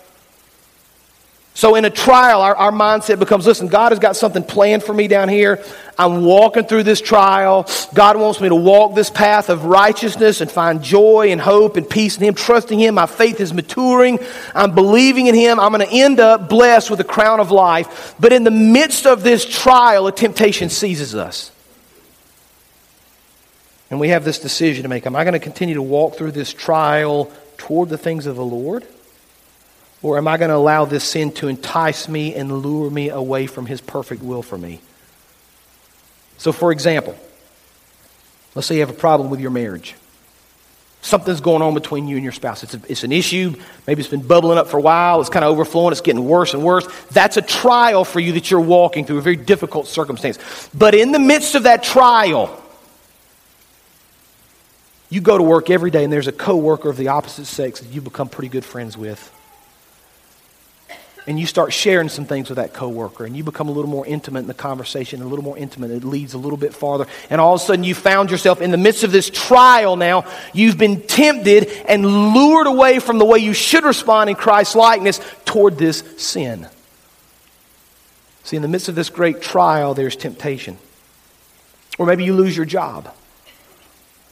So, 1.56 1.74
in 1.74 1.86
a 1.86 1.90
trial, 1.90 2.42
our, 2.42 2.54
our 2.54 2.70
mindset 2.70 3.18
becomes 3.18 3.46
listen, 3.46 3.68
God 3.68 3.90
has 3.90 3.98
got 3.98 4.14
something 4.14 4.42
planned 4.42 4.82
for 4.82 4.92
me 4.92 5.08
down 5.08 5.30
here. 5.30 5.64
I'm 5.96 6.22
walking 6.22 6.66
through 6.66 6.82
this 6.82 7.00
trial. 7.00 7.66
God 7.94 8.18
wants 8.18 8.42
me 8.42 8.50
to 8.50 8.54
walk 8.54 8.94
this 8.94 9.08
path 9.08 9.48
of 9.48 9.64
righteousness 9.64 10.42
and 10.42 10.50
find 10.50 10.82
joy 10.82 11.28
and 11.30 11.40
hope 11.40 11.78
and 11.78 11.88
peace 11.88 12.18
in 12.18 12.24
Him, 12.24 12.34
trusting 12.34 12.78
Him. 12.78 12.96
My 12.96 13.06
faith 13.06 13.40
is 13.40 13.54
maturing. 13.54 14.18
I'm 14.54 14.74
believing 14.74 15.28
in 15.28 15.34
Him. 15.34 15.58
I'm 15.58 15.72
going 15.72 15.88
to 15.88 15.90
end 15.90 16.20
up 16.20 16.50
blessed 16.50 16.90
with 16.90 16.98
the 16.98 17.04
crown 17.04 17.40
of 17.40 17.50
life. 17.50 18.14
But 18.20 18.34
in 18.34 18.44
the 18.44 18.50
midst 18.50 19.06
of 19.06 19.22
this 19.22 19.46
trial, 19.46 20.06
a 20.08 20.12
temptation 20.12 20.68
seizes 20.68 21.14
us. 21.14 21.50
And 23.90 23.98
we 23.98 24.10
have 24.10 24.26
this 24.26 24.40
decision 24.40 24.82
to 24.82 24.90
make. 24.90 25.06
Am 25.06 25.16
I 25.16 25.24
going 25.24 25.32
to 25.32 25.38
continue 25.38 25.76
to 25.76 25.82
walk 25.82 26.16
through 26.16 26.32
this 26.32 26.52
trial 26.52 27.32
toward 27.56 27.88
the 27.88 27.96
things 27.96 28.26
of 28.26 28.36
the 28.36 28.44
Lord? 28.44 28.86
Or 30.02 30.18
am 30.18 30.28
I 30.28 30.36
going 30.36 30.50
to 30.50 30.56
allow 30.56 30.84
this 30.84 31.04
sin 31.04 31.32
to 31.32 31.48
entice 31.48 32.08
me 32.08 32.34
and 32.34 32.52
lure 32.62 32.90
me 32.90 33.08
away 33.08 33.46
from 33.46 33.66
His 33.66 33.80
perfect 33.80 34.22
will 34.22 34.42
for 34.42 34.58
me? 34.58 34.80
So, 36.38 36.52
for 36.52 36.70
example, 36.70 37.16
let's 38.54 38.68
say 38.68 38.74
you 38.74 38.80
have 38.80 38.90
a 38.90 38.94
problem 38.94 39.30
with 39.30 39.40
your 39.40 39.50
marriage. 39.50 39.94
Something's 41.00 41.40
going 41.40 41.62
on 41.62 41.72
between 41.72 42.08
you 42.08 42.16
and 42.16 42.24
your 42.24 42.32
spouse. 42.32 42.64
It's, 42.64 42.74
a, 42.74 42.80
it's 42.88 43.04
an 43.04 43.12
issue. 43.12 43.54
Maybe 43.86 44.00
it's 44.00 44.10
been 44.10 44.26
bubbling 44.26 44.58
up 44.58 44.66
for 44.66 44.78
a 44.78 44.82
while. 44.82 45.20
It's 45.20 45.30
kind 45.30 45.44
of 45.44 45.52
overflowing. 45.52 45.92
It's 45.92 46.00
getting 46.00 46.26
worse 46.26 46.52
and 46.52 46.64
worse. 46.64 46.86
That's 47.12 47.36
a 47.36 47.42
trial 47.42 48.04
for 48.04 48.18
you 48.18 48.32
that 48.32 48.50
you're 48.50 48.60
walking 48.60 49.04
through, 49.04 49.18
a 49.18 49.22
very 49.22 49.36
difficult 49.36 49.86
circumstance. 49.86 50.68
But 50.74 50.96
in 50.96 51.12
the 51.12 51.20
midst 51.20 51.54
of 51.54 51.62
that 51.62 51.84
trial, 51.84 52.60
you 55.08 55.20
go 55.20 55.38
to 55.38 55.44
work 55.44 55.70
every 55.70 55.92
day 55.92 56.02
and 56.02 56.12
there's 56.12 56.26
a 56.26 56.32
coworker 56.32 56.90
of 56.90 56.96
the 56.96 57.08
opposite 57.08 57.44
sex 57.44 57.80
that 57.80 57.92
you 57.92 58.00
become 58.00 58.28
pretty 58.28 58.48
good 58.48 58.64
friends 58.64 58.96
with. 58.96 59.32
And 61.28 61.40
you 61.40 61.46
start 61.46 61.72
sharing 61.72 62.08
some 62.08 62.24
things 62.24 62.48
with 62.48 62.56
that 62.56 62.72
coworker 62.72 63.24
and 63.24 63.36
you 63.36 63.42
become 63.42 63.68
a 63.68 63.72
little 63.72 63.90
more 63.90 64.06
intimate 64.06 64.40
in 64.40 64.46
the 64.46 64.54
conversation, 64.54 65.22
a 65.22 65.26
little 65.26 65.44
more 65.44 65.58
intimate. 65.58 65.90
It 65.90 66.04
leads 66.04 66.34
a 66.34 66.38
little 66.38 66.56
bit 66.56 66.72
farther. 66.72 67.06
And 67.30 67.40
all 67.40 67.54
of 67.54 67.60
a 67.60 67.64
sudden 67.64 67.82
you 67.82 67.96
found 67.96 68.30
yourself 68.30 68.60
in 68.60 68.70
the 68.70 68.76
midst 68.76 69.02
of 69.02 69.10
this 69.10 69.28
trial 69.28 69.96
now. 69.96 70.24
You've 70.54 70.78
been 70.78 71.02
tempted 71.02 71.68
and 71.88 72.06
lured 72.06 72.68
away 72.68 73.00
from 73.00 73.18
the 73.18 73.24
way 73.24 73.38
you 73.38 73.54
should 73.54 73.84
respond 73.84 74.30
in 74.30 74.36
Christ's 74.36 74.76
likeness 74.76 75.20
toward 75.44 75.78
this 75.78 76.04
sin. 76.16 76.68
See, 78.44 78.54
in 78.54 78.62
the 78.62 78.68
midst 78.68 78.88
of 78.88 78.94
this 78.94 79.10
great 79.10 79.42
trial, 79.42 79.94
there's 79.94 80.14
temptation. 80.14 80.78
Or 81.98 82.06
maybe 82.06 82.24
you 82.24 82.34
lose 82.34 82.56
your 82.56 82.66
job 82.66 83.12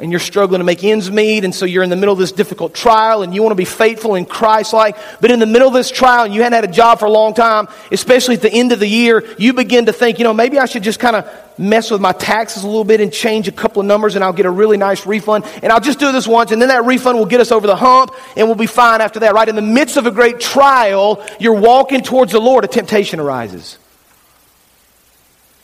and 0.00 0.10
you're 0.10 0.18
struggling 0.18 0.58
to 0.58 0.64
make 0.64 0.82
ends 0.82 1.08
meet, 1.08 1.44
and 1.44 1.54
so 1.54 1.64
you're 1.64 1.84
in 1.84 1.90
the 1.90 1.96
middle 1.96 2.12
of 2.12 2.18
this 2.18 2.32
difficult 2.32 2.74
trial, 2.74 3.22
and 3.22 3.32
you 3.32 3.42
want 3.42 3.52
to 3.52 3.56
be 3.56 3.64
faithful 3.64 4.16
and 4.16 4.28
Christ 4.28 4.72
like. 4.72 4.96
But 5.20 5.30
in 5.30 5.38
the 5.38 5.46
middle 5.46 5.68
of 5.68 5.74
this 5.74 5.88
trial, 5.88 6.24
and 6.24 6.34
you 6.34 6.42
hadn't 6.42 6.56
had 6.56 6.64
a 6.64 6.72
job 6.72 6.98
for 6.98 7.06
a 7.06 7.10
long 7.10 7.32
time, 7.32 7.68
especially 7.92 8.34
at 8.34 8.42
the 8.42 8.52
end 8.52 8.72
of 8.72 8.80
the 8.80 8.88
year, 8.88 9.24
you 9.38 9.52
begin 9.52 9.86
to 9.86 9.92
think, 9.92 10.18
you 10.18 10.24
know, 10.24 10.34
maybe 10.34 10.58
I 10.58 10.66
should 10.66 10.82
just 10.82 10.98
kind 10.98 11.14
of 11.14 11.30
mess 11.56 11.92
with 11.92 12.00
my 12.00 12.10
taxes 12.10 12.64
a 12.64 12.66
little 12.66 12.82
bit 12.82 13.00
and 13.00 13.12
change 13.12 13.46
a 13.46 13.52
couple 13.52 13.80
of 13.80 13.86
numbers, 13.86 14.16
and 14.16 14.24
I'll 14.24 14.32
get 14.32 14.46
a 14.46 14.50
really 14.50 14.76
nice 14.76 15.06
refund. 15.06 15.44
And 15.62 15.72
I'll 15.72 15.80
just 15.80 16.00
do 16.00 16.10
this 16.10 16.26
once, 16.26 16.50
and 16.50 16.60
then 16.60 16.70
that 16.70 16.84
refund 16.84 17.16
will 17.16 17.26
get 17.26 17.40
us 17.40 17.52
over 17.52 17.68
the 17.68 17.76
hump, 17.76 18.10
and 18.36 18.48
we'll 18.48 18.56
be 18.56 18.66
fine 18.66 19.00
after 19.00 19.20
that, 19.20 19.32
right? 19.32 19.48
In 19.48 19.54
the 19.54 19.62
midst 19.62 19.96
of 19.96 20.06
a 20.06 20.10
great 20.10 20.40
trial, 20.40 21.24
you're 21.38 21.60
walking 21.60 22.02
towards 22.02 22.32
the 22.32 22.40
Lord, 22.40 22.64
a 22.64 22.66
temptation 22.66 23.20
arises. 23.20 23.78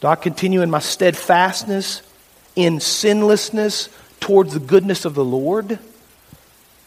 Do 0.00 0.06
I 0.06 0.14
continue 0.14 0.62
in 0.62 0.70
my 0.70 0.78
steadfastness, 0.78 2.02
in 2.54 2.78
sinlessness? 2.78 3.88
Towards 4.20 4.52
the 4.52 4.60
goodness 4.60 5.04
of 5.04 5.14
the 5.14 5.24
Lord? 5.24 5.78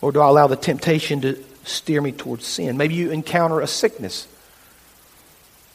Or 0.02 0.12
do 0.12 0.22
I 0.22 0.28
allow 0.28 0.48
the 0.48 0.56
temptation 0.56 1.22
to 1.22 1.44
steer 1.66 2.02
me 2.02 2.12
towards 2.12 2.46
sin? 2.46 2.78
Maybe 2.78 2.96
you 2.96 3.12
encounter 3.12 3.62
a 3.62 3.68
sickness 3.68 4.28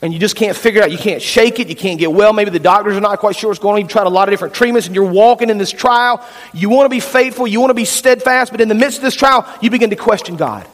and 0.01 0.13
you 0.13 0.21
just 0.21 0.37
can't 0.37 0.57
figure 0.57 0.81
it 0.81 0.85
out. 0.85 0.93
You 0.93 0.99
can't 0.99 1.21
shake 1.21 1.59
it. 1.59 1.69
You 1.69 1.75
can't 1.75 1.99
get 1.99 2.13
well. 2.13 2.33
Maybe 2.33 2.51
the 2.51 2.61
doctors 2.61 2.97
are 2.97 3.01
not 3.01 3.19
quite 3.19 3.35
sure 3.35 3.51
what's 3.51 3.59
going 3.59 3.75
on. 3.75 3.81
You've 3.81 3.91
tried 3.91 4.07
a 4.07 4.11
lot 4.11 4.29
of 4.29 4.33
different 4.33 4.55
treatments 4.55 4.87
and 4.87 4.95
you're 4.95 5.11
walking 5.11 5.51
in 5.51 5.59
this 5.59 5.73
trial. 5.73 6.25
You 6.55 6.69
want 6.69 6.85
to 6.85 6.89
be 6.89 7.01
faithful. 7.01 7.49
You 7.49 7.61
want 7.61 7.71
to 7.71 7.75
be 7.75 7.85
steadfast. 7.85 8.53
But 8.53 8.61
in 8.61 8.69
the 8.69 8.77
midst 8.77 8.99
of 8.99 9.03
this 9.03 9.17
trial, 9.17 9.49
you 9.61 9.71
begin 9.71 9.91
to 9.91 9.97
question 9.97 10.37
God. 10.37 10.69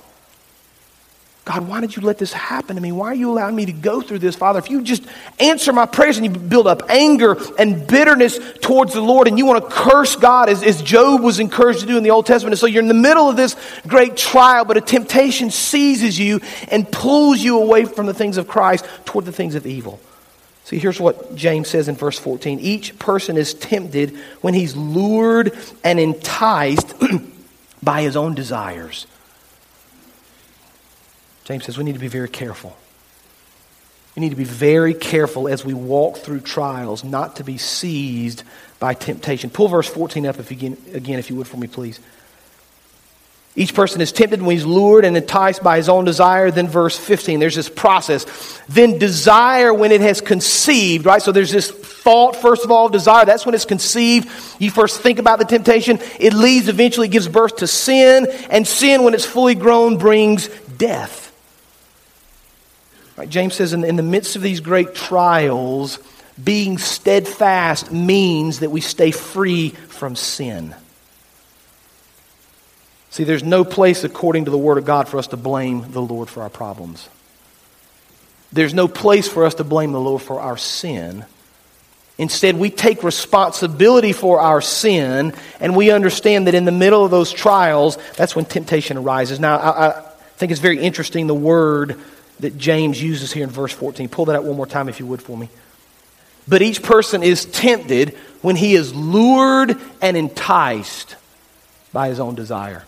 God, 1.45 1.69
why 1.69 1.83
did 1.83 1.95
you 1.95 2.01
let 2.01 2.17
this 2.17 2.33
happen 2.33 2.77
to 2.77 2.81
me? 2.81 2.91
Why 2.91 3.09
are 3.09 3.15
you 3.15 3.31
allowing 3.31 3.55
me 3.55 3.67
to 3.67 3.73
go 3.73 4.01
through 4.01 4.21
this, 4.21 4.35
Father? 4.35 4.59
If 4.59 4.71
you 4.71 4.81
just 4.81 5.03
answer 5.39 5.75
my 5.75 5.85
prayers 5.85 6.17
and 6.17 6.25
you 6.25 6.33
build 6.33 6.67
up 6.67 6.85
anger 6.89 7.37
and 7.59 7.87
bitterness 7.87 8.39
towards 8.63 8.95
the 8.95 9.03
Lord 9.03 9.29
and 9.29 9.37
you 9.37 9.45
want 9.45 9.63
to 9.63 9.71
curse 9.71 10.17
God 10.17 10.49
as, 10.49 10.63
as 10.63 10.81
Job 10.81 11.21
was 11.21 11.41
encouraged 11.41 11.81
to 11.81 11.87
do 11.87 11.99
in 11.99 12.03
the 12.03 12.11
Old 12.11 12.25
Testament. 12.25 12.55
And 12.55 12.59
so 12.59 12.67
you're 12.67 12.81
in 12.81 12.89
the 12.89 12.95
middle 12.95 13.29
of 13.29 13.37
this 13.37 13.57
great 13.87 14.17
trial, 14.17 14.65
but 14.65 14.79
a 14.79 14.81
temptation 14.81 15.51
seizes 15.51 16.19
you 16.19 16.41
and 16.69 16.91
pulls 16.91 17.41
you 17.41 17.61
away 17.61 17.85
from 17.85 18.07
the 18.07 18.15
things 18.15 18.39
of 18.39 18.49
Christ 18.49 18.87
toward 19.05 19.27
the 19.27 19.33
things 19.33 19.55
of 19.55 19.67
evil. 19.67 20.01
See, 20.65 20.79
here's 20.79 20.99
what 20.99 21.37
James 21.37 21.69
says 21.69 21.89
in 21.89 21.95
verse 21.95 22.19
14 22.19 22.59
Each 22.59 22.99
person 22.99 23.37
is 23.37 23.53
tempted 23.53 24.17
when 24.41 24.55
he's 24.55 24.75
lured 24.75 25.53
and 25.85 26.01
enticed 26.01 26.95
by 27.83 28.01
his 28.01 28.17
own 28.17 28.35
desires. 28.35 29.07
James 31.45 31.65
says 31.65 31.77
we 31.77 31.85
need 31.85 31.95
to 31.95 32.01
be 32.01 32.09
very 32.09 32.29
careful. 32.29 32.77
We 34.17 34.21
need 34.21 34.31
to 34.31 34.37
be 34.37 34.45
very 34.45 34.95
careful 34.95 35.49
as 35.49 35.65
we 35.65 35.75
walk 35.75 36.19
through 36.19 36.41
trials 36.41 37.03
not 37.05 37.37
to 37.37 37.45
be 37.45 37.59
seized 37.59 38.45
by 38.79 38.95
temptation. 38.95 39.51
Pull 39.51 39.69
verse 39.69 39.89
14 39.89 40.27
up 40.27 40.39
if 40.39 40.51
you, 40.51 40.77
again, 40.93 41.19
if 41.19 41.31
you 41.31 41.37
would, 41.37 41.49
for 41.49 41.57
me, 41.57 41.67
please. 41.67 42.01
Each 43.57 43.73
person 43.73 44.01
is 44.01 44.11
tempted 44.11 44.43
when 44.43 44.57
he's 44.57 44.65
lured 44.65 45.05
and 45.05 45.17
enticed 45.17 45.63
by 45.63 45.77
his 45.77 45.89
own 45.89 46.05
desire. 46.05 46.51
Then, 46.51 46.67
verse 46.67 46.99
15, 46.99 47.39
there's 47.39 47.55
this 47.55 47.69
process. 47.69 48.27
Then, 48.69 48.99
desire 48.99 49.73
when 49.73 49.93
it 49.93 50.01
has 50.01 50.21
conceived, 50.21 51.07
right? 51.07 51.23
So, 51.23 51.31
there's 51.31 51.53
this 51.53 51.71
thought, 51.71 52.35
first 52.35 52.65
of 52.65 52.73
all, 52.73 52.89
desire. 52.89 53.25
That's 53.25 53.47
when 53.47 53.55
it's 53.55 53.65
conceived. 53.65 54.29
You 54.61 54.73
first 54.73 55.01
think 55.03 55.21
about 55.21 55.39
the 55.39 55.45
temptation. 55.45 56.01
It 56.19 56.33
leads, 56.33 56.69
eventually, 56.69 57.07
gives 57.07 57.29
birth 57.29 57.57
to 57.57 57.69
sin. 57.69 58.27
And 58.51 58.67
sin, 58.67 59.05
when 59.05 59.15
it's 59.15 59.25
fully 59.25 59.55
grown, 59.55 59.99
brings 59.99 60.49
death. 60.77 61.24
Right, 63.17 63.29
James 63.29 63.55
says, 63.55 63.73
in, 63.73 63.85
in 63.85 63.97
the 63.97 64.03
midst 64.03 64.35
of 64.37 64.43
these 64.43 64.61
great 64.61 64.95
trials, 64.95 65.99
being 66.43 66.79
steadfast 66.79 67.93
means 67.93 68.61
that 68.61 68.71
we 68.71 68.81
stay 68.81 69.13
free 69.13 69.71
from 69.71 70.17
sin. 70.17 70.75
See, 73.11 73.23
there's 73.23 73.45
no 73.45 73.65
place, 73.65 74.03
according 74.03 74.47
to 74.47 74.51
the 74.51 74.59
Word 74.59 74.79
of 74.79 74.85
God, 74.85 75.09
for 75.09 75.19
us 75.19 75.29
to 75.29 75.37
blame 75.37 75.93
the 75.93 76.03
Lord 76.03 76.29
for 76.29 76.43
our 76.43 76.51
problems. 76.51 77.09
There's 78.53 78.75
no 78.75 78.89
place 78.89 79.29
for 79.29 79.45
us 79.45 79.55
to 79.55 79.65
blame 79.65 79.93
the 79.93 80.01
Lord 80.01 80.23
for 80.23 80.41
our 80.41 80.57
sin. 80.57 81.25
Instead, 82.19 82.57
we 82.57 82.71
take 82.71 83.05
responsibility 83.05 84.13
for 84.13 84.41
our 84.41 84.61
sin, 84.61 85.33
and 85.61 85.77
we 85.77 85.93
understand 85.93 86.49
that 86.49 86.55
in 86.55 86.65
the 86.65 86.73
middle 86.73 87.05
of 87.05 87.13
those 87.13 87.33
trials, 87.33 87.99
that's 88.17 88.35
when 88.35 88.45
temptation 88.45 88.97
arises. 88.97 89.39
Now, 89.39 89.59
I, 89.59 89.89
I 89.89 90.03
think 90.37 90.51
it's 90.51 90.61
very 90.61 90.81
interesting 90.81 91.29
the 91.29 91.35
word 91.35 92.01
that 92.41 92.59
James 92.59 93.03
uses 93.03 93.33
here 93.33 93.45
in 93.45 93.51
verse 93.51 93.73
14. 93.73 94.09
Pull 94.09 94.27
that 94.27 94.37
out 94.37 94.45
one 94.45 94.57
more 94.57 94.67
time, 94.67 94.89
if 94.89 95.01
you 95.01 95.07
would, 95.07 95.23
for 95.23 95.37
me. 95.37 95.49
But 96.47 96.63
each 96.63 96.83
person 96.83 97.23
is 97.23 97.47
tempted 97.47 98.11
when 98.43 98.57
he 98.57 98.75
is 98.75 98.95
lured 98.95 99.79
and 100.03 100.17
enticed 100.17 101.17
by 101.93 102.09
his 102.09 102.21
own 102.21 102.35
desire. 102.35 102.85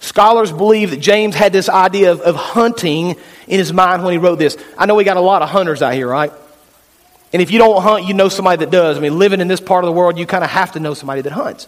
Scholars 0.00 0.52
believe 0.52 0.90
that 0.90 1.00
James 1.00 1.34
had 1.34 1.52
this 1.52 1.70
idea 1.70 2.12
of, 2.12 2.20
of 2.20 2.36
hunting 2.36 3.16
in 3.46 3.58
his 3.58 3.72
mind 3.72 4.04
when 4.04 4.12
he 4.12 4.18
wrote 4.18 4.38
this. 4.38 4.58
I 4.76 4.84
know 4.84 4.96
we 4.96 5.04
got 5.04 5.16
a 5.16 5.22
lot 5.22 5.40
of 5.40 5.48
hunters 5.48 5.80
out 5.80 5.94
here, 5.94 6.06
right? 6.06 6.30
And 7.32 7.40
if 7.40 7.50
you 7.50 7.58
don't 7.58 7.82
hunt, 7.82 8.04
you 8.04 8.12
know 8.12 8.28
somebody 8.28 8.64
that 8.64 8.70
does. 8.70 8.98
I 8.98 9.00
mean, 9.00 9.18
living 9.18 9.40
in 9.40 9.48
this 9.48 9.60
part 9.60 9.82
of 9.82 9.86
the 9.86 9.92
world, 9.92 10.18
you 10.18 10.26
kind 10.26 10.44
of 10.44 10.50
have 10.50 10.72
to 10.72 10.80
know 10.80 10.92
somebody 10.92 11.22
that 11.22 11.32
hunts. 11.32 11.66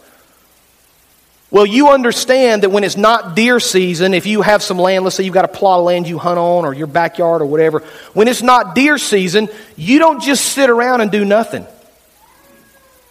Well, 1.51 1.65
you 1.65 1.91
understand 1.91 2.65
that 2.65 2.71
when 2.71 2.83
it's 2.83 2.97
not 2.97 3.37
deer 3.37 3.61
season, 3.61 4.15
if 4.15 4.27
you 4.27 4.43
have 4.43 4.63
some 4.63 4.79
land, 4.79 5.05
let's 5.05 5.15
say 5.15 5.23
you've 5.23 5.35
got 5.35 5.45
a 5.45 5.49
plot 5.49 5.79
of 5.79 5.85
land 5.85 6.09
you 6.09 6.19
hunt 6.19 6.39
on 6.39 6.65
or 6.65 6.75
your 6.75 6.89
backyard 6.89 7.41
or 7.41 7.47
whatever, 7.47 7.81
when 8.15 8.27
it's 8.27 8.43
not 8.43 8.75
deer 8.75 8.99
season, 8.99 9.49
you 9.77 10.01
don't 10.01 10.21
just 10.21 10.45
sit 10.45 10.69
around 10.69 11.03
and 11.03 11.13
do 11.13 11.25
nothing. 11.25 11.65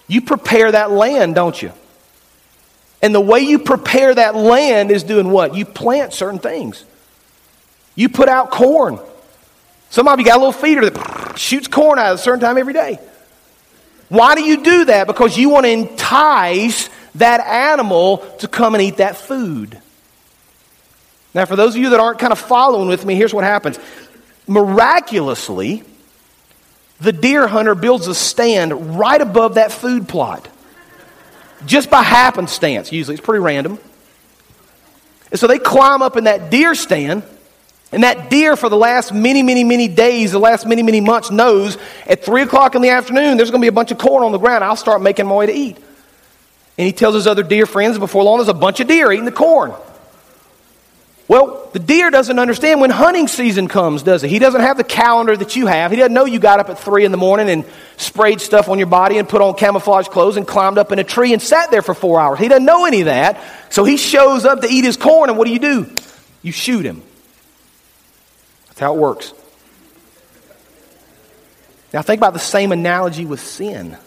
You 0.07 0.21
prepare 0.21 0.71
that 0.71 0.91
land, 0.91 1.33
don't 1.33 1.59
you? 1.59 1.71
And 3.01 3.15
the 3.15 3.21
way 3.21 3.39
you 3.39 3.59
prepare 3.59 4.13
that 4.13 4.35
land 4.35 4.91
is 4.91 5.03
doing 5.03 5.29
what? 5.29 5.55
You 5.55 5.65
plant 5.65 6.11
certain 6.11 6.39
things. 6.39 6.83
You 7.95 8.09
put 8.09 8.27
out 8.27 8.51
corn. 8.51 8.99
Some 9.89 10.07
of 10.07 10.19
you 10.19 10.25
got 10.25 10.35
a 10.35 10.39
little 10.39 10.51
feeder 10.51 10.89
that 10.89 11.33
shoots 11.39 11.67
corn 11.67 11.99
out 11.99 12.07
at 12.07 12.15
a 12.15 12.17
certain 12.17 12.41
time 12.41 12.57
every 12.57 12.73
day. 12.73 12.99
Why 14.09 14.35
do 14.35 14.43
you 14.43 14.63
do 14.63 14.85
that? 14.85 15.07
Because 15.07 15.37
you 15.37 15.49
want 15.49 15.65
to 15.65 15.71
entice 15.71 16.89
that 17.15 17.41
animal 17.41 18.17
to 18.39 18.47
come 18.47 18.75
and 18.75 18.81
eat 18.81 18.97
that 18.97 19.17
food. 19.17 19.79
Now, 21.33 21.45
for 21.45 21.55
those 21.55 21.75
of 21.75 21.81
you 21.81 21.89
that 21.89 21.99
aren't 21.99 22.19
kind 22.19 22.31
of 22.31 22.39
following 22.39 22.87
with 22.87 23.05
me, 23.05 23.15
here's 23.15 23.33
what 23.33 23.43
happens. 23.43 23.77
Miraculously, 24.47 25.83
the 27.01 27.11
deer 27.11 27.45
hunter 27.47 27.75
builds 27.75 28.07
a 28.07 28.15
stand 28.15 28.97
right 28.97 29.19
above 29.19 29.55
that 29.55 29.71
food 29.71 30.07
plot. 30.07 30.47
Just 31.65 31.89
by 31.89 32.03
happenstance, 32.03 32.91
usually. 32.91 33.15
It's 33.15 33.25
pretty 33.25 33.41
random. 33.41 33.79
And 35.31 35.39
so 35.39 35.47
they 35.47 35.59
climb 35.59 36.01
up 36.01 36.15
in 36.15 36.25
that 36.25 36.49
deer 36.51 36.75
stand, 36.75 37.23
and 37.91 38.03
that 38.03 38.29
deer, 38.29 38.55
for 38.55 38.69
the 38.69 38.77
last 38.77 39.13
many, 39.13 39.43
many, 39.43 39.63
many 39.63 39.87
days, 39.87 40.31
the 40.31 40.39
last 40.39 40.65
many, 40.65 40.83
many 40.83 41.01
months, 41.01 41.31
knows 41.31 41.77
at 42.07 42.23
3 42.23 42.43
o'clock 42.43 42.75
in 42.75 42.81
the 42.81 42.89
afternoon, 42.89 43.35
there's 43.37 43.51
going 43.51 43.61
to 43.61 43.65
be 43.65 43.69
a 43.69 43.73
bunch 43.73 43.91
of 43.91 43.97
corn 43.97 44.23
on 44.23 44.31
the 44.31 44.37
ground. 44.37 44.63
I'll 44.63 44.75
start 44.75 45.01
making 45.01 45.27
my 45.27 45.35
way 45.35 45.45
to 45.47 45.53
eat. 45.53 45.77
And 46.77 46.85
he 46.85 46.91
tells 46.91 47.15
his 47.15 47.27
other 47.27 47.43
deer 47.43 47.65
friends, 47.65 47.97
before 47.97 48.23
long, 48.23 48.37
there's 48.37 48.49
a 48.49 48.53
bunch 48.53 48.79
of 48.79 48.87
deer 48.87 49.11
eating 49.11 49.25
the 49.25 49.31
corn. 49.31 49.73
Well, 51.27 51.69
the 51.73 51.79
deer 51.79 52.11
doesn't 52.11 52.37
understand 52.37 52.81
when 52.81 52.91
hunting 52.91 53.27
season 53.27 53.67
comes, 53.67 54.03
does 54.03 54.21
he? 54.21 54.27
He 54.27 54.37
doesn't 54.37 54.61
have 54.61 54.77
the 54.77 54.83
calendar 54.83 55.35
that 55.35 55.55
you 55.55 55.65
have. 55.65 55.89
He 55.89 55.97
doesn't 55.97 56.13
know 56.13 56.25
you 56.25 56.37
got 56.37 56.59
up 56.59 56.69
at 56.69 56.77
3 56.77 57.03
in 57.03 57.11
the 57.11 57.17
morning 57.17 57.49
and 57.49 57.65
sprayed 57.97 58.41
stuff 58.41 58.69
on 58.69 58.77
your 58.77 58.87
body 58.87 59.17
and 59.17 59.27
put 59.27 59.41
on 59.41 59.55
camouflage 59.55 60.07
clothes 60.07 60.37
and 60.37 60.47
climbed 60.47 60.77
up 60.77 60.91
in 60.91 60.99
a 60.99 61.03
tree 61.03 61.33
and 61.33 61.41
sat 61.41 61.71
there 61.71 61.81
for 61.81 61.95
four 61.95 62.19
hours. 62.19 62.37
He 62.37 62.47
doesn't 62.47 62.65
know 62.65 62.85
any 62.85 63.01
of 63.01 63.05
that. 63.05 63.41
So 63.71 63.85
he 63.85 63.97
shows 63.97 64.45
up 64.45 64.61
to 64.61 64.67
eat 64.67 64.83
his 64.83 64.97
corn, 64.97 65.29
and 65.29 65.37
what 65.39 65.47
do 65.47 65.53
you 65.53 65.59
do? 65.59 65.95
You 66.43 66.51
shoot 66.51 66.85
him. 66.85 67.01
That's 68.67 68.81
how 68.81 68.93
it 68.93 68.99
works. 68.99 69.33
Now, 71.91 72.03
think 72.03 72.19
about 72.19 72.33
the 72.33 72.39
same 72.39 72.71
analogy 72.71 73.25
with 73.25 73.39
sin. 73.39 73.97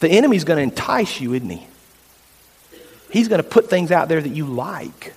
The 0.00 0.08
enemy's 0.08 0.44
going 0.44 0.58
to 0.58 0.62
entice 0.62 1.20
you, 1.20 1.34
isn't 1.34 1.48
he? 1.48 1.66
He's 3.10 3.28
going 3.28 3.42
to 3.42 3.48
put 3.48 3.70
things 3.70 3.90
out 3.90 4.08
there 4.08 4.20
that 4.20 4.28
you 4.28 4.46
like. 4.46 5.14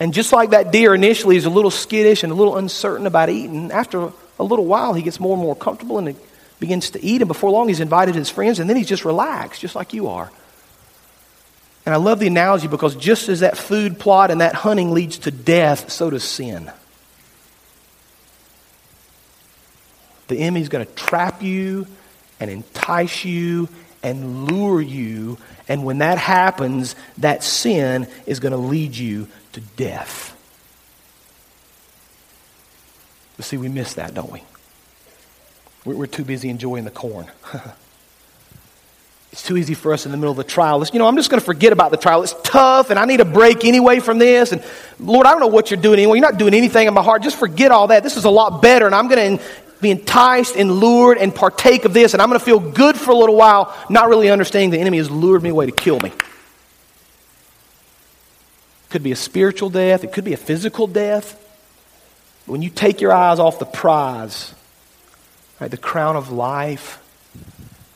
And 0.00 0.12
just 0.12 0.32
like 0.32 0.50
that 0.50 0.72
deer 0.72 0.94
initially 0.94 1.36
is 1.36 1.44
a 1.44 1.50
little 1.50 1.70
skittish 1.70 2.22
and 2.22 2.32
a 2.32 2.34
little 2.34 2.56
uncertain 2.56 3.06
about 3.06 3.28
eating, 3.28 3.70
after 3.70 4.12
a 4.38 4.44
little 4.44 4.66
while 4.66 4.94
he 4.94 5.02
gets 5.02 5.20
more 5.20 5.34
and 5.34 5.42
more 5.42 5.56
comfortable 5.56 5.98
and 5.98 6.16
begins 6.58 6.90
to 6.90 7.02
eat. 7.02 7.22
And 7.22 7.28
before 7.28 7.50
long 7.50 7.68
he's 7.68 7.80
invited 7.80 8.14
his 8.14 8.28
friends 8.28 8.58
and 8.58 8.68
then 8.68 8.76
he's 8.76 8.88
just 8.88 9.04
relaxed, 9.04 9.60
just 9.60 9.74
like 9.74 9.94
you 9.94 10.08
are. 10.08 10.30
And 11.86 11.94
I 11.94 11.98
love 11.98 12.18
the 12.18 12.26
analogy 12.26 12.66
because 12.66 12.96
just 12.96 13.28
as 13.28 13.40
that 13.40 13.56
food 13.56 13.98
plot 14.00 14.32
and 14.32 14.40
that 14.40 14.54
hunting 14.54 14.92
leads 14.92 15.18
to 15.20 15.30
death, 15.30 15.90
so 15.90 16.10
does 16.10 16.24
sin. 16.24 16.70
The 20.26 20.36
enemy's 20.38 20.68
going 20.68 20.84
to 20.84 20.92
trap 20.94 21.42
you 21.42 21.86
and 22.40 22.50
entice 22.50 23.24
you 23.24 23.68
and 24.02 24.50
lure 24.50 24.80
you. 24.80 25.38
And 25.68 25.84
when 25.84 25.98
that 25.98 26.18
happens, 26.18 26.94
that 27.18 27.42
sin 27.42 28.06
is 28.26 28.40
going 28.40 28.52
to 28.52 28.58
lead 28.58 28.96
you 28.96 29.28
to 29.52 29.60
death. 29.60 30.32
But 33.36 33.46
see, 33.46 33.56
we 33.56 33.68
miss 33.68 33.94
that, 33.94 34.14
don't 34.14 34.30
we? 34.30 34.42
We're 35.84 36.06
too 36.06 36.24
busy 36.24 36.48
enjoying 36.48 36.84
the 36.84 36.90
corn. 36.90 37.30
it's 39.32 39.42
too 39.42 39.56
easy 39.56 39.74
for 39.74 39.92
us 39.92 40.04
in 40.04 40.10
the 40.10 40.18
middle 40.18 40.32
of 40.32 40.36
the 40.36 40.44
trial. 40.44 40.84
You 40.92 40.98
know, 40.98 41.06
I'm 41.06 41.16
just 41.16 41.30
going 41.30 41.40
to 41.40 41.44
forget 41.44 41.72
about 41.72 41.90
the 41.90 41.96
trial. 41.96 42.22
It's 42.22 42.34
tough, 42.42 42.90
and 42.90 42.98
I 42.98 43.04
need 43.04 43.20
a 43.20 43.24
break 43.24 43.64
anyway 43.64 44.00
from 44.00 44.18
this. 44.18 44.52
And 44.52 44.64
Lord, 44.98 45.26
I 45.26 45.30
don't 45.30 45.40
know 45.40 45.46
what 45.46 45.70
you're 45.70 45.80
doing 45.80 45.98
anyway. 46.00 46.18
You're 46.18 46.28
not 46.28 46.38
doing 46.38 46.54
anything 46.54 46.88
in 46.88 46.94
my 46.94 47.02
heart. 47.02 47.22
Just 47.22 47.38
forget 47.38 47.70
all 47.70 47.88
that. 47.88 48.02
This 48.02 48.16
is 48.16 48.24
a 48.24 48.30
lot 48.30 48.62
better, 48.62 48.86
and 48.86 48.94
I'm 48.94 49.08
going 49.08 49.38
to 49.38 49.44
be 49.80 49.90
enticed 49.90 50.56
and 50.56 50.70
lured 50.70 51.18
and 51.18 51.34
partake 51.34 51.84
of 51.84 51.92
this, 51.92 52.14
and 52.14 52.22
I'm 52.22 52.28
going 52.28 52.38
to 52.38 52.44
feel 52.44 52.60
good 52.60 52.96
for 52.96 53.10
a 53.10 53.14
little 53.14 53.36
while, 53.36 53.76
not 53.90 54.08
really 54.08 54.30
understanding 54.30 54.70
the 54.70 54.80
enemy 54.80 54.98
has 54.98 55.10
lured 55.10 55.42
me 55.42 55.50
away 55.50 55.66
to 55.66 55.72
kill 55.72 56.00
me. 56.00 56.08
It 56.08 56.20
could 58.90 59.02
be 59.02 59.12
a 59.12 59.16
spiritual 59.16 59.68
death, 59.68 60.04
it 60.04 60.12
could 60.12 60.24
be 60.24 60.32
a 60.32 60.38
physical 60.38 60.86
death. 60.86 61.42
When 62.46 62.62
you 62.62 62.70
take 62.70 63.00
your 63.00 63.12
eyes 63.12 63.38
off 63.38 63.58
the 63.58 63.66
prize, 63.66 64.54
right, 65.60 65.70
the 65.70 65.76
crown 65.76 66.16
of 66.16 66.30
life, 66.30 67.02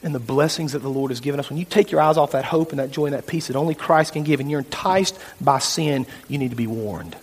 and 0.02 0.14
the 0.14 0.20
blessings 0.20 0.72
that 0.72 0.80
the 0.80 0.88
Lord 0.88 1.10
has 1.10 1.20
given 1.20 1.38
us, 1.38 1.48
when 1.48 1.58
you 1.58 1.64
take 1.64 1.90
your 1.90 2.00
eyes 2.00 2.16
off 2.16 2.32
that 2.32 2.44
hope 2.44 2.70
and 2.70 2.78
that 2.78 2.90
joy 2.90 3.06
and 3.06 3.14
that 3.14 3.26
peace 3.26 3.46
that 3.46 3.56
only 3.56 3.74
Christ 3.74 4.12
can 4.14 4.24
give, 4.24 4.40
and 4.40 4.50
you're 4.50 4.60
enticed 4.60 5.18
by 5.40 5.58
sin, 5.60 6.06
you 6.26 6.38
need 6.38 6.50
to 6.50 6.56
be 6.56 6.66
warned. 6.66 7.16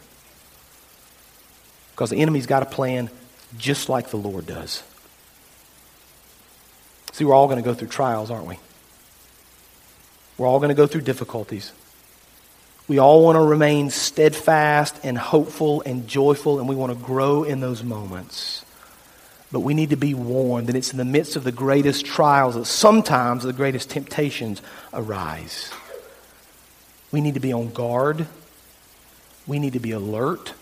Because 1.92 2.12
the 2.12 2.18
enemy's 2.18 2.46
got 2.46 2.64
a 2.64 2.68
plan 2.68 3.10
just 3.58 3.90
like 3.90 4.10
the 4.10 4.18
Lord 4.18 4.46
does. 4.46 4.84
See, 7.14 7.26
we're 7.26 7.34
all 7.34 7.48
going 7.48 7.58
to 7.58 7.64
go 7.64 7.74
through 7.74 7.88
trials, 7.88 8.30
aren't 8.30 8.46
we? 8.48 8.60
We're 10.38 10.48
all 10.48 10.60
going 10.60 10.70
to 10.70 10.76
go 10.76 10.86
through 10.86 11.02
difficulties. 11.02 11.72
We 12.88 13.00
all 13.00 13.24
want 13.24 13.36
to 13.36 13.42
remain 13.42 13.90
steadfast 13.90 14.96
and 15.04 15.18
hopeful 15.18 15.82
and 15.82 16.08
joyful, 16.08 16.60
and 16.60 16.70
we 16.70 16.76
want 16.76 16.98
to 16.98 17.06
grow 17.06 17.44
in 17.44 17.60
those 17.60 17.84
moments. 17.84 18.64
But 19.52 19.62
we 19.62 19.74
need 19.74 19.90
to 19.90 19.98
be 19.98 20.14
warned 20.14 20.68
that 20.68 20.76
it's 20.76 20.92
in 20.92 20.98
the 20.98 21.06
midst 21.06 21.36
of 21.36 21.44
the 21.44 21.52
greatest 21.52 22.06
trials 22.06 22.56
that 22.56 22.66
sometimes 22.66 23.44
the 23.44 23.54
greatest 23.54 23.90
temptations 23.90 24.62
arise. 24.94 25.72
We 27.12 27.22
need 27.22 27.34
to 27.34 27.40
be 27.40 27.54
on 27.54 27.72
guard. 27.72 28.28
We 29.48 29.60
need 29.60 29.74
to 29.74 29.80
be 29.80 29.92
alert. 29.92 30.54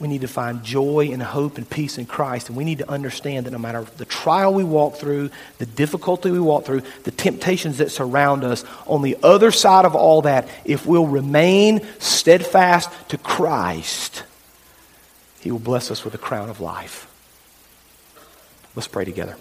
We 0.00 0.08
need 0.08 0.22
to 0.22 0.28
find 0.28 0.64
joy 0.64 1.10
and 1.12 1.22
hope 1.22 1.56
and 1.56 1.68
peace 1.68 1.98
in 1.98 2.06
Christ. 2.06 2.48
And 2.48 2.56
we 2.56 2.64
need 2.64 2.78
to 2.78 2.90
understand 2.90 3.46
that 3.46 3.52
no 3.52 3.58
matter 3.58 3.86
the 3.96 4.04
trial 4.04 4.52
we 4.52 4.64
walk 4.64 4.96
through, 4.96 5.30
the 5.58 5.66
difficulty 5.66 6.30
we 6.32 6.40
walk 6.40 6.64
through, 6.64 6.82
the 7.04 7.12
temptations 7.12 7.78
that 7.78 7.92
surround 7.92 8.42
us, 8.42 8.64
on 8.86 9.02
the 9.02 9.16
other 9.22 9.52
side 9.52 9.84
of 9.84 9.94
all 9.94 10.22
that, 10.22 10.48
if 10.64 10.84
we'll 10.84 11.06
remain 11.06 11.86
steadfast 12.00 12.90
to 13.10 13.18
Christ, 13.18 14.24
He 15.40 15.52
will 15.52 15.60
bless 15.60 15.92
us 15.92 16.04
with 16.04 16.14
a 16.14 16.18
crown 16.18 16.50
of 16.50 16.60
life. 16.60 17.08
Let's 18.74 18.88
pray 18.88 19.04
together. 19.04 19.36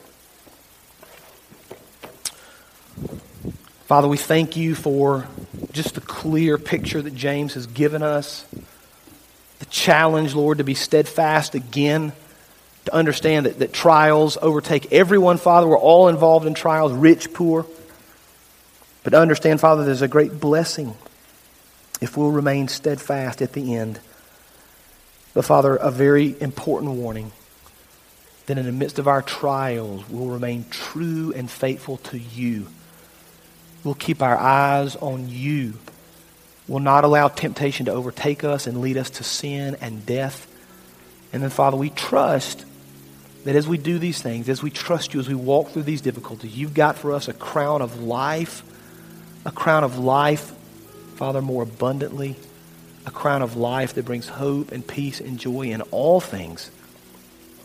Father, 3.86 4.08
we 4.08 4.18
thank 4.18 4.56
you 4.56 4.76
for 4.76 5.28
just 5.72 5.96
the 5.96 6.02
clear 6.02 6.60
picture 6.60 7.02
that 7.02 7.16
James 7.16 7.56
has 7.56 7.66
given 7.66 8.04
us 8.04 8.46
the 9.64 9.70
challenge, 9.70 10.36
Lord, 10.36 10.58
to 10.58 10.66
be 10.66 10.74
steadfast 10.74 11.56
again, 11.56 12.12
to 12.84 12.94
understand 12.94 13.46
that, 13.46 13.60
that 13.60 13.72
trials 13.72 14.38
overtake 14.42 14.92
everyone, 14.92 15.38
Father. 15.38 15.66
We're 15.66 15.78
all 15.78 16.10
involved 16.10 16.46
in 16.46 16.54
trials, 16.54 16.92
rich, 16.92 17.32
poor. 17.32 17.66
But 19.04 19.12
to 19.12 19.20
understand, 19.20 19.62
Father, 19.62 19.86
there's 19.86 20.02
a 20.02 20.08
great 20.10 20.38
blessing 20.38 20.96
if 22.02 22.18
we'll 22.18 22.32
remain 22.32 22.68
steadfast 22.68 23.42
at 23.42 23.54
the 23.54 23.76
end. 23.76 24.02
But, 25.34 25.46
Father, 25.46 25.78
a 25.78 25.92
very 25.92 26.36
important 26.42 26.92
warning 26.92 27.32
that 28.48 28.58
in 28.58 28.66
the 28.66 28.74
midst 28.74 29.00
of 29.00 29.08
our 29.08 29.22
trials, 29.22 30.04
we'll 30.10 30.28
remain 30.28 30.66
true 30.72 31.32
and 31.34 31.50
faithful 31.50 31.98
to 31.98 32.20
you. 32.20 32.68
We'll 33.86 33.94
keep 33.94 34.22
our 34.22 34.38
eyes 34.38 34.98
on 34.98 35.30
you 35.30 35.76
will 36.68 36.80
not 36.80 37.04
allow 37.04 37.28
temptation 37.28 37.86
to 37.86 37.92
overtake 37.92 38.44
us 38.44 38.68
and 38.68 38.82
lead 38.82 38.98
us 38.98 39.10
to 39.10 39.24
sin 39.24 39.78
and 39.82 40.06
death. 40.06 40.48
And 41.32 41.44
then, 41.44 41.50
Father, 41.50 41.78
we 41.78 41.90
trust 41.90 42.66
that 43.44 43.56
as 43.56 43.68
we 43.68 43.78
do 43.78 44.00
these 44.00 44.22
things, 44.22 44.48
as 44.48 44.64
we 44.64 44.70
trust 44.70 45.14
you, 45.14 45.20
as 45.20 45.28
we 45.28 45.36
walk 45.36 45.70
through 45.70 45.84
these 45.84 46.02
difficulties, 46.02 46.58
you've 46.58 46.74
got 46.74 46.98
for 46.98 47.12
us 47.12 47.28
a 47.28 47.34
crown 47.34 47.82
of 47.82 48.02
life, 48.02 48.64
a 49.46 49.52
crown 49.52 49.84
of 49.84 49.98
life, 49.98 50.54
Father, 51.16 51.42
more 51.42 51.64
abundantly, 51.64 52.36
a 53.06 53.12
crown 53.12 53.42
of 53.42 53.58
life 53.58 53.96
that 53.96 54.06
brings 54.06 54.30
hope 54.30 54.72
and 54.72 54.88
peace 54.88 55.20
and 55.20 55.38
joy 55.38 55.64
in 55.64 55.82
all 55.82 56.22
things. 56.22 56.72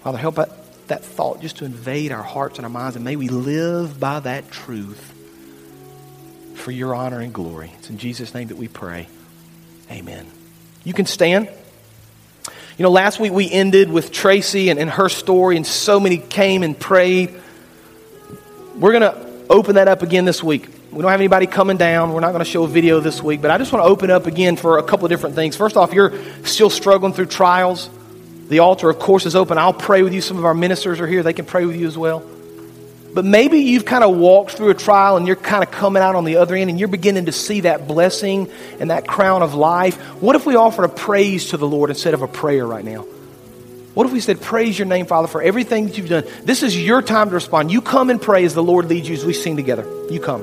Father, 0.03 0.19
help 0.19 0.35
that 0.35 1.05
thought 1.05 1.41
just 1.41 1.59
to 1.59 1.65
invade 1.65 2.11
our 2.11 2.23
hearts 2.23 2.59
and 2.59 2.65
our 2.65 2.71
minds, 2.71 2.97
and 2.97 3.05
may 3.05 3.15
we 3.15 3.29
live 3.29 4.01
by 4.01 4.19
that 4.21 4.51
truth 4.51 5.15
for 6.69 6.73
your 6.73 6.95
honor 6.95 7.21
and 7.21 7.33
glory. 7.33 7.73
It's 7.79 7.89
in 7.89 7.97
Jesus' 7.97 8.35
name 8.35 8.49
that 8.49 8.59
we 8.59 8.69
pray. 8.69 9.09
Amen. 9.91 10.27
You 10.85 10.93
can 10.93 11.07
stand. 11.07 11.49
You 12.77 12.83
know, 12.83 12.91
last 12.91 13.19
week 13.19 13.33
we 13.33 13.51
ended 13.51 13.91
with 13.91 14.12
Tracy 14.12 14.69
and, 14.69 14.79
and 14.79 14.91
her 14.91 15.09
story, 15.09 15.57
and 15.57 15.66
so 15.66 15.99
many 15.99 16.19
came 16.19 16.62
and 16.62 16.79
prayed. 16.79 17.33
We're 18.75 18.93
going 18.93 19.01
to 19.01 19.47
open 19.49 19.77
that 19.77 19.89
up 19.89 20.03
again 20.03 20.27
this 20.27 20.43
week. 20.43 20.69
We 20.93 21.01
don't 21.01 21.11
have 21.11 21.21
anybody 21.21 21.47
coming 21.47 21.79
down. 21.79 22.12
We're 22.12 22.21
not 22.21 22.33
going 22.33 22.45
to 22.45 22.51
show 22.51 22.64
a 22.64 22.69
video 22.69 23.01
this 23.01 23.23
week, 23.23 23.41
but 23.41 23.51
I 23.51 23.57
just 23.57 23.73
want 23.73 23.87
to 23.87 23.89
open 23.89 24.11
up 24.11 24.27
again 24.27 24.57
for 24.57 24.77
a 24.77 24.83
couple 24.83 25.07
of 25.07 25.11
different 25.11 25.37
things. 25.37 25.57
First 25.57 25.79
off, 25.79 25.95
you're 25.95 26.12
still 26.45 26.69
struggling 26.69 27.14
through 27.14 27.29
trials. 27.29 27.89
The 28.49 28.59
altar, 28.59 28.91
of 28.91 28.99
course, 28.99 29.25
is 29.25 29.35
open. 29.35 29.57
I'll 29.57 29.73
pray 29.73 30.03
with 30.03 30.12
you. 30.12 30.21
Some 30.21 30.37
of 30.37 30.45
our 30.45 30.53
ministers 30.53 31.01
are 31.01 31.07
here, 31.07 31.23
they 31.23 31.33
can 31.33 31.47
pray 31.47 31.64
with 31.64 31.77
you 31.77 31.87
as 31.87 31.97
well. 31.97 32.23
But 33.19 33.25
maybe 33.25 33.59
you've 33.59 33.85
kind 33.85 34.05
of 34.05 34.16
walked 34.16 34.53
through 34.53 34.71
a 34.71 34.75
trial 34.75 35.16
and 35.16 35.27
you're 35.27 35.35
kind 35.35 35.64
of 35.64 35.73
coming 35.73 36.05
out 36.05 36.14
on 36.14 36.25
the 36.25 36.37
other 36.37 36.55
end 36.55 36.71
and 36.71 36.79
you're 36.79 36.87
beginning 36.87 37.27
to 37.27 37.33
see 37.33 37.62
that 37.62 37.89
blessing 37.89 38.49
and 38.79 38.93
that 38.93 39.09
crown 39.09 39.43
of 39.43 39.55
life. 39.55 39.97
What 40.23 40.37
if 40.37 40.47
we 40.47 40.55
offered 40.55 40.85
a 40.85 40.89
praise 40.89 41.51
to 41.51 41.57
the 41.57 41.66
Lord 41.66 41.91
instead 41.91 42.14
of 42.14 42.23
a 42.23 42.29
prayer 42.29 42.64
right 42.64 42.85
now? 42.85 43.01
What 43.95 44.07
if 44.07 44.12
we 44.12 44.21
said, 44.21 44.41
Praise 44.41 44.79
your 44.79 44.87
name, 44.87 45.07
Father, 45.07 45.27
for 45.27 45.43
everything 45.43 45.89
that 45.89 45.99
you've 45.99 46.09
done? 46.09 46.27
This 46.45 46.62
is 46.62 46.81
your 46.81 47.03
time 47.03 47.31
to 47.31 47.35
respond. 47.35 47.73
You 47.73 47.83
come 47.83 48.09
and 48.09 48.23
pray 48.23 48.45
as 48.45 48.55
the 48.55 48.62
Lord 48.62 48.85
leads 48.87 49.09
you 49.09 49.16
as 49.16 49.25
we 49.25 49.33
sing 49.33 49.57
together. 49.57 49.85
You 50.12 50.21
come. 50.21 50.43